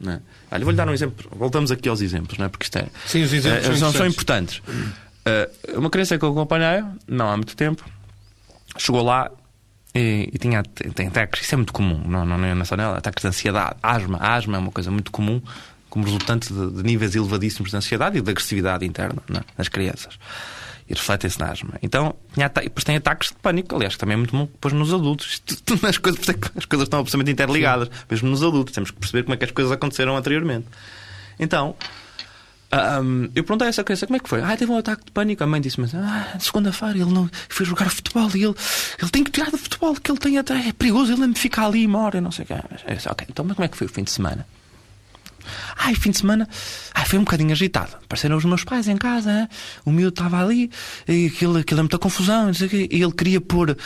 né? 0.00 0.20
Olha, 0.50 0.64
vou-lhe 0.64 0.76
dar 0.76 0.88
um 0.88 0.92
exemplo. 0.92 1.28
Voltamos 1.36 1.70
aqui 1.70 1.88
aos 1.88 2.00
exemplos, 2.00 2.38
não 2.38 2.46
é? 2.46 2.48
porque 2.48 2.64
isto 2.64 2.78
é. 2.78 2.86
Sim, 3.06 3.22
os 3.22 3.32
exemplos 3.32 3.68
eh, 3.68 3.76
são 3.76 3.92
são, 3.92 4.06
importantes. 4.06 4.62
Eh, 5.24 5.50
uma 5.74 5.90
criança 5.90 6.18
que 6.18 6.24
eu 6.24 6.30
acompanhei, 6.30 6.84
não 7.06 7.28
há 7.30 7.36
muito 7.36 7.56
tempo, 7.56 7.84
chegou 8.76 9.02
lá 9.02 9.30
e, 9.94 10.30
e 10.32 10.38
tinha 10.38 10.62
tem, 10.62 10.90
tem 10.90 11.06
ataques, 11.08 11.42
isso 11.42 11.54
é 11.54 11.56
muito 11.56 11.72
comum, 11.72 12.00
não, 12.06 12.24
não, 12.24 12.38
não 12.38 12.60
é 12.60 12.64
só 12.64 12.76
nela, 12.76 12.98
ataques 12.98 13.22
de 13.22 13.28
ansiedade, 13.28 13.76
asma. 13.82 14.18
A 14.18 14.34
asma 14.34 14.56
é 14.56 14.60
uma 14.60 14.72
coisa 14.72 14.90
muito 14.90 15.10
comum 15.10 15.42
como 15.88 16.04
resultante 16.04 16.52
de, 16.52 16.70
de 16.70 16.82
níveis 16.82 17.14
elevadíssimos 17.14 17.70
de 17.70 17.76
ansiedade 17.76 18.18
e 18.18 18.20
de 18.20 18.30
agressividade 18.30 18.84
interna 18.84 19.22
é? 19.34 19.40
nas 19.56 19.68
crianças. 19.68 20.18
E 20.88 20.94
refletem-se 20.94 21.38
na 21.38 21.50
asma. 21.50 21.74
Então, 21.82 22.14
depois 22.34 22.82
tem 22.82 22.96
ataques 22.96 23.28
de 23.28 23.34
pânico, 23.34 23.74
aliás, 23.74 23.94
que 23.94 24.00
também 24.00 24.14
é 24.14 24.16
muito 24.16 24.30
comum 24.30 24.46
depois 24.46 24.72
nos 24.72 24.92
adultos. 24.94 25.42
As, 25.86 25.98
coisas, 25.98 26.26
é 26.28 26.32
que 26.32 26.48
as 26.56 26.64
coisas 26.64 26.86
estão 26.86 27.00
absolutamente 27.00 27.30
interligadas, 27.30 27.90
mesmo 28.10 28.30
nos 28.30 28.42
adultos. 28.42 28.72
Temos 28.72 28.90
que 28.90 28.98
perceber 28.98 29.22
como 29.24 29.34
é 29.34 29.36
que 29.36 29.44
as 29.44 29.50
coisas 29.50 29.70
aconteceram 29.70 30.16
anteriormente. 30.16 30.66
Então, 31.38 31.76
Ahm, 32.70 33.30
eu 33.34 33.44
perguntei 33.44 33.66
a 33.66 33.70
essa 33.70 33.82
criança 33.82 34.06
como 34.06 34.16
é 34.16 34.20
que 34.20 34.28
foi. 34.28 34.42
Ah, 34.42 34.54
teve 34.56 34.70
um 34.70 34.76
ataque 34.76 35.06
de 35.06 35.12
pânico. 35.12 35.42
A 35.42 35.46
mãe 35.46 35.60
disse: 35.60 35.80
Mas 35.80 35.94
ah, 35.94 36.36
segunda-feira 36.38 36.98
ele 36.98 37.12
não 37.12 37.30
foi 37.48 37.64
jogar 37.64 37.90
futebol 37.90 38.30
e 38.34 38.44
ele, 38.44 38.54
ele 39.00 39.10
tem 39.10 39.24
que 39.24 39.30
tirar 39.30 39.50
do 39.50 39.56
futebol, 39.56 39.94
que 39.94 40.10
ele 40.10 40.18
tem 40.18 40.38
até. 40.38 40.68
É 40.68 40.72
perigoso, 40.72 41.12
ele 41.12 41.26
não 41.26 41.34
fica 41.34 41.66
ali 41.66 41.82
e 41.82 41.86
mora. 41.86 42.20
Não 42.20 42.30
sei 42.30 42.44
o 42.44 42.94
disse, 42.94 43.08
ok, 43.08 43.26
então 43.30 43.44
mas 43.44 43.56
como 43.56 43.64
é 43.64 43.68
que 43.68 43.76
foi 43.76 43.86
o 43.86 43.90
fim 43.90 44.04
de 44.04 44.10
semana? 44.10 44.46
Ai, 45.76 45.94
fim 45.94 46.10
de 46.10 46.18
semana 46.18 46.48
ai, 46.94 47.04
foi 47.06 47.18
um 47.18 47.24
bocadinho 47.24 47.52
agitado. 47.52 47.90
Apareceram 48.04 48.36
os 48.36 48.44
meus 48.44 48.64
pais 48.64 48.88
em 48.88 48.96
casa, 48.96 49.30
hein? 49.30 49.48
o 49.84 49.90
miúdo 49.90 50.08
estava 50.10 50.42
ali, 50.42 50.70
e 51.06 51.26
aquilo, 51.26 51.58
aquilo 51.58 51.80
é 51.80 51.82
muita 51.82 51.98
confusão, 51.98 52.50
o. 52.50 52.88
E 52.90 53.02
ele 53.02 53.12
queria 53.12 53.40
pôr, 53.40 53.70
eh, 53.70 53.76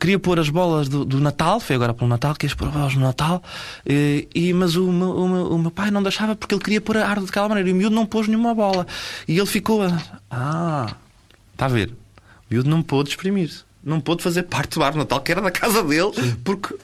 queria 0.00 0.18
pôr 0.18 0.38
as 0.40 0.48
bolas 0.48 0.88
do, 0.88 1.04
do 1.04 1.20
Natal, 1.20 1.60
foi 1.60 1.76
agora 1.76 1.94
para 1.94 2.04
o 2.04 2.08
Natal, 2.08 2.34
quis 2.34 2.52
pôr 2.54 2.68
as 2.68 2.74
bolas 2.74 2.94
no 2.94 3.00
Natal, 3.02 3.42
eh, 3.86 4.26
e, 4.34 4.52
mas 4.52 4.74
o, 4.76 4.90
meu- 4.90 5.10
o, 5.16 5.28
meu, 5.28 5.46
o 5.52 5.58
meu 5.58 5.70
pai 5.70 5.90
não 5.90 6.02
deixava 6.02 6.34
porque 6.34 6.54
ele 6.54 6.62
queria 6.62 6.80
pôr 6.80 6.96
a 6.96 7.06
árvore 7.08 7.26
daquela 7.26 7.48
maneira, 7.48 7.68
e 7.68 7.72
o 7.72 7.76
miúdo 7.76 7.94
não 7.94 8.06
pôs 8.06 8.26
nenhuma 8.28 8.54
bola. 8.54 8.86
E 9.28 9.36
ele 9.38 9.46
ficou, 9.46 9.82
a- 9.82 10.02
ah, 10.30 10.94
está 11.52 11.66
a 11.66 11.68
ver, 11.68 11.90
o 11.90 12.54
miúdo 12.54 12.68
não 12.68 12.82
pôde 12.82 13.10
exprimir-se, 13.10 13.62
não 13.82 14.00
pôde 14.00 14.22
fazer 14.22 14.42
parte 14.44 14.74
do 14.78 14.82
árvore 14.82 15.04
de 15.04 15.10
Natal, 15.10 15.20
que 15.20 15.30
era 15.32 15.40
da 15.40 15.50
casa 15.50 15.82
dele, 15.82 16.10
porque 16.44 16.74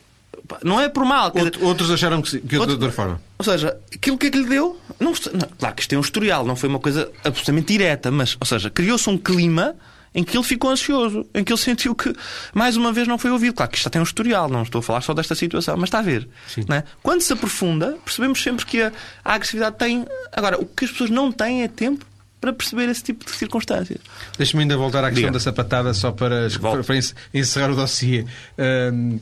pá, 0.46 0.58
não 0.64 0.80
é 0.80 0.88
por 0.88 1.04
mal. 1.04 1.30
dizer, 1.30 1.58
Outros 1.62 1.90
acharam 1.90 2.22
que, 2.22 2.30
se- 2.30 2.40
que 2.40 2.56
Outro- 2.56 2.76
de 2.76 2.84
outra 2.84 2.92
forma. 2.94 3.20
Ou 3.40 3.44
seja, 3.44 3.74
aquilo 3.94 4.18
que 4.18 4.26
é 4.26 4.30
que 4.30 4.36
lhe 4.38 4.46
deu. 4.46 4.78
Não, 5.00 5.12
não, 5.32 5.48
claro 5.58 5.74
que 5.74 5.80
isto 5.80 5.94
é 5.94 5.96
um 5.96 6.02
historial, 6.02 6.44
não 6.44 6.54
foi 6.54 6.68
uma 6.68 6.78
coisa 6.78 7.10
absolutamente 7.24 7.68
direta, 7.72 8.10
mas, 8.10 8.36
ou 8.38 8.44
seja, 8.46 8.68
criou-se 8.68 9.08
um 9.08 9.16
clima 9.16 9.74
em 10.14 10.22
que 10.22 10.36
ele 10.36 10.44
ficou 10.44 10.70
ansioso, 10.70 11.24
em 11.34 11.42
que 11.42 11.50
ele 11.50 11.58
sentiu 11.58 11.94
que, 11.94 12.14
mais 12.52 12.76
uma 12.76 12.92
vez, 12.92 13.08
não 13.08 13.16
foi 13.16 13.30
ouvido. 13.30 13.54
Claro 13.54 13.70
que 13.70 13.78
isto 13.78 13.84
já 13.84 13.90
tem 13.90 13.98
um 13.98 14.04
historial, 14.04 14.46
não 14.50 14.62
estou 14.62 14.80
a 14.80 14.82
falar 14.82 15.00
só 15.00 15.14
desta 15.14 15.34
situação, 15.34 15.74
mas 15.78 15.88
está 15.88 16.00
a 16.00 16.02
ver. 16.02 16.28
não 16.68 16.76
é? 16.76 16.84
Quando 17.02 17.22
se 17.22 17.32
aprofunda, 17.32 17.96
percebemos 18.04 18.42
sempre 18.42 18.66
que 18.66 18.82
a, 18.82 18.92
a 19.24 19.34
agressividade 19.34 19.78
tem. 19.78 20.04
Agora, 20.32 20.60
o 20.60 20.66
que 20.66 20.84
as 20.84 20.90
pessoas 20.90 21.08
não 21.08 21.32
têm 21.32 21.62
é 21.62 21.68
tempo 21.68 22.04
para 22.40 22.52
perceber 22.52 22.90
esse 22.90 23.02
tipo 23.04 23.24
de 23.24 23.30
circunstâncias. 23.30 24.00
Deixa-me 24.36 24.64
ainda 24.64 24.76
voltar 24.76 25.02
à 25.02 25.08
questão 25.08 25.22
Diga. 25.28 25.32
da 25.32 25.40
sapatada 25.40 25.94
só 25.94 26.10
para, 26.12 26.48
para 26.84 26.96
encer- 26.96 27.14
encerrar 27.32 27.70
o 27.70 27.76
dossiê. 27.76 28.26
Hum, 28.58 29.18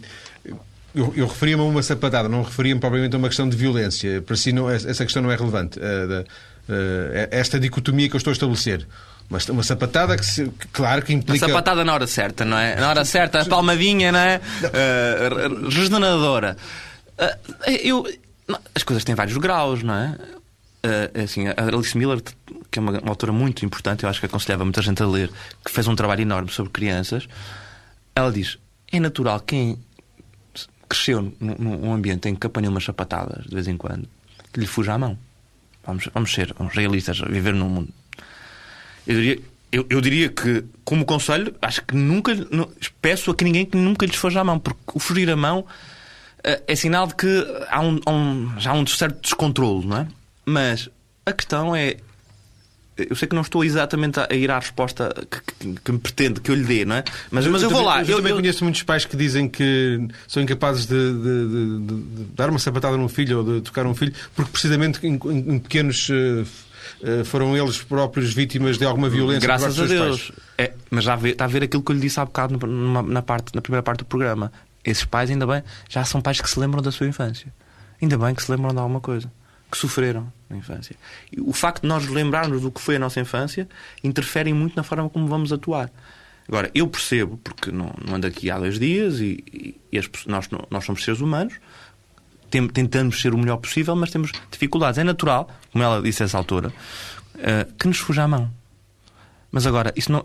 eu, 0.94 1.12
eu 1.16 1.26
referia-me 1.26 1.62
a 1.62 1.66
uma 1.66 1.82
sapatada, 1.82 2.28
não 2.28 2.42
referia-me 2.42 2.80
propriamente 2.80 3.14
a 3.14 3.18
uma 3.18 3.28
questão 3.28 3.48
de 3.48 3.56
violência. 3.56 4.22
Para 4.22 4.36
si, 4.36 4.52
não, 4.52 4.68
essa 4.70 5.04
questão 5.04 5.22
não 5.22 5.30
é 5.30 5.36
relevante. 5.36 5.78
eh, 5.80 6.24
eh, 6.68 7.28
esta 7.30 7.58
dicotomia 7.60 8.08
que 8.08 8.14
eu 8.16 8.18
estou 8.18 8.30
a 8.30 8.32
estabelecer. 8.32 8.86
Mas 9.30 9.46
uma 9.50 9.62
sapatada 9.62 10.16
que, 10.16 10.24
se- 10.24 10.48
que, 10.48 10.68
claro, 10.68 11.02
que 11.02 11.12
implica. 11.12 11.46
sapatada 11.46 11.84
na 11.84 11.92
hora 11.92 12.06
certa, 12.06 12.44
não 12.46 12.56
é? 12.58 12.76
Na 12.76 12.88
hora 12.88 13.04
certa, 13.04 13.40
a 13.40 13.44
palmadinha, 13.44 14.10
não 14.10 14.18
é? 14.18 14.40
Uh, 14.64 15.68
regeneradora. 15.68 16.56
Eu, 17.66 18.06
não, 18.46 18.58
as 18.74 18.82
coisas 18.82 19.04
têm 19.04 19.14
vários 19.14 19.36
graus, 19.36 19.82
não 19.82 19.94
é? 19.94 20.16
Uh, 20.86 21.24
assim, 21.24 21.46
a 21.48 21.54
Alice 21.58 21.96
Miller, 21.98 22.22
que 22.70 22.78
é 22.78 22.80
uma, 22.80 22.92
uma 23.00 23.10
autora 23.10 23.32
muito 23.32 23.66
importante, 23.66 24.04
eu 24.04 24.08
acho 24.08 24.20
que 24.20 24.26
aconselhava 24.26 24.64
muita 24.64 24.80
gente 24.80 25.02
a 25.02 25.06
ler, 25.06 25.30
que 25.64 25.70
fez 25.70 25.86
um 25.86 25.94
trabalho 25.96 26.22
enorme 26.22 26.50
sobre 26.50 26.72
crianças, 26.72 27.28
ela 28.14 28.32
diz: 28.32 28.56
é 28.90 28.98
natural 28.98 29.40
quem 29.40 29.78
cresceu 30.88 31.34
num, 31.40 31.54
num 31.58 31.92
ambiente 31.92 32.28
em 32.28 32.34
que 32.34 32.46
apanha 32.46 32.70
umas 32.70 32.84
sapatadas 32.84 33.44
de 33.44 33.54
vez 33.54 33.68
em 33.68 33.76
quando, 33.76 34.08
que 34.52 34.60
lhe 34.60 34.66
fuja 34.66 34.94
a 34.94 34.98
mão. 34.98 35.18
Vamos, 35.84 36.08
vamos 36.12 36.32
ser 36.32 36.54
vamos 36.54 36.74
realistas, 36.74 37.18
viver 37.20 37.54
num 37.54 37.68
mundo 37.68 37.92
eu 39.08 39.14
diria 39.14 39.38
eu, 39.70 39.86
eu 39.90 40.00
diria 40.00 40.30
que, 40.30 40.64
como 40.82 41.04
conselho, 41.04 41.54
acho 41.60 41.82
que 41.82 41.94
nunca. 41.94 42.34
Não, 42.50 42.70
peço 43.02 43.30
a 43.30 43.34
que 43.34 43.44
ninguém 43.44 43.66
que 43.66 43.76
nunca 43.76 44.06
lhes 44.06 44.16
fuja 44.16 44.40
a 44.40 44.44
mão, 44.44 44.58
porque 44.58 44.80
o 44.94 44.98
fugir 44.98 45.28
a 45.28 45.36
mão 45.36 45.60
uh, 45.60 46.62
é 46.66 46.74
sinal 46.74 47.06
de 47.06 47.14
que 47.14 47.46
há 47.68 47.80
um, 47.80 48.00
um, 48.08 48.58
já 48.58 48.70
há 48.70 48.72
um 48.72 48.86
certo 48.86 49.20
descontrole, 49.20 49.86
não 49.86 49.98
é? 49.98 50.08
Mas 50.46 50.88
a 51.26 51.32
questão 51.34 51.76
é. 51.76 51.96
Eu 52.98 53.14
sei 53.14 53.28
que 53.28 53.34
não 53.34 53.42
estou 53.42 53.64
exatamente 53.64 54.18
a 54.18 54.34
ir 54.34 54.50
à 54.50 54.58
resposta 54.58 55.14
que, 55.30 55.40
que, 55.40 55.80
que 55.80 55.92
me 55.92 55.98
pretende 55.98 56.40
que 56.40 56.50
eu 56.50 56.54
lhe 56.54 56.64
dê, 56.64 56.84
não 56.84 56.96
é? 56.96 57.04
Mas, 57.30 57.46
mas 57.46 57.62
eu, 57.62 57.68
eu 57.68 57.70
vou 57.70 57.84
também, 57.84 57.84
lá. 57.84 58.02
Eu, 58.02 58.08
eu 58.08 58.16
também 58.16 58.34
conheço 58.34 58.64
muitos 58.64 58.82
pais 58.82 59.04
que 59.04 59.16
dizem 59.16 59.48
que 59.48 60.08
são 60.26 60.42
incapazes 60.42 60.86
de, 60.86 60.94
de, 60.94 61.48
de, 61.48 61.80
de, 61.80 62.24
dar 62.34 62.50
uma 62.50 62.58
sapatada 62.58 62.96
num 62.96 63.08
filho 63.08 63.38
ou 63.38 63.44
de 63.44 63.60
tocar 63.60 63.86
um 63.86 63.94
filho, 63.94 64.12
porque 64.34 64.50
precisamente 64.50 65.06
em, 65.06 65.14
em 65.14 65.58
pequenos. 65.58 66.08
Uh, 66.08 66.44
foram 67.24 67.56
eles 67.56 67.80
próprios 67.80 68.32
vítimas 68.32 68.78
de 68.78 68.84
alguma 68.84 69.08
violência. 69.08 69.40
Graças 69.40 69.78
a 69.78 69.84
Deus. 69.84 70.32
É, 70.56 70.72
mas 70.90 71.04
já 71.04 71.14
vê, 71.14 71.30
está 71.30 71.44
a 71.44 71.48
ver 71.48 71.62
aquilo 71.62 71.82
que 71.82 71.92
eu 71.92 71.94
lhe 71.94 72.00
disse 72.00 72.18
há 72.18 72.24
bocado 72.24 72.58
numa, 72.66 73.02
na, 73.02 73.22
parte, 73.22 73.54
na 73.54 73.60
primeira 73.60 73.82
parte 73.82 74.00
do 74.00 74.04
programa. 74.06 74.50
Esses 74.84 75.04
pais, 75.04 75.30
ainda 75.30 75.46
bem, 75.46 75.62
já 75.88 76.04
são 76.04 76.20
pais 76.20 76.40
que 76.40 76.48
se 76.48 76.58
lembram 76.58 76.82
da 76.82 76.90
sua 76.90 77.06
infância. 77.06 77.52
Ainda 78.00 78.16
bem 78.16 78.34
que 78.34 78.42
se 78.42 78.50
lembram 78.50 78.72
de 78.72 78.78
alguma 78.78 79.00
coisa. 79.00 79.30
Que 79.70 79.76
sofreram 79.76 80.32
na 80.48 80.56
infância. 80.56 80.96
E 81.30 81.40
o 81.40 81.52
facto 81.52 81.82
de 81.82 81.88
nós 81.88 82.06
lembrarmos 82.08 82.62
do 82.62 82.70
que 82.70 82.80
foi 82.80 82.96
a 82.96 82.98
nossa 82.98 83.20
infância 83.20 83.68
interfere 84.02 84.52
muito 84.52 84.74
na 84.76 84.82
forma 84.82 85.08
como 85.10 85.26
vamos 85.26 85.52
atuar. 85.52 85.90
Agora, 86.48 86.70
eu 86.74 86.88
percebo, 86.88 87.36
porque 87.44 87.70
não, 87.70 87.92
não 88.02 88.16
ando 88.16 88.26
aqui 88.26 88.50
há 88.50 88.58
dois 88.58 88.78
dias 88.78 89.20
e, 89.20 89.76
e, 89.92 89.98
as, 89.98 90.08
nós, 90.26 90.48
nós 90.70 90.84
somos 90.84 91.04
seres 91.04 91.20
humanos, 91.20 91.54
tentamos 92.48 93.20
ser 93.20 93.34
o 93.34 93.38
melhor 93.38 93.58
possível, 93.58 93.94
mas 93.94 94.10
temos 94.10 94.32
dificuldades. 94.50 94.98
É 94.98 95.04
natural, 95.04 95.50
como 95.70 95.84
ela 95.84 96.00
disse 96.00 96.22
essa 96.22 96.38
altura, 96.38 96.72
uh, 97.34 97.72
que 97.74 97.86
nos 97.86 97.98
fuja 97.98 98.22
a 98.22 98.28
mão. 98.28 98.50
Mas 99.52 99.66
agora, 99.66 99.92
isso 99.94 100.10
não. 100.10 100.24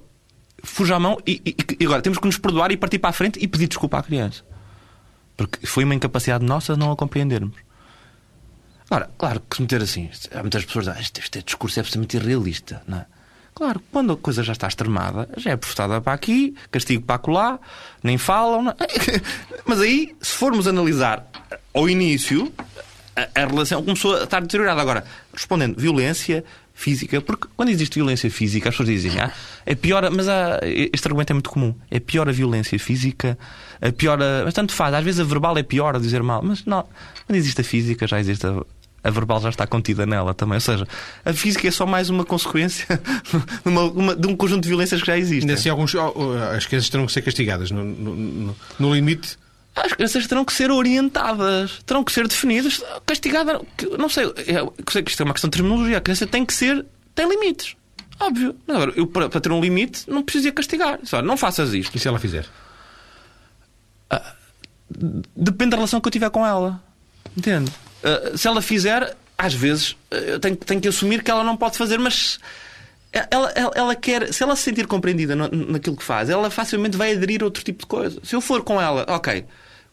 Fuja 0.64 0.96
a 0.96 1.00
mão 1.00 1.18
e, 1.28 1.42
e, 1.78 1.86
agora 1.86 2.02
temos 2.02 2.18
que 2.18 2.26
nos 2.26 2.38
perdoar 2.38 2.72
e 2.72 2.78
partir 2.78 2.98
para 2.98 3.10
a 3.10 3.14
frente 3.14 3.38
e 3.42 3.46
pedir 3.46 3.68
desculpa 3.68 3.98
à 3.98 4.04
criança. 4.04 4.46
Porque 5.36 5.68
foi 5.68 5.84
uma 5.84 5.94
incapacidade 5.94 6.46
nossa 6.46 6.78
não 6.78 6.90
a 6.90 6.96
compreendermos. 6.96 7.58
Agora, 8.94 9.10
claro 9.18 9.42
que 9.50 9.56
se 9.56 9.62
meter 9.64 9.82
assim, 9.82 10.08
há 10.36 10.42
muitas 10.42 10.66
pessoas 10.66 10.86
dizem, 10.86 11.02
este, 11.02 11.20
este 11.20 11.42
discurso 11.42 11.80
é 11.80 11.82
absolutamente 11.82 12.16
irrealista, 12.16 12.84
não 12.88 13.00
é? 13.00 13.06
Claro, 13.56 13.82
quando 13.92 14.14
a 14.14 14.18
coisa 14.18 14.44
já 14.44 14.54
está 14.54 14.68
extremada, 14.68 15.28
já 15.36 15.50
é 15.50 15.58
professada 15.58 16.00
para 16.00 16.14
aqui, 16.14 16.54
castigo 16.70 17.02
para 17.02 17.16
acolá, 17.16 17.60
nem 18.04 18.20
falam. 18.20 18.62
Não... 18.62 18.72
É? 18.72 18.76
Mas 19.66 19.82
aí, 19.82 20.16
se 20.22 20.34
formos 20.34 20.68
analisar 20.68 21.26
ao 21.74 21.90
início, 21.90 22.54
a, 23.16 23.42
a, 23.42 23.48
relação 23.48 23.82
começou 23.82 24.16
a 24.16 24.26
estar 24.26 24.42
deteriorada. 24.42 24.80
Agora, 24.80 25.04
respondendo, 25.34 25.76
violência 25.76 26.44
física, 26.76 27.20
porque 27.20 27.48
quando 27.56 27.70
existe 27.70 27.96
violência 27.96 28.30
física, 28.30 28.70
as 28.70 28.76
pessoas 28.76 28.90
dizem, 28.90 29.20
ah, 29.20 29.32
é 29.66 29.74
pior, 29.74 30.08
mas 30.12 30.28
ah, 30.28 30.60
este 30.62 31.08
argumento 31.08 31.32
é 31.32 31.34
muito 31.34 31.50
comum, 31.50 31.74
é 31.90 32.00
pior 32.00 32.30
a 32.30 32.32
violência 32.32 32.78
física, 32.78 33.40
a 33.82 33.92
pior, 33.92 34.22
a, 34.22 34.44
mas 34.46 34.54
tanto 34.54 34.72
faz, 34.72 34.94
às 34.94 35.04
vezes 35.04 35.20
a 35.20 35.24
verbal 35.24 35.58
é 35.58 35.64
pior 35.64 35.96
a 35.96 36.00
dizer 36.00 36.22
mal, 36.22 36.44
mas 36.44 36.64
não, 36.66 36.88
quando 37.26 37.38
existe 37.38 37.62
a 37.62 37.64
física, 37.64 38.08
já 38.08 38.20
existe 38.20 38.46
a, 38.46 38.64
a 39.04 39.10
verbal 39.10 39.42
já 39.42 39.50
está 39.50 39.68
contida 39.68 40.06
nela 40.06 40.34
também. 40.34 40.56
Ou 40.56 40.62
seja, 40.62 40.88
a 41.26 41.34
física 41.34 41.68
é 41.68 41.72
só 41.72 41.86
mais 41.86 42.10
uma 42.10 42.24
consequência 42.24 42.88
uma, 43.66 43.84
uma, 43.84 44.16
de 44.16 44.28
um 44.28 44.36
conjunto 44.36 44.64
de 44.64 44.70
violências 44.70 45.02
que 45.02 45.08
já 45.08 45.18
existe. 45.18 45.52
Assim, 45.52 45.70
alguns, 45.70 45.94
as 46.56 46.66
crianças 46.66 46.90
terão 46.90 47.06
que 47.06 47.12
ser 47.12 47.22
castigadas 47.22 47.70
no, 47.72 47.84
no, 47.84 48.56
no 48.80 48.94
limite. 48.94 49.38
As 49.76 49.92
crianças 49.92 50.28
terão 50.28 50.46
que 50.46 50.54
ser 50.54 50.70
orientadas, 50.72 51.82
terão 51.86 52.04
que 52.04 52.12
ser 52.12 52.28
definidas, 52.28 52.82
castigadas. 53.06 53.60
Não 53.98 54.08
sei, 54.08 54.26
eu 54.26 54.74
sei 54.90 55.02
que 55.02 55.10
isto 55.10 55.22
é 55.22 55.26
uma 55.26 55.34
questão 55.34 55.50
de 55.50 55.58
terminologia. 55.58 55.98
A 55.98 56.02
criança 56.02 56.28
tem 56.28 56.46
que 56.46 56.54
ser, 56.54 56.86
tem 57.16 57.28
limites. 57.28 57.76
Óbvio. 58.20 58.56
Agora, 58.68 58.94
eu 58.96 59.08
para, 59.08 59.28
para 59.30 59.42
ter 59.42 59.52
um 59.52 59.60
limite 59.60 60.10
não 60.10 60.24
preciso 60.24 60.54
castigar. 60.54 61.00
Só, 61.04 61.22
não 61.22 61.36
faças 61.36 61.74
isto. 61.74 61.96
E 61.96 62.00
se 62.00 62.08
ela 62.08 62.20
fizer? 62.20 62.46
Ah, 64.10 64.34
depende 65.36 65.72
da 65.72 65.78
relação 65.78 66.00
que 66.00 66.08
eu 66.08 66.12
tiver 66.12 66.30
com 66.30 66.46
ela. 66.46 66.82
Entende? 67.36 67.72
Uh, 68.04 68.38
se 68.38 68.48
ela 68.48 68.62
fizer, 68.62 69.16
às 69.38 69.54
vezes 69.54 69.92
uh, 69.92 70.16
eu 70.16 70.40
tenho, 70.40 70.56
tenho, 70.56 70.82
que 70.82 70.88
assumir 70.88 71.24
que 71.24 71.32
ela 71.32 71.44
não 71.44 71.56
pode 71.56 71.78
fazer, 71.78 71.98
mas 71.98 72.40
ela, 73.30 73.52
ela, 73.56 73.72
ela, 73.76 73.96
quer, 73.96 74.34
se 74.34 74.42
ela 74.42 74.56
se 74.56 74.64
sentir 74.64 74.88
compreendida 74.88 75.36
naquilo 75.36 75.96
que 75.96 76.04
faz, 76.04 76.30
ela 76.30 76.50
facilmente 76.50 76.98
vai 76.98 77.14
aderir 77.14 77.44
a 77.44 77.46
outro 77.46 77.64
tipo 77.64 77.80
de 77.82 77.86
coisa. 77.86 78.20
Se 78.24 78.36
eu 78.36 78.42
for 78.42 78.64
com 78.64 78.82
ela, 78.82 79.06
ok, 79.08 79.46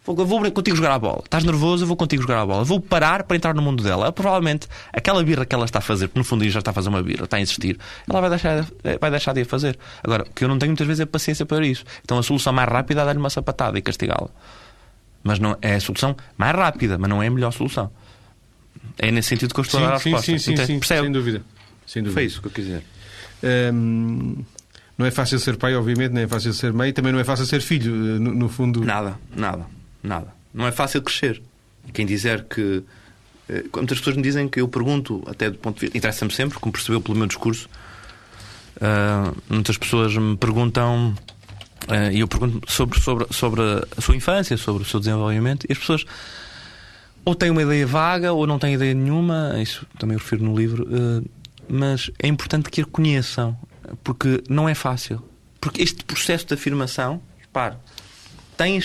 vou, 0.04 0.16
vou 0.24 0.50
contigo 0.50 0.74
jogar 0.74 0.94
a 0.94 0.98
bola. 0.98 1.20
Estás 1.24 1.44
nervoso, 1.44 1.84
eu 1.84 1.86
vou 1.86 1.96
contigo 1.96 2.22
jogar 2.22 2.40
a 2.40 2.46
bola. 2.46 2.64
Vou 2.64 2.80
parar 2.80 3.24
para 3.24 3.36
entrar 3.36 3.54
no 3.54 3.60
mundo 3.60 3.82
dela. 3.84 4.04
Ela, 4.04 4.12
provavelmente, 4.12 4.66
aquela 4.90 5.22
birra 5.22 5.44
que 5.44 5.54
ela 5.54 5.66
está 5.66 5.80
a 5.80 5.82
fazer, 5.82 6.08
porque 6.08 6.18
no 6.18 6.24
fundo 6.24 6.48
já 6.48 6.60
está 6.60 6.70
a 6.70 6.74
fazer 6.74 6.88
uma 6.88 7.02
birra, 7.02 7.24
está 7.24 7.36
a 7.36 7.40
insistir, 7.40 7.78
ela 8.08 8.20
vai 8.22 8.30
deixar, 8.30 8.66
vai 8.98 9.10
deixar 9.10 9.34
de 9.34 9.42
a 9.42 9.44
fazer. 9.44 9.78
Agora, 10.02 10.22
o 10.22 10.32
que 10.32 10.42
eu 10.42 10.48
não 10.48 10.58
tenho 10.58 10.70
muitas 10.70 10.86
vezes 10.86 11.00
é 11.00 11.06
paciência 11.06 11.44
para 11.44 11.64
isso. 11.66 11.84
Então 12.02 12.18
a 12.18 12.22
solução 12.22 12.54
mais 12.54 12.68
rápida 12.68 13.02
é 13.02 13.04
dar-lhe 13.04 13.18
uma 13.18 13.30
sapatada 13.30 13.78
e 13.78 13.82
castigá-la. 13.82 14.30
Mas 15.22 15.38
não, 15.38 15.56
é 15.60 15.74
a 15.74 15.80
solução 15.80 16.16
mais 16.36 16.54
rápida, 16.54 16.96
mas 16.98 17.08
não 17.08 17.22
é 17.22 17.26
a 17.26 17.30
melhor 17.30 17.52
solução. 17.52 17.90
É 18.98 19.10
nesse 19.10 19.28
sentido 19.28 19.52
que 19.52 19.60
eu 19.60 19.62
estou 19.62 19.80
sim, 19.80 19.86
a 19.86 19.88
dar 19.88 19.94
a 19.94 19.98
resposta. 19.98 20.26
Sim, 20.26 20.38
sim, 20.38 20.56
sim, 20.56 20.78
Percebe? 20.78 21.02
sem 21.02 21.12
dúvida. 21.12 21.42
Sem 21.86 22.02
dúvida. 22.02 22.14
Foi 22.14 22.24
isso 22.24 22.40
que 22.40 22.46
eu 22.48 22.52
quis 22.52 22.64
dizer. 22.64 22.82
Hum, 23.72 24.44
não 24.96 25.06
é 25.06 25.10
fácil 25.10 25.38
ser 25.38 25.56
pai, 25.56 25.74
obviamente, 25.74 26.12
nem 26.12 26.24
é 26.24 26.28
fácil 26.28 26.52
ser 26.52 26.72
mãe, 26.72 26.92
também 26.92 27.12
não 27.12 27.18
é 27.18 27.24
fácil 27.24 27.46
ser 27.46 27.60
filho, 27.60 27.92
eh, 27.92 28.18
no, 28.18 28.34
no 28.34 28.48
fundo. 28.48 28.84
Nada, 28.84 29.18
nada, 29.34 29.66
nada. 30.02 30.34
Não 30.52 30.66
é 30.66 30.72
fácil 30.72 31.02
crescer. 31.02 31.40
Quem 31.92 32.04
dizer 32.04 32.44
que. 32.44 32.82
Eh, 33.48 33.64
muitas 33.74 33.98
pessoas 33.98 34.16
me 34.16 34.22
dizem 34.22 34.48
que 34.48 34.60
eu 34.60 34.68
pergunto, 34.68 35.22
até 35.26 35.50
do 35.50 35.58
ponto 35.58 35.76
de 35.76 35.80
vista. 35.82 35.96
Interessa-me 35.96 36.30
sempre, 36.30 36.58
como 36.58 36.72
percebeu 36.72 37.00
pelo 37.00 37.16
meu 37.16 37.26
discurso. 37.26 37.68
Uh, 38.76 39.36
muitas 39.48 39.76
pessoas 39.76 40.14
me 40.16 40.36
perguntam. 40.36 41.14
Uh, 41.88 42.12
e 42.12 42.20
eu 42.20 42.28
pergunto 42.28 42.70
sobre, 42.70 43.00
sobre, 43.00 43.26
sobre 43.32 43.62
a 43.96 44.00
sua 44.00 44.14
infância, 44.14 44.56
sobre 44.56 44.82
o 44.82 44.86
seu 44.86 45.00
desenvolvimento, 45.00 45.66
e 45.68 45.72
as 45.72 45.78
pessoas 45.78 46.04
ou 47.24 47.34
têm 47.34 47.50
uma 47.50 47.62
ideia 47.62 47.86
vaga 47.86 48.32
ou 48.32 48.46
não 48.46 48.58
têm 48.58 48.74
ideia 48.74 48.94
nenhuma, 48.94 49.54
isso 49.60 49.86
também 49.98 50.16
refiro 50.16 50.44
no 50.44 50.56
livro, 50.56 50.84
uh, 50.84 51.28
mas 51.68 52.10
é 52.18 52.26
importante 52.26 52.70
que 52.70 52.80
a 52.80 52.84
conheçam, 52.84 53.56
porque 54.02 54.42
não 54.48 54.68
é 54.68 54.74
fácil. 54.74 55.22
Porque 55.60 55.82
este 55.82 56.04
processo 56.04 56.46
de 56.46 56.54
afirmação, 56.54 57.20
repare, 57.38 57.76
tem 58.56 58.80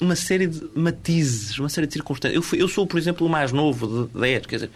uma 0.00 0.16
série 0.16 0.46
de 0.46 0.68
matizes, 0.74 1.58
uma 1.58 1.68
série 1.68 1.86
de 1.86 1.92
circunstâncias. 1.92 2.36
Eu, 2.36 2.42
fui, 2.42 2.60
eu 2.60 2.68
sou, 2.68 2.86
por 2.86 2.98
exemplo, 2.98 3.26
o 3.26 3.30
mais 3.30 3.52
novo 3.52 4.08
de 4.12 4.20
10, 4.20 4.46
quer 4.46 4.56
dizer. 4.56 4.70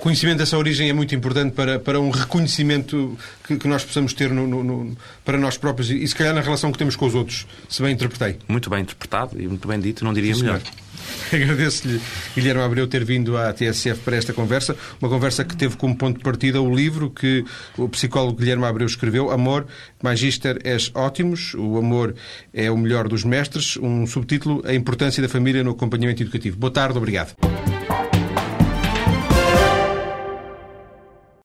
O 0.00 0.02
conhecimento 0.02 0.38
dessa 0.38 0.56
origem 0.56 0.88
é 0.88 0.94
muito 0.94 1.14
importante 1.14 1.52
para, 1.52 1.78
para 1.78 2.00
um 2.00 2.08
reconhecimento 2.08 3.18
que, 3.46 3.58
que 3.58 3.68
nós 3.68 3.84
possamos 3.84 4.14
ter 4.14 4.30
no, 4.30 4.46
no, 4.46 4.64
no, 4.64 4.96
para 5.26 5.36
nós 5.36 5.58
próprios 5.58 5.90
e, 5.90 6.08
se 6.08 6.14
calhar, 6.14 6.34
na 6.34 6.40
relação 6.40 6.72
que 6.72 6.78
temos 6.78 6.96
com 6.96 7.04
os 7.04 7.14
outros, 7.14 7.46
se 7.68 7.82
bem 7.82 7.92
interpretei. 7.92 8.38
Muito 8.48 8.70
bem 8.70 8.80
interpretado 8.80 9.38
e 9.38 9.46
muito 9.46 9.68
bem 9.68 9.78
dito, 9.78 10.02
não 10.02 10.14
diria 10.14 10.34
Sim, 10.34 10.44
melhor. 10.44 10.62
Agradeço-lhe, 11.30 12.00
Guilherme 12.34 12.62
Abreu, 12.62 12.86
ter 12.86 13.04
vindo 13.04 13.36
à 13.36 13.52
TSF 13.52 14.00
para 14.00 14.16
esta 14.16 14.32
conversa. 14.32 14.74
Uma 15.02 15.10
conversa 15.10 15.44
que 15.44 15.54
teve 15.54 15.76
como 15.76 15.94
ponto 15.94 16.16
de 16.16 16.24
partida 16.24 16.62
o 16.62 16.74
livro 16.74 17.10
que 17.10 17.44
o 17.76 17.86
psicólogo 17.88 18.38
Guilherme 18.38 18.64
Abreu 18.64 18.86
escreveu, 18.86 19.30
Amor, 19.30 19.66
Magister 20.02 20.58
és 20.64 20.90
ótimos, 20.94 21.52
o 21.52 21.76
amor 21.76 22.14
é 22.54 22.70
o 22.70 22.76
melhor 22.78 23.06
dos 23.06 23.22
mestres, 23.22 23.76
um 23.76 24.06
subtítulo, 24.06 24.62
A 24.64 24.74
importância 24.74 25.22
da 25.22 25.28
família 25.28 25.62
no 25.62 25.72
acompanhamento 25.72 26.22
educativo. 26.22 26.56
Boa 26.56 26.72
tarde, 26.72 26.96
obrigado. 26.96 27.34